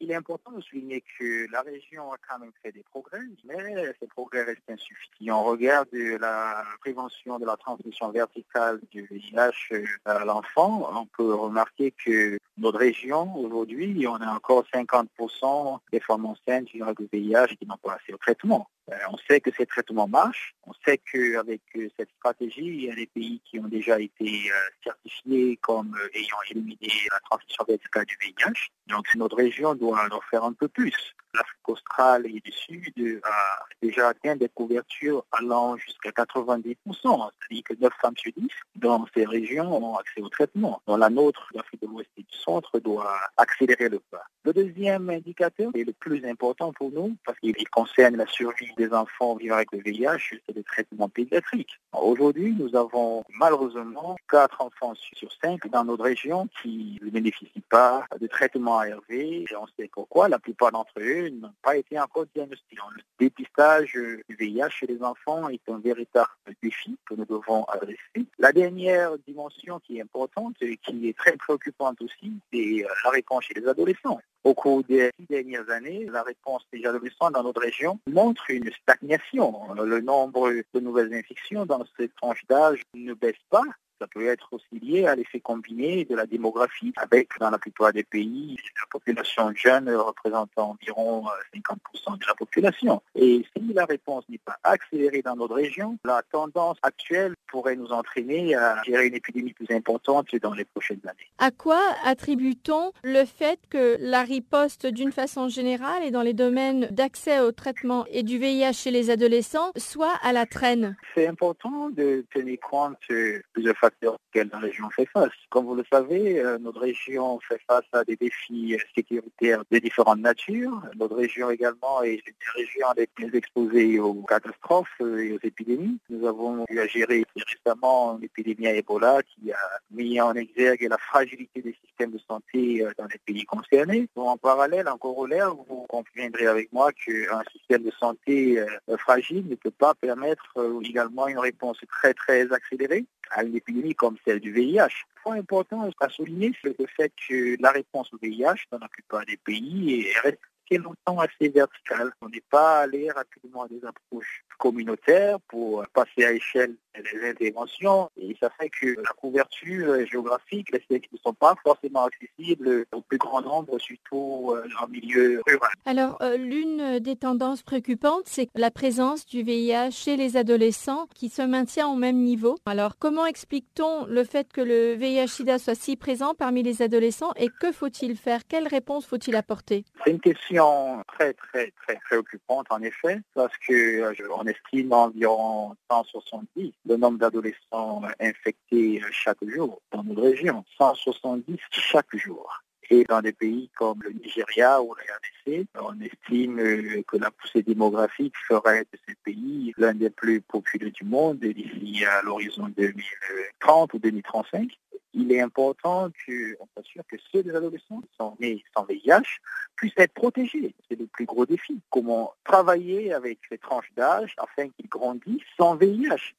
Il 0.00 0.10
est 0.10 0.14
important 0.14 0.52
de 0.52 0.60
souligner 0.60 1.02
que 1.18 1.50
la 1.50 1.62
région 1.62 2.12
a 2.12 2.16
quand 2.28 2.38
même 2.38 2.52
fait 2.62 2.72
des 2.72 2.82
progrès, 2.82 3.20
mais 3.44 3.94
ces 4.00 4.06
progrès 4.06 4.42
restent 4.42 4.68
insuffisants. 4.68 5.40
On 5.40 5.44
regarde 5.44 5.88
la 5.92 6.64
prévention 6.80 7.38
de 7.38 7.46
la 7.46 7.56
transmission 7.56 8.10
verticale 8.10 8.80
du 8.90 9.06
VIH 9.06 9.86
à 10.04 10.24
l'enfant. 10.24 10.90
On 10.94 11.06
peut 11.06 11.34
remarquer 11.34 11.92
que 11.92 12.38
notre 12.58 12.78
région, 12.78 13.36
aujourd'hui, 13.36 14.06
on 14.06 14.16
a 14.16 14.34
encore 14.34 14.64
50% 14.72 15.78
des 15.92 16.00
femmes 16.00 16.26
enceintes 16.26 16.66
qui 16.66 16.82
ont 16.82 16.94
VIH 17.12 17.56
qui 17.58 17.66
n'ont 17.66 17.78
pas 17.82 17.94
assez 17.94 18.12
au 18.12 18.18
traitement. 18.18 18.68
Euh, 18.90 18.96
on 19.10 19.16
sait 19.28 19.40
que 19.40 19.50
ces 19.56 19.66
traitements 19.66 20.08
marchent. 20.08 20.54
On 20.64 20.72
sait 20.84 20.98
qu'avec 20.98 21.62
euh, 21.76 21.88
cette 21.98 22.10
stratégie, 22.18 22.66
il 22.66 22.84
y 22.84 22.90
a 22.90 22.94
des 22.94 23.06
pays 23.06 23.40
qui 23.44 23.58
ont 23.58 23.68
déjà 23.68 23.98
été 23.98 24.50
euh, 24.50 24.70
certifiés 24.82 25.56
comme 25.58 25.96
ayant 26.12 26.36
éliminé 26.50 26.88
la 27.10 27.20
transmission 27.20 27.64
verticale 27.66 28.04
du 28.04 28.16
VIH. 28.20 28.68
Donc 28.86 29.06
notre 29.14 29.36
région 29.36 29.74
doit 29.74 30.06
en 30.12 30.20
faire 30.30 30.44
un 30.44 30.52
peu 30.52 30.68
plus 30.68 31.14
l'Afrique 31.34 31.68
australe 31.68 32.26
et 32.26 32.40
du 32.40 32.52
Sud 32.52 33.20
a 33.24 33.64
déjà 33.82 34.08
atteint 34.08 34.36
des 34.36 34.48
couvertures 34.48 35.24
allant 35.32 35.76
jusqu'à 35.76 36.10
90%, 36.10 36.76
c'est-à-dire 36.86 37.64
que 37.64 37.74
9 37.80 37.92
femmes 38.00 38.16
sur 38.16 38.32
10 38.36 38.48
dans 38.76 39.06
ces 39.14 39.24
régions 39.24 39.84
ont 39.84 39.96
accès 39.96 40.20
au 40.20 40.28
traitement. 40.28 40.80
Dans 40.86 40.96
la 40.96 41.10
nôtre, 41.10 41.48
l'Afrique 41.54 41.82
de 41.82 41.86
l'Ouest 41.86 42.10
et 42.16 42.22
du 42.22 42.36
Centre 42.36 42.78
doit 42.80 43.18
accélérer 43.36 43.88
le 43.88 43.98
pas. 43.98 44.24
Le 44.44 44.52
deuxième 44.52 45.08
indicateur 45.10 45.70
est 45.74 45.84
le 45.84 45.92
plus 45.92 46.24
important 46.26 46.72
pour 46.72 46.90
nous 46.90 47.16
parce 47.24 47.38
qu'il 47.38 47.68
concerne 47.70 48.16
la 48.16 48.26
survie 48.26 48.72
des 48.76 48.92
enfants 48.92 49.36
vivant 49.36 49.56
avec 49.56 49.72
le 49.72 49.80
VIH, 49.80 50.38
c'est 50.46 50.54
le 50.54 50.62
traitement 50.62 51.08
pédiatrique. 51.08 51.80
Aujourd'hui, 51.92 52.54
nous 52.58 52.76
avons 52.76 53.24
malheureusement 53.30 54.16
4 54.30 54.60
enfants 54.60 54.94
sur 54.94 55.30
5 55.42 55.66
dans 55.68 55.84
notre 55.84 56.04
région 56.04 56.48
qui 56.62 56.98
ne 57.02 57.10
bénéficient 57.10 57.64
pas 57.68 58.04
de 58.20 58.26
traitement 58.26 58.78
ARV. 58.78 59.10
Et 59.10 59.46
on 59.58 59.66
sait 59.78 59.88
pourquoi. 59.92 60.28
La 60.28 60.38
plupart 60.38 60.72
d'entre 60.72 60.92
eux 60.98 61.23
n'ont 61.30 61.54
pas 61.62 61.76
été 61.76 61.98
encore 61.98 62.26
diagnostiqués. 62.34 62.76
Le 62.96 63.02
dépistage 63.18 63.92
du 63.92 64.36
VIH 64.36 64.70
chez 64.70 64.86
les 64.86 65.02
enfants 65.02 65.48
est 65.48 65.68
un 65.68 65.78
véritable 65.78 66.28
défi 66.62 66.96
que 67.08 67.14
nous 67.14 67.24
devons 67.24 67.64
adresser. 67.64 68.26
La 68.38 68.52
dernière 68.52 69.18
dimension 69.26 69.80
qui 69.80 69.98
est 69.98 70.02
importante 70.02 70.56
et 70.60 70.76
qui 70.76 71.08
est 71.08 71.16
très 71.16 71.36
préoccupante 71.36 72.00
aussi, 72.02 72.32
c'est 72.52 72.84
euh, 72.84 72.88
la 73.04 73.10
réponse 73.10 73.44
chez 73.44 73.54
les 73.54 73.66
adolescents. 73.66 74.20
Au 74.44 74.52
cours 74.52 74.84
des 74.84 75.10
six 75.18 75.26
dernières 75.26 75.70
années, 75.70 76.06
la 76.10 76.22
réponse 76.22 76.66
des 76.72 76.84
adolescents 76.84 77.30
dans 77.30 77.42
notre 77.42 77.62
région 77.62 77.98
montre 78.06 78.50
une 78.50 78.70
stagnation. 78.82 79.72
Le 79.74 80.00
nombre 80.00 80.50
de 80.50 80.80
nouvelles 80.80 81.14
infections 81.14 81.64
dans 81.64 81.82
cette 81.96 82.14
tranche 82.16 82.44
d'âge 82.48 82.82
ne 82.94 83.14
baisse 83.14 83.40
pas. 83.48 83.62
Ça 84.00 84.06
peut 84.08 84.26
être 84.26 84.52
aussi 84.52 84.80
lié 84.80 85.06
à 85.06 85.14
l'effet 85.14 85.40
combiné 85.40 86.04
de 86.04 86.16
la 86.16 86.26
démographie, 86.26 86.92
avec 86.96 87.28
dans 87.38 87.50
la 87.50 87.58
plupart 87.58 87.92
des 87.92 88.02
pays, 88.02 88.56
la 88.76 88.86
population 88.90 89.52
jeune 89.54 89.88
représentant 89.94 90.70
environ 90.70 91.24
50% 91.54 91.68
euh, 92.14 92.16
de 92.16 92.26
la 92.26 92.34
population. 92.34 93.02
Et 93.14 93.44
si 93.56 93.72
la 93.72 93.84
réponse 93.84 94.24
n'est 94.28 94.38
pas 94.38 94.58
accélérée 94.64 95.22
dans 95.22 95.36
notre 95.36 95.54
région, 95.54 95.98
la 96.04 96.22
tendance 96.30 96.78
actuelle 96.82 97.34
pourrait 97.54 97.76
nous 97.76 97.92
entraîner 97.92 98.56
à 98.56 98.82
gérer 98.84 99.06
une 99.06 99.14
épidémie 99.14 99.52
plus 99.52 99.72
importante 99.72 100.26
dans 100.42 100.54
les 100.54 100.64
prochaines 100.64 100.98
années. 101.04 101.28
À 101.38 101.52
quoi 101.52 101.78
attribue-t-on 102.04 102.90
le 103.04 103.24
fait 103.24 103.60
que 103.70 103.96
la 104.00 104.24
riposte 104.24 104.88
d'une 104.88 105.12
façon 105.12 105.48
générale 105.48 106.02
et 106.02 106.10
dans 106.10 106.22
les 106.22 106.32
domaines 106.34 106.88
d'accès 106.90 107.38
au 107.38 107.52
traitement 107.52 108.06
et 108.10 108.24
du 108.24 108.38
VIH 108.38 108.72
chez 108.72 108.90
les 108.90 109.08
adolescents 109.08 109.70
soit 109.76 110.18
à 110.24 110.32
la 110.32 110.46
traîne? 110.46 110.96
C'est 111.14 111.28
important 111.28 111.90
de 111.90 112.24
tenir 112.34 112.58
compte 112.58 112.96
de 113.08 113.40
plusieurs 113.52 113.76
facteurs 113.76 114.14
auxquels 114.14 114.50
la 114.52 114.58
région 114.58 114.90
fait 114.90 115.06
face. 115.06 115.30
Comme 115.50 115.66
vous 115.66 115.76
le 115.76 115.84
savez, 115.92 116.40
euh, 116.40 116.58
notre 116.58 116.80
région 116.80 117.38
fait 117.48 117.60
face 117.68 117.86
à 117.92 118.02
des 118.02 118.16
défis 118.16 118.76
sécuritaires 118.96 119.62
de 119.70 119.78
différentes 119.78 120.18
natures. 120.18 120.82
Notre 120.96 121.14
région 121.14 121.50
également 121.50 122.02
est 122.02 122.14
une 122.14 122.34
des 122.34 122.62
régions 122.62 122.88
les 122.96 123.06
plus 123.06 123.32
exposées 123.32 124.00
aux 124.00 124.24
catastrophes 124.24 125.00
et 125.00 125.34
aux 125.34 125.38
épidémies. 125.44 126.00
Nous 126.10 126.26
avons 126.26 126.64
eu 126.68 126.80
à 126.80 126.88
gérer 126.88 127.24
récemment 127.46 128.18
l'épidémie 128.20 128.66
à 128.66 128.74
Ebola 128.74 129.22
qui 129.22 129.52
a 129.52 129.58
mis 129.90 130.20
en 130.20 130.34
exergue 130.34 130.86
la 130.88 130.98
fragilité 130.98 131.62
des 131.62 131.76
systèmes 131.84 132.12
de 132.12 132.18
santé 132.18 132.82
euh, 132.82 132.90
dans 132.98 133.06
les 133.06 133.18
pays 133.18 133.44
concernés. 133.44 134.08
en 134.16 134.36
parallèle, 134.36 134.88
en 134.88 134.98
corollaire, 134.98 135.54
vous 135.54 135.86
conviendrez 135.88 136.46
avec 136.46 136.72
moi 136.72 136.92
qu'un 136.92 137.42
système 137.52 137.82
de 137.82 137.92
santé 137.98 138.60
euh, 138.60 138.96
fragile 138.96 139.46
ne 139.48 139.54
peut 139.54 139.70
pas 139.70 139.94
permettre 139.94 140.54
également 140.82 141.28
une 141.28 141.38
réponse 141.38 141.78
très 141.88 142.14
très 142.14 142.50
accélérée 142.52 143.04
à 143.30 143.42
une 143.42 143.56
épidémie 143.56 143.94
comme 143.94 144.16
celle 144.24 144.40
du 144.40 144.52
VIH. 144.52 145.06
Point 145.22 145.36
important 145.36 145.88
à 146.00 146.08
souligner, 146.08 146.52
c'est 146.62 146.78
le 146.78 146.86
fait 146.86 147.12
que 147.28 147.56
la 147.60 147.70
réponse 147.70 148.12
au 148.12 148.18
VIH 148.20 148.66
dans 148.70 148.78
la 148.78 148.88
plupart 148.88 149.24
des 149.24 149.36
pays 149.38 150.06
reste 150.22 150.38
longtemps 150.78 151.18
assez 151.18 151.48
verticale. 151.48 152.12
On 152.20 152.28
n'est 152.28 152.42
pas 152.50 152.80
allé 152.80 153.10
rapidement 153.10 153.64
à 153.64 153.68
des 153.68 153.84
approches 153.84 154.44
communautaires 154.58 155.38
pour 155.48 155.86
passer 155.92 156.24
à 156.24 156.32
échelle 156.32 156.74
les 157.12 157.28
interventions 157.28 158.10
et 158.16 158.36
ça 158.40 158.50
fait 158.58 158.70
que 158.70 158.96
la 158.96 159.10
couverture 159.16 160.06
géographique, 160.06 160.68
les 160.72 160.82
services 160.88 161.12
ne 161.12 161.18
sont 161.18 161.34
pas 161.34 161.54
forcément 161.62 162.04
accessibles 162.04 162.86
au 162.92 163.00
plus 163.00 163.18
grand 163.18 163.42
nombre, 163.42 163.78
surtout 163.78 164.52
euh, 164.54 164.66
en 164.80 164.88
milieu 164.88 165.40
rural. 165.46 165.70
Alors, 165.86 166.18
euh, 166.22 166.36
l'une 166.36 166.98
des 167.00 167.16
tendances 167.16 167.62
préoccupantes, 167.62 168.24
c'est 168.24 168.48
la 168.54 168.70
présence 168.70 169.26
du 169.26 169.42
VIH 169.42 169.90
chez 169.90 170.16
les 170.16 170.36
adolescents 170.36 171.06
qui 171.14 171.28
se 171.28 171.42
maintient 171.42 171.88
au 171.88 171.96
même 171.96 172.16
niveau. 172.16 172.56
Alors, 172.66 172.98
comment 172.98 173.26
explique-t-on 173.26 174.06
le 174.06 174.24
fait 174.24 174.52
que 174.52 174.60
le 174.60 174.94
VIH-Sida 174.94 175.58
soit 175.58 175.74
si 175.74 175.96
présent 175.96 176.34
parmi 176.34 176.62
les 176.62 176.82
adolescents 176.82 177.32
et 177.36 177.48
que 177.60 177.72
faut-il 177.72 178.16
faire? 178.16 178.46
Quelle 178.48 178.68
réponse 178.68 179.06
faut-il 179.06 179.36
apporter? 179.36 179.84
C'est 180.04 180.10
une 180.10 180.20
question 180.20 181.02
très, 181.08 181.32
très, 181.34 181.72
très 181.82 181.96
préoccupante 182.04 182.66
en 182.70 182.80
effet, 182.82 183.20
parce 183.34 183.56
que 183.66 184.00
euh, 184.00 184.14
on 184.36 184.44
estime 184.44 184.92
environ 184.92 185.74
170 185.90 186.72
le 186.86 186.96
nombre 186.96 187.18
d'adolescents 187.18 188.02
infectés 188.20 189.00
chaque 189.10 189.44
jour 189.46 189.80
dans 189.92 190.04
notre 190.04 190.22
région, 190.22 190.64
170 190.78 191.58
chaque 191.70 192.14
jour. 192.16 192.60
Et 192.90 193.04
dans 193.04 193.22
des 193.22 193.32
pays 193.32 193.70
comme 193.78 194.02
le 194.02 194.10
Nigeria 194.10 194.82
ou 194.82 194.94
la 194.94 195.14
RDC, 195.14 195.66
on 195.80 195.98
estime 196.02 197.02
que 197.04 197.16
la 197.16 197.30
poussée 197.30 197.62
démographique 197.62 198.34
ferait 198.46 198.86
de 198.92 198.98
ces 199.08 199.14
pays 199.24 199.72
l'un 199.78 199.94
des 199.94 200.10
plus 200.10 200.42
populeux 200.42 200.90
du 200.90 201.04
monde 201.04 201.38
d'ici 201.38 202.04
à 202.04 202.20
l'horizon 202.22 202.68
2030 202.76 203.94
ou 203.94 203.98
2035 203.98 204.70
il 205.14 205.32
est 205.32 205.40
important 205.40 206.10
qu'on 206.26 206.68
s'assure 206.76 207.04
que 207.08 207.16
ceux 207.32 207.42
des 207.42 207.54
adolescents 207.54 208.00
qui 208.00 208.10
sont 208.18 208.36
nés 208.40 208.64
sans 208.76 208.84
VIH 208.84 209.38
puissent 209.76 209.92
être 209.96 210.12
protégés. 210.12 210.74
C'est 210.88 210.98
le 210.98 211.06
plus 211.06 211.24
gros 211.24 211.46
défi. 211.46 211.80
Comment 211.90 212.34
travailler 212.44 213.12
avec 213.12 213.38
ces 213.48 213.58
tranches 213.58 213.92
d'âge 213.96 214.34
afin 214.38 214.68
qu'ils 214.70 214.88
grandissent 214.88 215.42
sans 215.56 215.76
VIH 215.76 216.34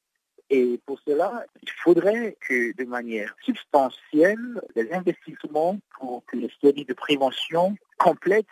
et 0.49 0.79
pour 0.85 0.99
cela, 1.07 1.45
il 1.61 1.71
faudrait 1.83 2.37
que 2.41 2.75
de 2.75 2.83
manière 2.85 3.35
substantielle, 3.41 4.61
des 4.75 4.91
investissements 4.93 5.79
pour 5.97 6.23
que 6.25 6.37
les 6.37 6.51
séries 6.61 6.85
de 6.85 6.93
prévention 6.93 7.75
complètes 7.97 8.45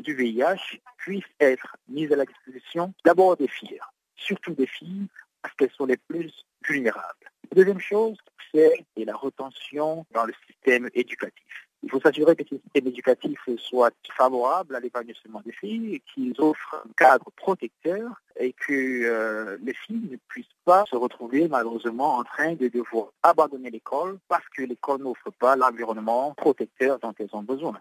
du 0.00 0.14
VIH 0.14 0.80
puissent 0.98 1.24
être 1.40 1.76
mises 1.88 2.12
à 2.12 2.16
la 2.16 2.26
disposition 2.26 2.92
d'abord 3.04 3.36
des 3.36 3.48
filles, 3.48 3.80
surtout 4.14 4.52
des 4.52 4.66
filles, 4.66 5.06
parce 5.40 5.54
qu'elles 5.54 5.72
sont 5.72 5.86
les 5.86 5.96
plus 5.96 6.32
vulnérables. 6.68 7.30
Deuxième 7.54 7.80
chose, 7.80 8.18
c'est 8.52 8.84
la 8.96 9.16
retention 9.16 10.04
dans 10.12 10.24
le 10.24 10.34
système 10.46 10.90
éducatif. 10.94 11.67
Il 11.82 11.90
faut 11.90 12.00
s'assurer 12.00 12.34
que 12.34 12.42
ce 12.44 12.56
système 12.56 12.88
éducatif 12.88 13.38
soit 13.56 13.94
favorable 14.16 14.74
à 14.74 14.80
l'épanouissement 14.80 15.40
des 15.44 15.52
filles, 15.52 16.02
qu'ils 16.12 16.34
offrent 16.38 16.82
un 16.84 16.90
cadre 16.96 17.30
protecteur 17.36 18.20
et 18.38 18.52
que 18.52 18.72
euh, 19.04 19.56
les 19.62 19.74
filles 19.74 20.08
ne 20.10 20.16
puissent 20.28 20.46
pas 20.64 20.84
se 20.90 20.96
retrouver 20.96 21.48
malheureusement 21.48 22.16
en 22.16 22.24
train 22.24 22.54
de 22.54 22.68
devoir 22.68 23.12
abandonner 23.22 23.70
l'école 23.70 24.18
parce 24.28 24.46
que 24.56 24.62
l'école 24.62 25.02
n'offre 25.02 25.30
pas 25.38 25.56
l'environnement 25.56 26.34
protecteur 26.36 26.98
dont 26.98 27.14
elles 27.18 27.30
ont 27.32 27.42
besoin. 27.42 27.78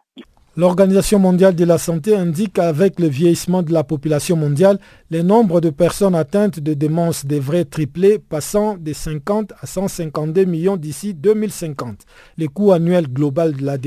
L'Organisation 0.59 1.19
mondiale 1.19 1.53
de 1.53 1.65
la 1.65 1.77
santé 1.77 2.15
indique 2.15 2.53
qu'avec 2.53 2.99
le 2.99 3.07
vieillissement 3.07 3.61
de 3.61 3.71
la 3.71 3.83
population 3.83 4.35
mondiale, 4.35 4.79
le 5.11 5.21
nombre 5.21 5.61
de 5.61 5.69
personnes 5.69 6.15
atteintes 6.15 6.59
de 6.59 6.73
démence 6.73 7.27
devrait 7.27 7.63
tripler, 7.63 8.17
passant 8.17 8.75
de 8.75 8.91
50 8.91 9.53
à 9.61 9.67
152 9.67 10.45
millions 10.45 10.75
d'ici 10.75 11.13
2050. 11.13 12.07
Le 12.39 12.47
coût 12.47 12.71
annuel 12.71 13.07
global 13.07 13.53
de 13.55 13.63
la 13.63 13.77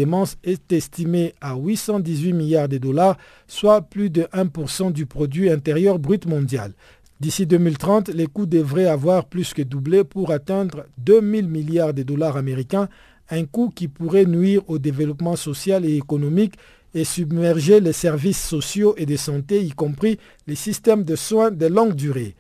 est 0.45 0.73
estimé 0.73 1.35
à 1.41 1.57
818 1.57 2.33
milliards 2.33 2.69
de 2.69 2.79
dollars, 2.79 3.17
soit 3.47 3.83
plus 3.83 4.11
de 4.11 4.23
1% 4.33 4.93
du 4.93 5.07
produit 5.07 5.51
intérieur 5.51 5.99
brut 5.99 6.27
mondial. 6.27 6.73
D'ici 7.21 7.47
2030, 7.47 8.09
les 8.09 8.27
coûts 8.27 8.47
devraient 8.47 8.87
avoir 8.87 9.27
plus 9.27 9.53
que 9.53 9.63
doublé 9.63 10.05
pour 10.05 10.31
atteindre 10.31 10.87
2000 10.99 11.49
milliards 11.49 11.93
de 11.93 12.03
dollars 12.03 12.37
américains, 12.37 12.89
un 13.31 13.45
coût 13.45 13.71
qui 13.75 13.89
pourrait 13.89 14.25
nuire 14.25 14.63
au 14.69 14.79
développement 14.79 15.37
social 15.37 15.85
et 15.85 15.97
économique 15.97 16.55
et 16.95 17.05
submerger 17.05 17.81
les 17.81 17.93
services 17.93 18.43
sociaux 18.43 18.95
et 18.97 19.07
de 19.07 19.17
santé, 19.17 19.63
y 19.63 19.71
compris 19.71 20.19
les 20.47 20.55
systèmes 20.55 21.05
de 21.05 21.15
soins 21.15 21.51
de 21.51 21.67
longue 21.67 21.95
durée. 21.95 22.35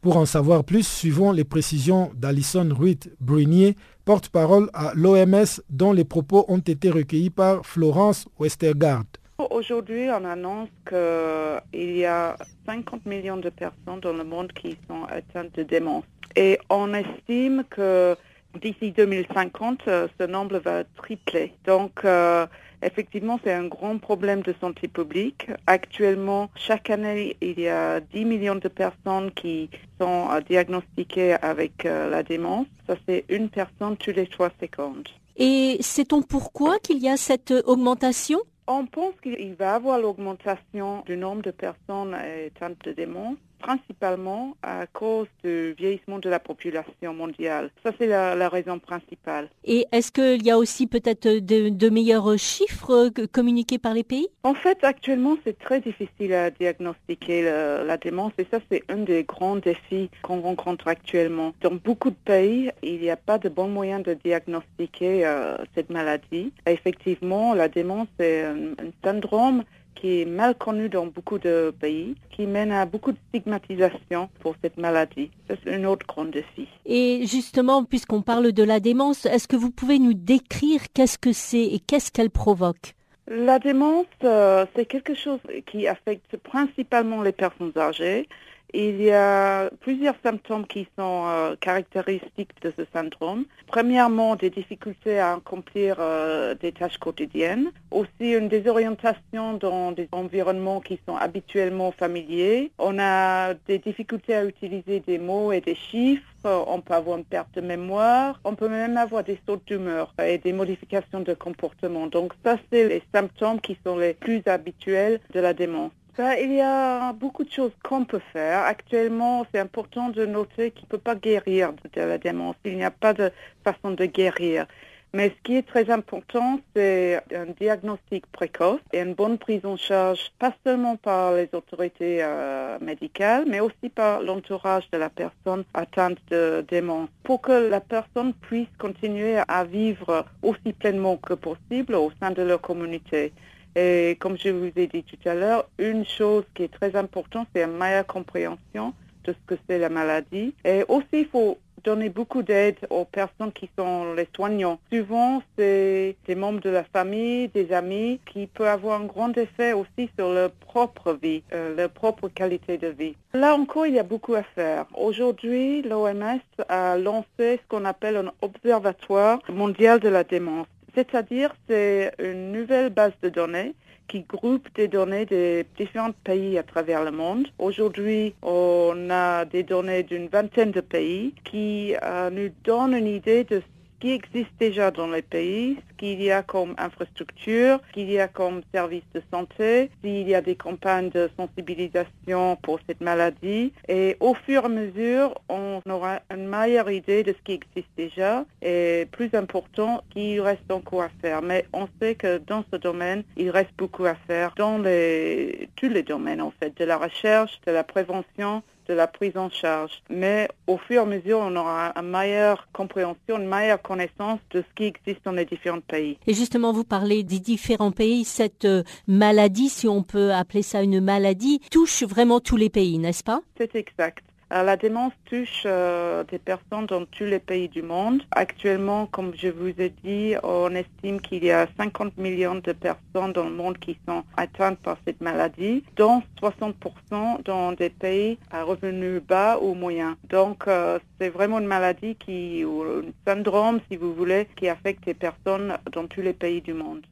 Pour 0.00 0.16
en 0.16 0.26
savoir 0.26 0.64
plus, 0.64 0.86
suivons 0.86 1.32
les 1.32 1.44
précisions 1.44 2.10
d'Alison 2.14 2.68
Ruitt-Brunier, 2.70 3.76
porte-parole 4.04 4.68
à 4.74 4.92
l'OMS, 4.94 5.60
dont 5.70 5.92
les 5.92 6.04
propos 6.04 6.44
ont 6.48 6.58
été 6.58 6.90
recueillis 6.90 7.30
par 7.30 7.64
Florence 7.64 8.26
Westergaard. 8.38 9.04
Aujourd'hui, 9.50 10.08
on 10.10 10.24
annonce 10.24 10.68
qu'il 10.88 11.96
y 11.96 12.04
a 12.04 12.36
50 12.66 13.04
millions 13.06 13.36
de 13.36 13.50
personnes 13.50 14.00
dans 14.00 14.12
le 14.12 14.24
monde 14.24 14.52
qui 14.52 14.76
sont 14.88 15.04
atteintes 15.04 15.54
de 15.56 15.64
démence. 15.64 16.04
Et 16.36 16.58
on 16.70 16.94
estime 16.94 17.64
que 17.68 18.16
d'ici 18.60 18.92
2050, 18.92 19.88
euh, 19.88 20.08
ce 20.18 20.26
nombre 20.26 20.58
va 20.58 20.84
tripler. 20.96 21.52
Donc, 21.66 22.04
euh, 22.04 22.46
effectivement, 22.84 23.40
c'est 23.42 23.52
un 23.52 23.66
grand 23.66 23.98
problème 23.98 24.42
de 24.42 24.54
santé 24.60 24.88
publique. 24.88 25.48
Actuellement, 25.66 26.50
chaque 26.54 26.90
année, 26.90 27.36
il 27.40 27.58
y 27.58 27.68
a 27.68 28.00
10 28.00 28.24
millions 28.24 28.54
de 28.54 28.68
personnes 28.68 29.30
qui 29.32 29.70
sont 30.00 30.28
euh, 30.30 30.40
diagnostiquées 30.40 31.34
avec 31.42 31.84
la 31.84 32.22
démence. 32.22 32.66
Ça, 32.86 32.96
c'est 33.06 33.24
une 33.28 33.48
personne 33.48 33.96
tous 33.96 34.12
les 34.12 34.26
trois 34.26 34.50
secondes. 34.60 35.08
Et 35.36 35.78
sait-on 35.80 36.22
pourquoi 36.22 36.78
qu'il 36.78 36.98
y 36.98 37.08
a 37.08 37.16
cette 37.16 37.52
augmentation? 37.66 38.38
On 38.66 38.86
pense 38.86 39.14
qu'il 39.22 39.54
va 39.54 39.72
y 39.72 39.74
avoir 39.74 39.98
l'augmentation 39.98 41.02
du 41.04 41.16
nombre 41.16 41.42
de 41.42 41.50
personnes 41.50 42.14
atteintes 42.14 42.82
de 42.84 42.92
démence 42.92 43.36
principalement 43.64 44.56
à 44.62 44.86
cause 44.86 45.26
du 45.42 45.72
vieillissement 45.72 46.18
de 46.18 46.28
la 46.28 46.38
population 46.38 47.14
mondiale. 47.14 47.70
Ça, 47.82 47.92
c'est 47.98 48.06
la, 48.06 48.48
raison 48.50 48.78
principale. 48.78 49.48
Et 49.64 49.86
est-ce 49.90 50.12
qu'il 50.12 50.44
y 50.44 50.50
a 50.50 50.58
aussi 50.58 50.86
peut-être 50.86 51.26
de, 51.26 51.88
meilleurs 51.88 52.38
chiffres 52.38 53.10
communiqués 53.32 53.78
par 53.78 53.94
les 53.94 54.04
pays? 54.04 54.28
En 54.42 54.54
fait, 54.54 54.84
actuellement, 54.84 55.36
c'est 55.44 55.58
très 55.58 55.80
difficile 55.80 56.34
à 56.34 56.50
diagnostiquer 56.50 57.42
la, 57.42 57.96
démence 57.96 58.32
et 58.36 58.46
ça, 58.50 58.58
c'est 58.70 58.82
un 58.90 58.98
des 58.98 59.24
grands 59.24 59.56
défis 59.56 60.10
qu'on 60.22 60.40
rencontre 60.42 60.88
actuellement. 60.88 61.54
Dans 61.62 61.74
beaucoup 61.74 62.10
de 62.10 62.22
pays, 62.24 62.70
il 62.82 63.00
n'y 63.00 63.10
a 63.10 63.16
pas 63.16 63.38
de 63.38 63.48
bons 63.48 63.68
moyens 63.68 64.02
de 64.02 64.12
diagnostiquer 64.12 65.24
euh, 65.24 65.56
cette 65.74 65.88
maladie. 65.88 66.52
effectivement, 66.66 67.54
la 67.54 67.68
démence, 67.68 68.08
c'est 68.18 68.44
un 68.44 68.90
syndrome 69.02 69.64
qui 69.94 70.22
est 70.22 70.24
mal 70.24 70.54
connu 70.54 70.88
dans 70.88 71.06
beaucoup 71.06 71.38
de 71.38 71.72
pays, 71.78 72.14
qui 72.30 72.46
mène 72.46 72.72
à 72.72 72.86
beaucoup 72.86 73.12
de 73.12 73.18
stigmatisation 73.28 74.28
pour 74.40 74.54
cette 74.62 74.76
maladie. 74.76 75.30
C'est 75.48 75.72
un 75.72 75.84
autre 75.84 76.06
grand 76.06 76.24
défi. 76.24 76.68
Et 76.86 77.22
justement, 77.26 77.84
puisqu'on 77.84 78.22
parle 78.22 78.52
de 78.52 78.62
la 78.62 78.80
démence, 78.80 79.26
est-ce 79.26 79.48
que 79.48 79.56
vous 79.56 79.70
pouvez 79.70 79.98
nous 79.98 80.14
décrire 80.14 80.80
qu'est-ce 80.92 81.18
que 81.18 81.32
c'est 81.32 81.64
et 81.64 81.80
qu'est-ce 81.80 82.10
qu'elle 82.10 82.30
provoque? 82.30 82.94
La 83.26 83.58
démence, 83.58 84.06
euh, 84.22 84.66
c'est 84.76 84.84
quelque 84.84 85.14
chose 85.14 85.40
qui 85.66 85.88
affecte 85.88 86.36
principalement 86.36 87.22
les 87.22 87.32
personnes 87.32 87.72
âgées. 87.76 88.28
Il 88.72 89.00
y 89.00 89.12
a 89.12 89.70
plusieurs 89.80 90.16
symptômes 90.24 90.66
qui 90.66 90.88
sont 90.98 91.24
euh, 91.26 91.54
caractéristiques 91.60 92.50
de 92.62 92.72
ce 92.76 92.84
syndrome. 92.92 93.44
Premièrement, 93.68 94.34
des 94.34 94.50
difficultés 94.50 95.20
à 95.20 95.34
accomplir 95.34 95.96
euh, 96.00 96.56
des 96.56 96.72
tâches 96.72 96.98
quotidiennes. 96.98 97.70
Aussi, 97.92 98.32
une 98.32 98.48
désorientation 98.48 99.54
dans 99.54 99.92
des 99.92 100.08
environnements 100.10 100.80
qui 100.80 100.98
sont 101.06 101.14
habituellement 101.16 101.92
familiers. 101.92 102.72
On 102.78 102.98
a 102.98 103.54
des 103.68 103.78
difficultés 103.78 104.34
à 104.34 104.44
utiliser 104.44 104.98
des 104.98 105.18
mots 105.18 105.52
et 105.52 105.60
des 105.60 105.76
chiffres. 105.76 106.24
On 106.44 106.80
peut 106.80 106.94
avoir 106.94 107.18
une 107.18 107.24
perte 107.24 107.54
de 107.54 107.60
mémoire. 107.60 108.40
On 108.44 108.56
peut 108.56 108.68
même 108.68 108.96
avoir 108.96 109.22
des 109.22 109.38
sauts 109.46 109.60
d'humeur 109.64 110.12
et 110.20 110.38
des 110.38 110.52
modifications 110.52 111.20
de 111.20 111.34
comportement. 111.34 112.08
Donc, 112.08 112.32
ça, 112.44 112.56
c'est 112.72 112.88
les 112.88 113.02
symptômes 113.14 113.60
qui 113.60 113.78
sont 113.86 113.96
les 113.96 114.14
plus 114.14 114.42
habituels 114.46 115.20
de 115.32 115.40
la 115.40 115.54
démence. 115.54 115.92
Ben, 116.16 116.36
il 116.40 116.52
y 116.52 116.60
a 116.60 117.12
beaucoup 117.12 117.42
de 117.42 117.50
choses 117.50 117.72
qu'on 117.82 118.04
peut 118.04 118.22
faire. 118.32 118.60
Actuellement, 118.66 119.44
c'est 119.50 119.58
important 119.58 120.10
de 120.10 120.24
noter 120.24 120.70
qu'il 120.70 120.84
ne 120.84 120.88
peut 120.88 120.98
pas 120.98 121.16
guérir 121.16 121.72
de 121.72 122.00
la 122.00 122.18
démence. 122.18 122.54
Il 122.64 122.76
n'y 122.76 122.84
a 122.84 122.92
pas 122.92 123.12
de 123.12 123.32
façon 123.64 123.90
de 123.90 124.04
guérir. 124.04 124.66
Mais 125.12 125.30
ce 125.30 125.42
qui 125.42 125.56
est 125.56 125.66
très 125.66 125.90
important, 125.90 126.60
c'est 126.74 127.20
un 127.34 127.46
diagnostic 127.58 128.26
précoce 128.28 128.80
et 128.92 129.00
une 129.00 129.14
bonne 129.14 129.38
prise 129.38 129.64
en 129.66 129.76
charge, 129.76 130.30
pas 130.38 130.52
seulement 130.64 130.96
par 130.96 131.34
les 131.34 131.48
autorités 131.52 132.18
euh, 132.22 132.78
médicales, 132.80 133.44
mais 133.48 133.58
aussi 133.58 133.88
par 133.92 134.22
l'entourage 134.22 134.88
de 134.92 134.98
la 134.98 135.10
personne 135.10 135.64
atteinte 135.74 136.18
de 136.30 136.64
démence, 136.68 137.08
pour 137.24 137.40
que 137.40 137.68
la 137.68 137.80
personne 137.80 138.34
puisse 138.34 138.68
continuer 138.78 139.38
à 139.48 139.64
vivre 139.64 140.26
aussi 140.42 140.72
pleinement 140.72 141.16
que 141.16 141.34
possible 141.34 141.96
au 141.96 142.12
sein 142.20 142.30
de 142.30 142.42
leur 142.42 142.60
communauté. 142.60 143.32
Et 143.76 144.16
comme 144.20 144.36
je 144.38 144.50
vous 144.50 144.70
ai 144.76 144.86
dit 144.86 145.02
tout 145.02 145.28
à 145.28 145.34
l'heure, 145.34 145.68
une 145.78 146.04
chose 146.04 146.44
qui 146.54 146.64
est 146.64 146.72
très 146.72 146.94
importante, 146.96 147.48
c'est 147.54 147.64
une 147.64 147.76
meilleure 147.76 148.06
compréhension 148.06 148.94
de 149.24 149.32
ce 149.32 149.54
que 149.54 149.60
c'est 149.68 149.78
la 149.78 149.88
maladie. 149.88 150.54
Et 150.64 150.84
aussi, 150.88 151.06
il 151.12 151.26
faut 151.26 151.58
donner 151.84 152.08
beaucoup 152.08 152.42
d'aide 152.42 152.78
aux 152.90 153.04
personnes 153.04 153.52
qui 153.52 153.68
sont 153.78 154.14
les 154.14 154.26
soignants. 154.34 154.78
Souvent, 154.90 155.42
c'est 155.56 156.16
des 156.26 156.34
membres 156.34 156.60
de 156.60 156.70
la 156.70 156.82
famille, 156.82 157.48
des 157.48 157.72
amis, 157.72 158.20
qui 158.26 158.46
peuvent 158.46 158.66
avoir 158.66 159.00
un 159.00 159.04
grand 159.04 159.36
effet 159.36 159.74
aussi 159.74 160.08
sur 160.18 160.32
leur 160.32 160.50
propre 160.50 161.12
vie, 161.12 161.42
euh, 161.52 161.76
leur 161.76 161.90
propre 161.90 162.28
qualité 162.28 162.78
de 162.78 162.88
vie. 162.88 163.14
Là 163.34 163.54
encore, 163.54 163.86
il 163.86 163.94
y 163.94 163.98
a 163.98 164.02
beaucoup 164.02 164.34
à 164.34 164.42
faire. 164.42 164.86
Aujourd'hui, 164.96 165.82
l'OMS 165.82 166.40
a 166.68 166.96
lancé 166.96 167.26
ce 167.38 167.68
qu'on 167.68 167.84
appelle 167.84 168.16
un 168.16 168.32
observatoire 168.40 169.38
mondial 169.48 170.00
de 170.00 170.08
la 170.08 170.24
démence. 170.24 170.66
C'est-à-dire, 170.94 171.54
c'est 171.68 172.12
une 172.18 172.52
nouvelle 172.52 172.90
base 172.90 173.12
de 173.22 173.28
données 173.28 173.74
qui 174.06 174.20
groupe 174.20 174.68
des 174.74 174.86
données 174.86 175.26
de 175.26 175.64
différents 175.76 176.12
pays 176.12 176.58
à 176.58 176.62
travers 176.62 177.02
le 177.04 177.10
monde. 177.10 177.48
Aujourd'hui, 177.58 178.34
on 178.42 179.08
a 179.10 179.44
des 179.44 179.62
données 179.62 180.02
d'une 180.02 180.28
vingtaine 180.28 180.70
de 180.70 180.80
pays 180.80 181.34
qui 181.44 181.94
euh, 182.02 182.30
nous 182.30 182.50
donnent 182.64 182.94
une 182.94 183.06
idée 183.06 183.44
de 183.44 183.62
qui 184.04 184.10
existe 184.10 184.52
déjà 184.60 184.90
dans 184.90 185.06
les 185.06 185.22
pays, 185.22 185.78
ce 185.88 185.96
qu'il 185.96 186.20
y 186.22 186.30
a 186.30 186.42
comme 186.42 186.74
infrastructure, 186.76 187.80
ce 187.88 187.92
qu'il 187.94 188.10
y 188.10 188.20
a 188.20 188.28
comme 188.28 188.60
service 188.70 189.02
de 189.14 189.22
santé, 189.32 189.90
s'il 190.02 190.28
y 190.28 190.34
a 190.34 190.42
des 190.42 190.56
campagnes 190.56 191.08
de 191.08 191.30
sensibilisation 191.38 192.58
pour 192.62 192.80
cette 192.86 193.00
maladie. 193.00 193.72
Et 193.88 194.18
au 194.20 194.34
fur 194.34 194.64
et 194.64 194.66
à 194.66 194.68
mesure, 194.68 195.40
on 195.48 195.80
aura 195.88 196.20
une 196.30 196.46
meilleure 196.46 196.90
idée 196.90 197.22
de 197.22 197.32
ce 197.32 197.42
qui 197.44 197.52
existe 197.52 197.88
déjà 197.96 198.44
et 198.60 199.08
plus 199.10 199.32
important, 199.32 200.04
qu'il 200.10 200.38
reste 200.42 200.70
encore 200.70 201.04
à 201.04 201.10
faire. 201.22 201.40
Mais 201.40 201.64
on 201.72 201.88
sait 201.98 202.14
que 202.14 202.36
dans 202.36 202.62
ce 202.70 202.76
domaine, 202.76 203.24
il 203.38 203.48
reste 203.48 203.72
beaucoup 203.78 204.04
à 204.04 204.16
faire 204.26 204.52
dans 204.58 204.76
les, 204.76 205.70
tous 205.76 205.88
les 205.88 206.02
domaines 206.02 206.42
en 206.42 206.52
fait, 206.60 206.76
de 206.76 206.84
la 206.84 206.98
recherche, 206.98 207.58
de 207.66 207.72
la 207.72 207.84
prévention, 207.84 208.62
de 208.88 208.94
la 208.94 209.06
prise 209.06 209.36
en 209.36 209.50
charge. 209.50 210.02
Mais 210.10 210.48
au 210.66 210.78
fur 210.78 210.96
et 210.96 210.98
à 210.98 211.04
mesure, 211.04 211.38
on 211.40 211.54
aura 211.56 211.92
une 211.96 212.10
meilleure 212.10 212.68
compréhension, 212.72 213.38
une 213.38 213.48
meilleure 213.48 213.82
connaissance 213.82 214.40
de 214.50 214.60
ce 214.60 214.74
qui 214.74 214.84
existe 214.84 215.24
dans 215.24 215.32
les 215.32 215.44
différents 215.44 215.80
pays. 215.80 216.18
Et 216.26 216.34
justement, 216.34 216.72
vous 216.72 216.84
parlez 216.84 217.22
des 217.22 217.40
différents 217.40 217.92
pays. 217.92 218.24
Cette 218.24 218.64
euh, 218.64 218.82
maladie, 219.06 219.68
si 219.68 219.88
on 219.88 220.02
peut 220.02 220.32
appeler 220.32 220.62
ça 220.62 220.82
une 220.82 221.00
maladie, 221.00 221.60
touche 221.70 222.02
vraiment 222.02 222.40
tous 222.40 222.56
les 222.56 222.70
pays, 222.70 222.98
n'est-ce 222.98 223.24
pas? 223.24 223.40
C'est 223.58 223.74
exact. 223.74 224.24
Euh, 224.54 224.62
la 224.62 224.76
démence 224.76 225.12
touche 225.24 225.64
euh, 225.66 226.22
des 226.30 226.38
personnes 226.38 226.86
dans 226.86 227.04
tous 227.06 227.24
les 227.24 227.40
pays 227.40 227.68
du 227.68 227.82
monde. 227.82 228.22
Actuellement, 228.30 229.06
comme 229.06 229.32
je 229.34 229.48
vous 229.48 229.72
ai 229.78 229.92
dit, 230.04 230.34
on 230.44 230.72
estime 230.76 231.20
qu'il 231.20 231.44
y 231.44 231.50
a 231.50 231.66
50 231.76 232.16
millions 232.18 232.54
de 232.54 232.72
personnes 232.72 233.32
dans 233.32 233.44
le 233.44 233.50
monde 233.50 233.78
qui 233.78 233.98
sont 234.06 234.22
atteintes 234.36 234.78
par 234.78 234.96
cette 235.04 235.20
maladie, 235.20 235.82
dont 235.96 236.22
60% 236.40 237.42
dans 237.44 237.72
des 237.72 237.90
pays 237.90 238.38
à 238.52 238.62
revenus 238.62 239.20
bas 239.26 239.58
ou 239.60 239.74
moyens. 239.74 240.14
Donc, 240.30 240.68
euh, 240.68 241.00
c'est 241.18 241.30
vraiment 241.30 241.58
une 241.58 241.66
maladie 241.66 242.14
qui, 242.14 242.64
ou 242.64 242.82
un 242.82 243.02
syndrome, 243.26 243.80
si 243.90 243.96
vous 243.96 244.14
voulez, 244.14 244.46
qui 244.54 244.68
affecte 244.68 245.04
les 245.06 245.14
personnes 245.14 245.76
dans 245.90 246.06
tous 246.06 246.20
les 246.20 246.32
pays 246.32 246.60
du 246.60 246.74
monde. 246.74 247.02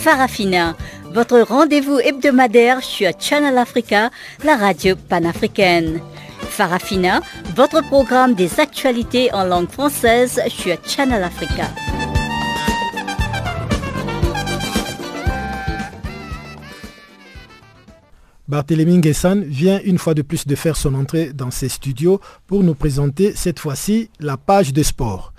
Farafina, 0.00 0.76
votre 1.12 1.40
rendez-vous 1.40 1.98
hebdomadaire 1.98 2.82
sur 2.82 3.10
Channel 3.20 3.58
Africa, 3.58 4.10
la 4.42 4.56
radio 4.56 4.96
panafricaine. 4.96 6.00
Farafina, 6.40 7.20
votre 7.54 7.82
programme 7.86 8.32
des 8.32 8.60
actualités 8.60 9.30
en 9.34 9.44
langue 9.44 9.68
française 9.68 10.40
sur 10.48 10.78
Channel 10.86 11.22
Africa. 11.22 11.68
Barthélémy 18.48 18.96
Nguessan 18.96 19.42
vient 19.44 19.80
une 19.84 19.98
fois 19.98 20.14
de 20.14 20.22
plus 20.22 20.46
de 20.46 20.54
faire 20.54 20.78
son 20.78 20.94
entrée 20.94 21.34
dans 21.34 21.50
ses 21.50 21.68
studios 21.68 22.22
pour 22.46 22.62
nous 22.62 22.74
présenter 22.74 23.34
cette 23.36 23.58
fois-ci 23.58 24.08
la 24.18 24.38
page 24.38 24.72
de 24.72 24.82
sport. 24.82 25.34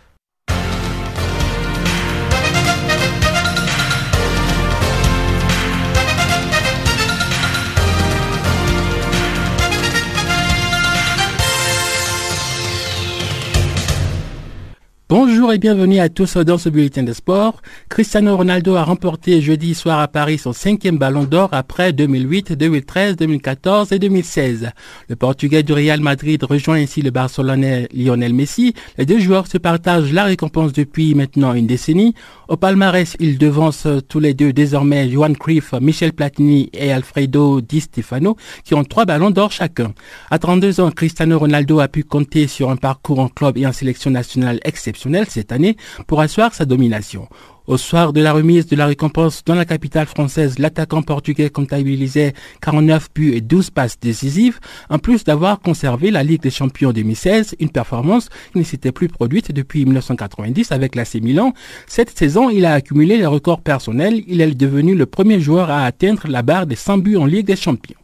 Bonjour 15.11 15.51
et 15.51 15.57
bienvenue 15.57 15.99
à 15.99 16.07
tous 16.07 16.37
dans 16.37 16.57
ce 16.57 16.69
bulletin 16.69 17.03
de 17.03 17.11
sport. 17.11 17.61
Cristiano 17.89 18.37
Ronaldo 18.37 18.75
a 18.75 18.85
remporté 18.85 19.41
jeudi 19.41 19.75
soir 19.75 19.99
à 19.99 20.07
Paris 20.07 20.37
son 20.37 20.53
cinquième 20.53 20.97
ballon 20.97 21.25
d'or 21.25 21.49
après 21.51 21.91
2008, 21.91 22.53
2013, 22.53 23.17
2014 23.17 23.91
et 23.91 23.99
2016. 23.99 24.69
Le 25.09 25.15
Portugais 25.17 25.63
du 25.63 25.73
Real 25.73 25.99
Madrid 25.99 26.41
rejoint 26.41 26.77
ainsi 26.77 27.01
le 27.01 27.11
Barcelonais 27.11 27.89
Lionel 27.93 28.33
Messi. 28.33 28.73
Les 28.97 29.05
deux 29.05 29.19
joueurs 29.19 29.47
se 29.47 29.57
partagent 29.57 30.13
la 30.13 30.23
récompense 30.23 30.71
depuis 30.71 31.13
maintenant 31.13 31.53
une 31.55 31.67
décennie. 31.67 32.15
Au 32.47 32.55
palmarès, 32.55 33.17
ils 33.19 33.37
devancent 33.37 33.89
tous 34.07 34.21
les 34.21 34.33
deux 34.33 34.53
désormais 34.53 35.09
Johan 35.09 35.33
Cruyff, 35.33 35.73
Michel 35.81 36.13
Platini 36.13 36.69
et 36.71 36.93
Alfredo 36.93 37.59
Di 37.59 37.81
Stefano 37.81 38.37
qui 38.63 38.75
ont 38.75 38.85
trois 38.85 39.03
ballons 39.03 39.31
d'or 39.31 39.51
chacun. 39.51 39.93
À 40.29 40.39
32 40.39 40.79
ans, 40.79 40.89
Cristiano 40.89 41.37
Ronaldo 41.37 41.81
a 41.81 41.89
pu 41.89 42.05
compter 42.05 42.47
sur 42.47 42.69
un 42.69 42.77
parcours 42.77 43.19
en 43.19 43.27
club 43.27 43.57
et 43.57 43.67
en 43.67 43.73
sélection 43.73 44.09
nationale 44.09 44.61
exceptionnel 44.63 45.00
cette 45.27 45.51
année 45.51 45.77
pour 46.07 46.21
asseoir 46.21 46.53
sa 46.53 46.65
domination. 46.65 47.27
Au 47.67 47.77
soir 47.77 48.11
de 48.11 48.21
la 48.21 48.33
remise 48.33 48.65
de 48.65 48.75
la 48.75 48.87
récompense 48.87 49.43
dans 49.45 49.55
la 49.55 49.65
capitale 49.65 50.07
française, 50.07 50.59
l'attaquant 50.59 51.03
portugais 51.03 51.49
comptabilisait 51.49 52.33
49 52.61 53.07
buts 53.13 53.33
et 53.33 53.41
12 53.41 53.69
passes 53.69 53.99
décisives, 53.99 54.59
en 54.89 54.99
plus 54.99 55.23
d'avoir 55.23 55.59
conservé 55.59 56.11
la 56.11 56.23
Ligue 56.23 56.41
des 56.41 56.49
Champions 56.49 56.91
2016, 56.91 57.55
une 57.59 57.69
performance 57.69 58.29
qui 58.51 58.59
ne 58.59 58.63
s'était 58.63 58.91
plus 58.91 59.07
produite 59.07 59.51
depuis 59.51 59.85
1990 59.85 60.71
avec 60.71 60.95
l'AC 60.95 61.15
Milan. 61.15 61.53
Cette 61.87 62.17
saison, 62.17 62.49
il 62.49 62.65
a 62.65 62.73
accumulé 62.73 63.17
les 63.17 63.27
records 63.27 63.61
personnels. 63.61 64.23
Il 64.27 64.41
est 64.41 64.55
devenu 64.55 64.95
le 64.95 65.05
premier 65.05 65.39
joueur 65.39 65.69
à 65.69 65.85
atteindre 65.85 66.23
la 66.27 66.41
barre 66.41 66.65
des 66.65 66.75
100 66.75 66.97
buts 66.97 67.17
en 67.17 67.25
Ligue 67.25 67.47
des 67.47 67.55
Champions. 67.55 67.97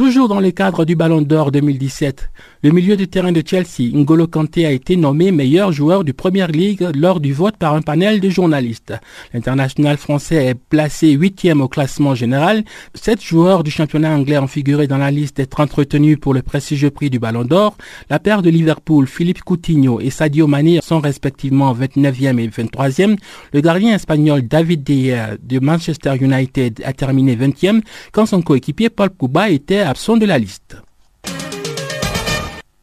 Toujours 0.00 0.28
dans 0.28 0.40
le 0.40 0.50
cadre 0.50 0.86
du 0.86 0.96
Ballon 0.96 1.20
d'Or 1.20 1.52
2017, 1.52 2.30
le 2.62 2.72
milieu 2.72 2.96
de 2.96 3.06
terrain 3.06 3.32
de 3.32 3.42
Chelsea, 3.44 3.90
N'Golo 3.92 4.26
Kanté, 4.26 4.66
a 4.66 4.70
été 4.70 4.96
nommé 4.96 5.32
meilleur 5.32 5.72
joueur 5.72 6.04
du 6.04 6.12
Premier 6.12 6.46
League 6.46 6.86
lors 6.94 7.18
du 7.18 7.32
vote 7.32 7.56
par 7.56 7.74
un 7.74 7.80
panel 7.80 8.20
de 8.20 8.28
journalistes. 8.28 8.92
L'international 9.32 9.96
français 9.96 10.44
est 10.46 10.54
placé 10.54 11.12
huitième 11.12 11.62
au 11.62 11.68
classement 11.68 12.14
général. 12.14 12.64
Sept 12.94 13.22
joueurs 13.22 13.64
du 13.64 13.70
championnat 13.70 14.10
anglais 14.10 14.36
ont 14.36 14.46
figuré 14.46 14.86
dans 14.86 14.98
la 14.98 15.10
liste 15.10 15.38
d'être 15.38 15.58
entretenus 15.58 16.18
pour 16.20 16.34
le 16.34 16.42
prestigieux 16.42 16.90
prix 16.90 17.08
du 17.08 17.18
Ballon 17.18 17.44
d'Or. 17.44 17.78
La 18.10 18.18
paire 18.18 18.42
de 18.42 18.50
Liverpool, 18.50 19.06
Philippe 19.06 19.42
Coutinho 19.42 19.98
et 19.98 20.10
Sadio 20.10 20.46
Mané 20.46 20.80
sont 20.82 21.00
respectivement 21.00 21.74
29e 21.74 22.38
et 22.38 22.48
23e. 22.48 23.16
Le 23.54 23.60
gardien 23.62 23.94
espagnol 23.94 24.42
David 24.46 24.84
De 24.84 25.38
de 25.42 25.58
Manchester 25.60 26.14
United 26.20 26.82
a 26.84 26.92
terminé 26.92 27.36
20e 27.36 27.80
quand 28.12 28.26
son 28.26 28.42
coéquipier 28.42 28.90
Paul 28.90 29.10
Pogba 29.10 29.48
était 29.48 29.80
absent 29.80 30.18
de 30.18 30.26
la 30.26 30.38
liste. 30.38 30.76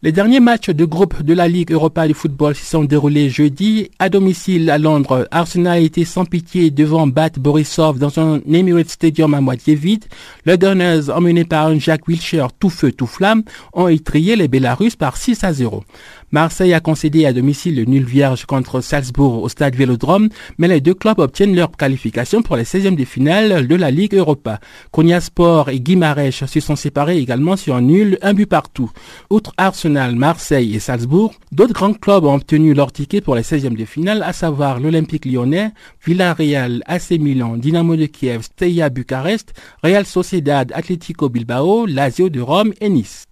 Les 0.08 0.14
derniers 0.14 0.40
matchs 0.40 0.70
de 0.70 0.86
groupe 0.86 1.22
de 1.22 1.34
la 1.34 1.50
Ligue 1.50 1.74
Europa 1.74 2.08
de 2.08 2.14
football 2.14 2.56
se 2.56 2.64
sont 2.64 2.86
déroulés 2.86 3.30
jeudi. 3.30 3.92
À 4.00 4.08
domicile 4.08 4.70
à 4.70 4.78
Londres, 4.78 5.28
Arsenal 5.32 5.74
a 5.74 5.80
été 5.80 6.06
sans 6.06 6.24
pitié 6.24 6.72
devant 6.72 7.08
Bat 7.08 7.32
Borisov 7.38 8.00
dans 8.00 8.18
un 8.18 8.40
Emirates 8.50 8.88
Stadium 8.88 9.34
à 9.34 9.42
moitié 9.42 9.76
vide. 9.76 10.06
Les 10.46 10.58
Gunners, 10.58 11.10
emmenés 11.10 11.44
par 11.44 11.68
un 11.68 11.78
Jack 11.78 12.08
Wilshere 12.08 12.54
tout 12.58 12.70
feu 12.70 12.94
tout 12.94 13.06
flamme, 13.06 13.44
ont 13.74 13.90
étrié 13.90 14.38
les 14.38 14.48
Bélarusses 14.48 14.96
par 14.96 15.18
6 15.18 15.44
à 15.44 15.52
0. 15.52 15.84
Marseille 16.32 16.74
a 16.74 16.82
concédé 16.82 17.26
à 17.26 17.32
domicile 17.32 17.78
le 17.78 17.86
nul 17.86 18.04
vierge 18.04 18.46
contre 18.46 18.82
Salzbourg 18.82 19.44
au 19.44 19.48
stade 19.48 19.76
Vélodrome, 19.76 20.28
mais 20.58 20.68
les 20.68 20.82
deux 20.82 20.94
clubs 20.94 21.20
obtiennent 21.20 21.56
leur 21.56 21.72
qualification 21.72 22.42
pour 22.42 22.58
les 22.58 22.66
16e 22.66 22.98
de 22.98 23.06
finale 23.06 23.66
de 23.66 23.76
la 23.76 23.92
Ligue 23.92 24.16
Europa. 24.16 24.60
Konya 24.92 25.22
Sport 25.22 25.70
et 25.70 25.80
Guimarães 25.80 26.46
se 26.46 26.60
sont 26.60 26.76
séparés 26.76 27.18
également 27.18 27.56
sur 27.56 27.76
un 27.76 27.82
nul, 27.82 28.18
un 28.22 28.34
but 28.34 28.46
partout. 28.46 28.92
Outre 29.30 29.54
Arsenal, 29.56 30.16
Marseille 30.16 30.76
et 30.76 30.80
Salzbourg, 30.80 31.34
d'autres 31.54 31.74
grands 31.74 31.94
clubs 31.94 32.26
ont 32.26 32.36
obtenu 32.36 32.74
leur 32.74 32.92
ticket 32.92 33.22
pour 33.22 33.36
les 33.36 33.44
16e 33.44 33.78
de 33.78 33.86
finale, 33.86 34.22
à 34.22 34.34
savoir 34.34 34.82
l'Olympique 34.82 35.26
lyonnais, 35.26 35.72
Villarreal, 36.06 36.84
AC 36.88 37.12
Milan, 37.12 37.56
Dynamo 37.56 37.96
de 37.96 38.06
Kiev, 38.06 38.42
Steaua 38.42 38.90
Bucarest, 38.90 39.54
Real 39.82 40.06
Sociedad, 40.06 40.74
Atlético 40.76 41.30
Bilbao, 41.30 41.86
Lazio 41.86 42.28
de 42.28 42.42
Rome 42.42 42.74
et 42.82 42.90
Nice. 42.90 43.27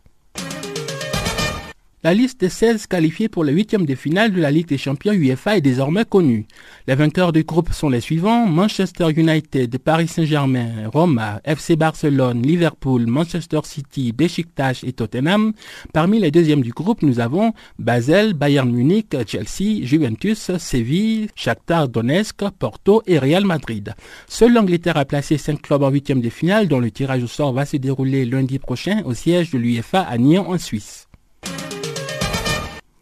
La 2.06 2.14
liste 2.14 2.40
des 2.42 2.50
16 2.50 2.86
qualifiés 2.86 3.30
pour 3.30 3.44
le 3.44 3.52
huitième 3.52 3.88
de 3.88 3.96
finale 3.96 4.32
de 4.32 4.40
la 4.40 4.52
Ligue 4.52 4.68
des 4.68 4.78
champions 4.78 5.12
UEFA 5.12 5.58
est 5.58 5.62
désormais 5.62 6.06
connue. 6.06 6.46
Les 6.88 6.94
vainqueurs 6.94 7.32
du 7.32 7.44
groupe 7.44 7.74
sont 7.74 7.90
les 7.90 8.00
suivants 8.00 8.46
Manchester 8.46 9.08
United, 9.10 9.80
Paris 9.80 10.08
Saint-Germain, 10.08 10.88
Roma, 10.94 11.42
FC 11.44 11.76
Barcelone, 11.76 12.44
Liverpool, 12.44 13.08
Manchester 13.08 13.62
City, 13.64 14.12
Besiktas 14.12 14.82
et 14.84 14.94
Tottenham. 14.94 15.54
Parmi 15.94 16.20
les 16.20 16.30
deuxièmes 16.30 16.62
du 16.62 16.74
groupe, 16.74 17.02
nous 17.02 17.20
avons 17.20 17.54
Basel, 17.80 18.36
Bayern 18.36 18.72
Munich, 18.72 19.18
Chelsea, 19.26 19.84
Juventus, 19.84 20.56
Séville, 20.60 21.30
Shakhtar 21.34 21.90
Donetsk, 21.90 22.44
Porto 22.60 23.02
et 23.08 23.18
Real 23.18 23.46
Madrid. 23.46 23.96
Seule 24.28 24.54
l'Angleterre 24.54 24.98
a 24.98 25.06
placé 25.06 25.40
5 25.40 25.60
clubs 25.60 25.82
en 25.82 25.90
huitième 25.90 26.22
de 26.22 26.30
finale 26.30 26.68
dont 26.68 26.80
le 26.80 26.92
tirage 26.92 27.24
au 27.24 27.28
sort 27.28 27.54
va 27.54 27.66
se 27.66 27.78
dérouler 27.78 28.26
lundi 28.26 28.60
prochain 28.60 29.02
au 29.06 29.16
siège 29.16 29.50
de 29.50 29.58
l'UEFA 29.58 30.02
à 30.02 30.20
Nyon 30.20 30.52
en 30.52 30.60
Suisse. 30.60 31.08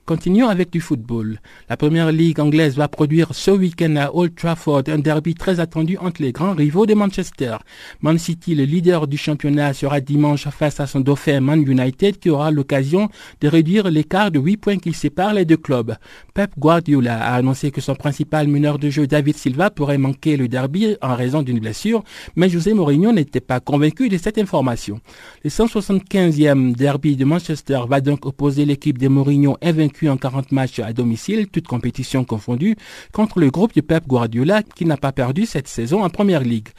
Continuons 0.05 0.49
avec 0.49 0.69
du 0.69 0.81
football. 0.81 1.39
La 1.69 1.77
première 1.77 2.11
ligue 2.11 2.41
anglaise 2.41 2.75
va 2.75 2.89
produire 2.89 3.33
ce 3.33 3.51
week-end 3.51 3.95
à 3.95 4.13
Old 4.13 4.35
Trafford 4.35 4.83
un 4.87 4.99
derby 4.99 5.33
très 5.33 5.61
attendu 5.61 5.97
entre 5.97 6.21
les 6.21 6.33
grands 6.33 6.51
rivaux 6.51 6.85
de 6.85 6.93
Manchester. 6.93 7.55
Man 8.01 8.17
City, 8.17 8.53
le 8.53 8.65
leader 8.65 9.07
du 9.07 9.15
championnat, 9.15 9.71
sera 9.71 10.01
dimanche 10.01 10.49
face 10.49 10.81
à 10.81 10.87
son 10.87 10.99
dauphin 10.99 11.39
Man 11.39 11.61
United 11.65 12.19
qui 12.19 12.29
aura 12.29 12.51
l'occasion 12.51 13.07
de 13.39 13.47
réduire 13.47 13.89
l'écart 13.89 14.29
de 14.29 14.39
8 14.39 14.57
points 14.57 14.77
qui 14.77 14.91
sépare 14.91 15.33
les 15.33 15.45
deux 15.45 15.55
clubs. 15.55 15.95
Pep 16.33 16.51
Guardiola 16.59 17.23
a 17.23 17.35
annoncé 17.35 17.71
que 17.71 17.79
son 17.79 17.95
principal 17.95 18.49
meneur 18.49 18.79
de 18.79 18.89
jeu 18.89 19.07
David 19.07 19.37
Silva 19.37 19.69
pourrait 19.69 19.97
manquer 19.97 20.35
le 20.35 20.49
derby 20.49 20.97
en 21.01 21.15
raison 21.15 21.43
d'une 21.43 21.61
blessure, 21.61 22.03
mais 22.35 22.49
José 22.49 22.73
Mourinho 22.73 23.13
n'était 23.13 23.39
pas 23.39 23.61
convaincu 23.61 24.09
de 24.09 24.17
cette 24.17 24.37
information. 24.37 24.99
Le 25.45 25.49
175e 25.49 26.75
derby 26.75 27.15
de 27.15 27.23
Manchester 27.23 27.79
va 27.87 28.01
donc 28.01 28.25
opposer 28.25 28.65
l'équipe 28.65 28.97
de 28.97 29.07
Mourinho 29.07 29.55
invaincue 29.61 29.92
en 30.03 30.17
40 30.17 30.51
matchs 30.51 30.79
à 30.79 30.93
domicile, 30.93 31.47
toutes 31.47 31.67
compétitions 31.67 32.25
confondues, 32.25 32.75
contre 33.11 33.39
le 33.39 33.49
groupe 33.49 33.73
de 33.75 33.81
Pep 33.81 34.07
Guardiola 34.07 34.63
qui 34.63 34.85
n'a 34.85 34.97
pas 34.97 35.11
perdu 35.11 35.45
cette 35.45 35.67
saison 35.67 36.03
en 36.03 36.09
Première 36.09 36.41
Ligue. 36.41 36.69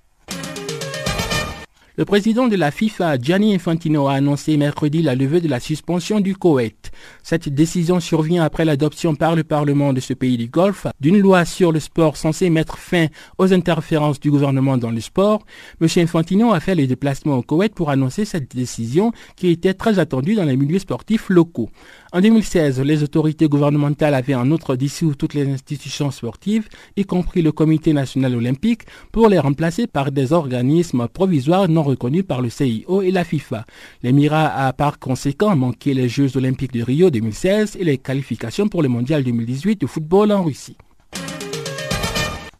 Le 1.96 2.04
président 2.04 2.48
de 2.48 2.56
la 2.56 2.72
FIFA, 2.72 3.18
Gianni 3.18 3.54
Infantino, 3.54 4.08
a 4.08 4.14
annoncé 4.14 4.56
mercredi 4.56 5.00
la 5.00 5.14
levée 5.14 5.40
de 5.40 5.46
la 5.46 5.60
suspension 5.60 6.18
du 6.18 6.34
Koweït. 6.34 6.90
Cette 7.22 7.48
décision 7.48 8.00
survient 8.00 8.42
après 8.42 8.64
l'adoption 8.64 9.14
par 9.14 9.36
le 9.36 9.44
Parlement 9.44 9.92
de 9.92 10.00
ce 10.00 10.12
pays 10.12 10.36
du 10.36 10.48
Golfe 10.48 10.88
d'une 10.98 11.20
loi 11.20 11.44
sur 11.44 11.70
le 11.70 11.78
sport 11.78 12.16
censée 12.16 12.50
mettre 12.50 12.78
fin 12.78 13.06
aux 13.38 13.52
interférences 13.52 14.18
du 14.18 14.32
gouvernement 14.32 14.76
dans 14.76 14.90
le 14.90 15.00
sport. 15.00 15.46
M. 15.80 15.86
Infantino 15.98 16.52
a 16.52 16.58
fait 16.58 16.74
les 16.74 16.88
déplacements 16.88 17.36
au 17.36 17.42
Koweït 17.42 17.72
pour 17.72 17.90
annoncer 17.90 18.24
cette 18.24 18.56
décision 18.56 19.12
qui 19.36 19.50
était 19.50 19.74
très 19.74 20.00
attendue 20.00 20.34
dans 20.34 20.46
les 20.46 20.56
milieux 20.56 20.80
sportifs 20.80 21.28
locaux. 21.28 21.70
En 22.14 22.20
2016, 22.20 22.80
les 22.82 23.02
autorités 23.02 23.48
gouvernementales 23.48 24.14
avaient 24.14 24.36
en 24.36 24.48
outre 24.52 24.76
dissous 24.76 25.16
toutes 25.16 25.34
les 25.34 25.48
institutions 25.48 26.12
sportives, 26.12 26.68
y 26.96 27.04
compris 27.04 27.42
le 27.42 27.50
Comité 27.50 27.92
national 27.92 28.36
olympique, 28.36 28.82
pour 29.10 29.28
les 29.28 29.40
remplacer 29.40 29.88
par 29.88 30.12
des 30.12 30.32
organismes 30.32 31.08
provisoires 31.08 31.68
non 31.68 31.82
reconnus 31.82 32.22
par 32.24 32.40
le 32.40 32.50
CIO 32.50 33.02
et 33.02 33.10
la 33.10 33.24
FIFA. 33.24 33.64
L'Émirat 34.04 34.46
a 34.46 34.72
par 34.72 35.00
conséquent 35.00 35.56
manqué 35.56 35.92
les 35.92 36.08
Jeux 36.08 36.36
olympiques 36.36 36.72
de 36.72 36.84
Rio 36.84 37.10
2016 37.10 37.78
et 37.80 37.84
les 37.84 37.98
qualifications 37.98 38.68
pour 38.68 38.84
le 38.84 38.88
Mondial 38.88 39.24
2018 39.24 39.80
de 39.80 39.86
football 39.88 40.30
en 40.30 40.44
Russie. 40.44 40.76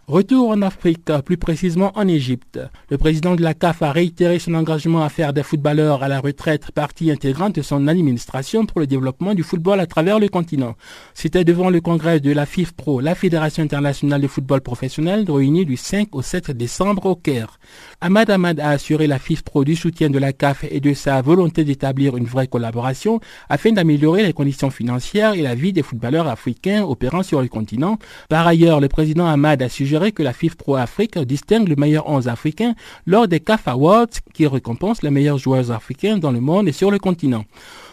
Retour 0.07 0.51
en 0.51 0.61
Afrique, 0.61 1.11
plus 1.25 1.39
précisément 1.39 1.91
en 1.95 2.07
Égypte. 2.07 2.61
Le 2.91 2.99
président 2.99 3.37
de 3.37 3.43
la 3.43 3.55
CAF 3.55 3.81
a 3.81 3.91
réitéré 3.91 4.39
son 4.39 4.53
engagement 4.53 5.03
à 5.03 5.09
faire 5.09 5.33
des 5.33 5.43
footballeurs 5.43 6.03
à 6.03 6.09
la 6.09 6.21
retraite 6.21 6.73
partie 6.73 7.11
intégrante 7.11 7.55
de 7.55 7.63
son 7.63 7.89
administration 7.89 8.67
pour 8.67 8.81
le 8.81 8.87
développement 8.87 9.33
du 9.33 9.43
football 9.43 9.81
à 9.81 9.87
travers 9.87 10.21
le 10.21 10.29
continent. 10.29 10.75
C'était 11.15 11.45
devant 11.45 11.71
le 11.71 11.81
congrès 11.81 12.21
de 12.21 12.33
la 12.33 12.45
FIFPro, 12.45 13.01
la 13.01 13.15
Fédération 13.15 13.63
internationale 13.63 14.21
de 14.21 14.29
football 14.29 14.61
professionnel, 14.61 15.25
réunie 15.27 15.65
du 15.65 15.79
5 15.79 16.15
au 16.15 16.21
7 16.21 16.51
décembre 16.51 17.07
au 17.07 17.17
Caire. 17.17 17.59
Ahmad 18.07 18.29
Ahmad 18.29 18.61
a 18.61 18.69
assuré 18.69 19.07
la 19.07 19.19
FIFPro 19.19 19.65
du 19.65 19.77
soutien 19.77 20.11
de 20.11 20.19
la 20.19 20.35
CAF 20.35 20.67
et 20.71 20.81
de 20.81 20.93
sa 20.93 21.23
volonté 21.23 21.65
d'établir 21.65 22.19
une 22.19 22.27
vraie 22.27 22.49
collaboration 22.49 23.19
afin 23.49 23.73
d'améliorer 23.73 24.23
les 24.25 24.35
conditions 24.35 24.69
financières 24.69 25.33
et 25.33 25.41
la 25.41 25.55
vie 25.55 25.73
des 25.73 25.83
footballeurs 25.83 26.29
africains 26.29 26.85
opérant 26.85 27.23
sur 27.23 27.41
le 27.41 27.49
continent. 27.49 27.99
Par 28.29 28.47
ailleurs, 28.47 28.81
le 28.81 28.89
président 28.89 29.27
Ahmad 29.27 29.63
a 29.63 29.71
suggéré 29.71 29.85
suggéré 29.85 30.13
que 30.13 30.23
la 30.23 30.35
FIFPro 30.35 30.77
Afrique 30.77 31.19
distingue 31.21 31.67
le 31.67 31.77
meilleur 31.77 32.07
11 32.07 32.29
africain 32.29 32.75
lors 33.07 33.27
des 33.27 33.41
CAF 33.41 33.67
Awards 33.69 34.21
qui 34.35 34.47
récompensent 34.47 35.03
les 35.03 35.11
meilleurs 35.11 35.39
joueurs 35.39 35.71
africains 35.71 36.19
dans 36.19 36.31
le 36.31 36.41
monde 36.41 36.69
et 36.69 36.73
sur 36.73 36.91
le 36.91 36.99
continent. 36.99 37.47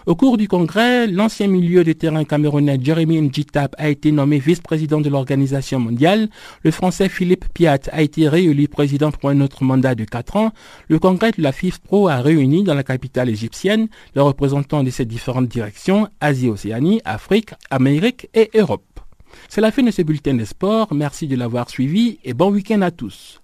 Au 0.08 0.16
cours 0.16 0.38
du 0.38 0.48
congrès, 0.48 1.06
l'ancien 1.06 1.46
milieu 1.46 1.84
de 1.84 1.94
terrain 1.94 2.24
camerounais 2.24 2.80
Jeremy 2.82 3.22
Njitap 3.22 3.76
a 3.78 3.88
été 3.88 4.12
nommé 4.12 4.40
vice-président 4.40 5.00
de 5.00 5.10
l'organisation 5.10 5.80
mondiale. 5.80 6.28
Le 6.64 6.72
français 6.72 7.08
Philippe 7.08 7.46
Piat 7.54 7.78
a 7.92 8.02
été 8.02 8.28
réélu 8.28 8.68
président 8.68 9.12
pour 9.12 9.30
un 9.30 9.42
autre 9.42 9.64
mandat 9.64 9.94
de 9.94 10.04
4 10.04 10.38
ans. 10.38 10.54
Le 10.88 10.98
congrès 10.98 11.32
de 11.32 11.44
la 11.44 11.52
FIFPro 11.52 12.08
a 12.08 12.18
réuni 12.18 12.64
dans 12.64 12.74
la 12.74 12.84
capitale 12.84 13.30
égyptienne 13.30 13.90
les 14.16 14.22
représentants 14.22 14.84
de 14.84 14.90
ces 14.90 15.06
différentes 15.06 15.48
directions, 15.48 16.08
Asie-Océanie, 16.20 17.02
Afrique, 17.06 17.52
Amérique 17.70 18.28
et 18.34 18.50
Europe. 18.56 18.82
C'est 19.50 19.62
la 19.62 19.72
fin 19.72 19.84
de 19.84 19.92
ce 19.92 20.02
bulletin 20.02 20.34
des 20.34 20.46
sports. 20.46 20.94
Merci 20.96 21.28
de 21.28 21.36
l'avoir 21.36 21.70
suivi 21.70 22.18
et 22.24 22.34
bon 22.34 22.52
week-end 22.52 22.82
à 22.82 22.90
tous. 22.90 23.41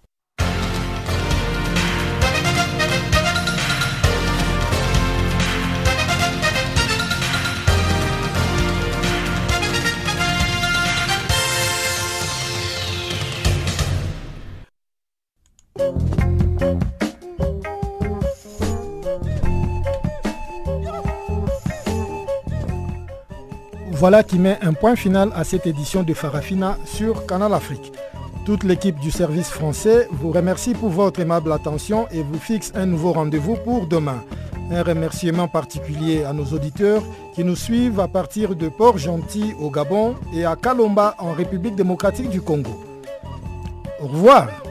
Voilà 24.00 24.22
qui 24.22 24.38
met 24.38 24.60
un 24.62 24.74
point 24.74 24.96
final 24.96 25.32
à 25.36 25.44
cette 25.44 25.66
édition 25.66 26.04
de 26.04 26.14
Farafina 26.14 26.78
sur 26.86 27.26
Canal 27.26 27.52
Afrique. 27.52 27.92
Toute 28.46 28.64
l'équipe 28.64 29.00
du 29.00 29.10
service 29.10 29.50
français 29.50 30.08
vous 30.12 30.32
remercie 30.32 30.76
pour 30.76 30.90
votre 30.90 31.20
aimable 31.20 31.52
attention 31.52 32.08
et 32.12 32.22
vous 32.22 32.38
fixe 32.38 32.72
un 32.76 32.86
nouveau 32.86 33.14
rendez-vous 33.14 33.56
pour 33.56 33.88
demain. 33.88 34.24
Un 34.70 34.84
remerciement 34.84 35.48
particulier 35.48 36.24
à 36.24 36.32
nos 36.32 36.46
auditeurs 36.46 37.02
qui 37.34 37.44
nous 37.44 37.56
suivent 37.56 38.00
à 38.00 38.08
partir 38.08 38.56
de 38.56 38.70
Port-Gentil 38.70 39.56
au 39.60 39.72
Gabon 39.72 40.14
et 40.32 40.46
à 40.46 40.56
Kalomba 40.56 41.16
en 41.18 41.32
République 41.32 41.76
démocratique 41.76 42.30
du 42.30 42.40
Congo. 42.40 42.80
Au 44.00 44.06
revoir 44.06 44.67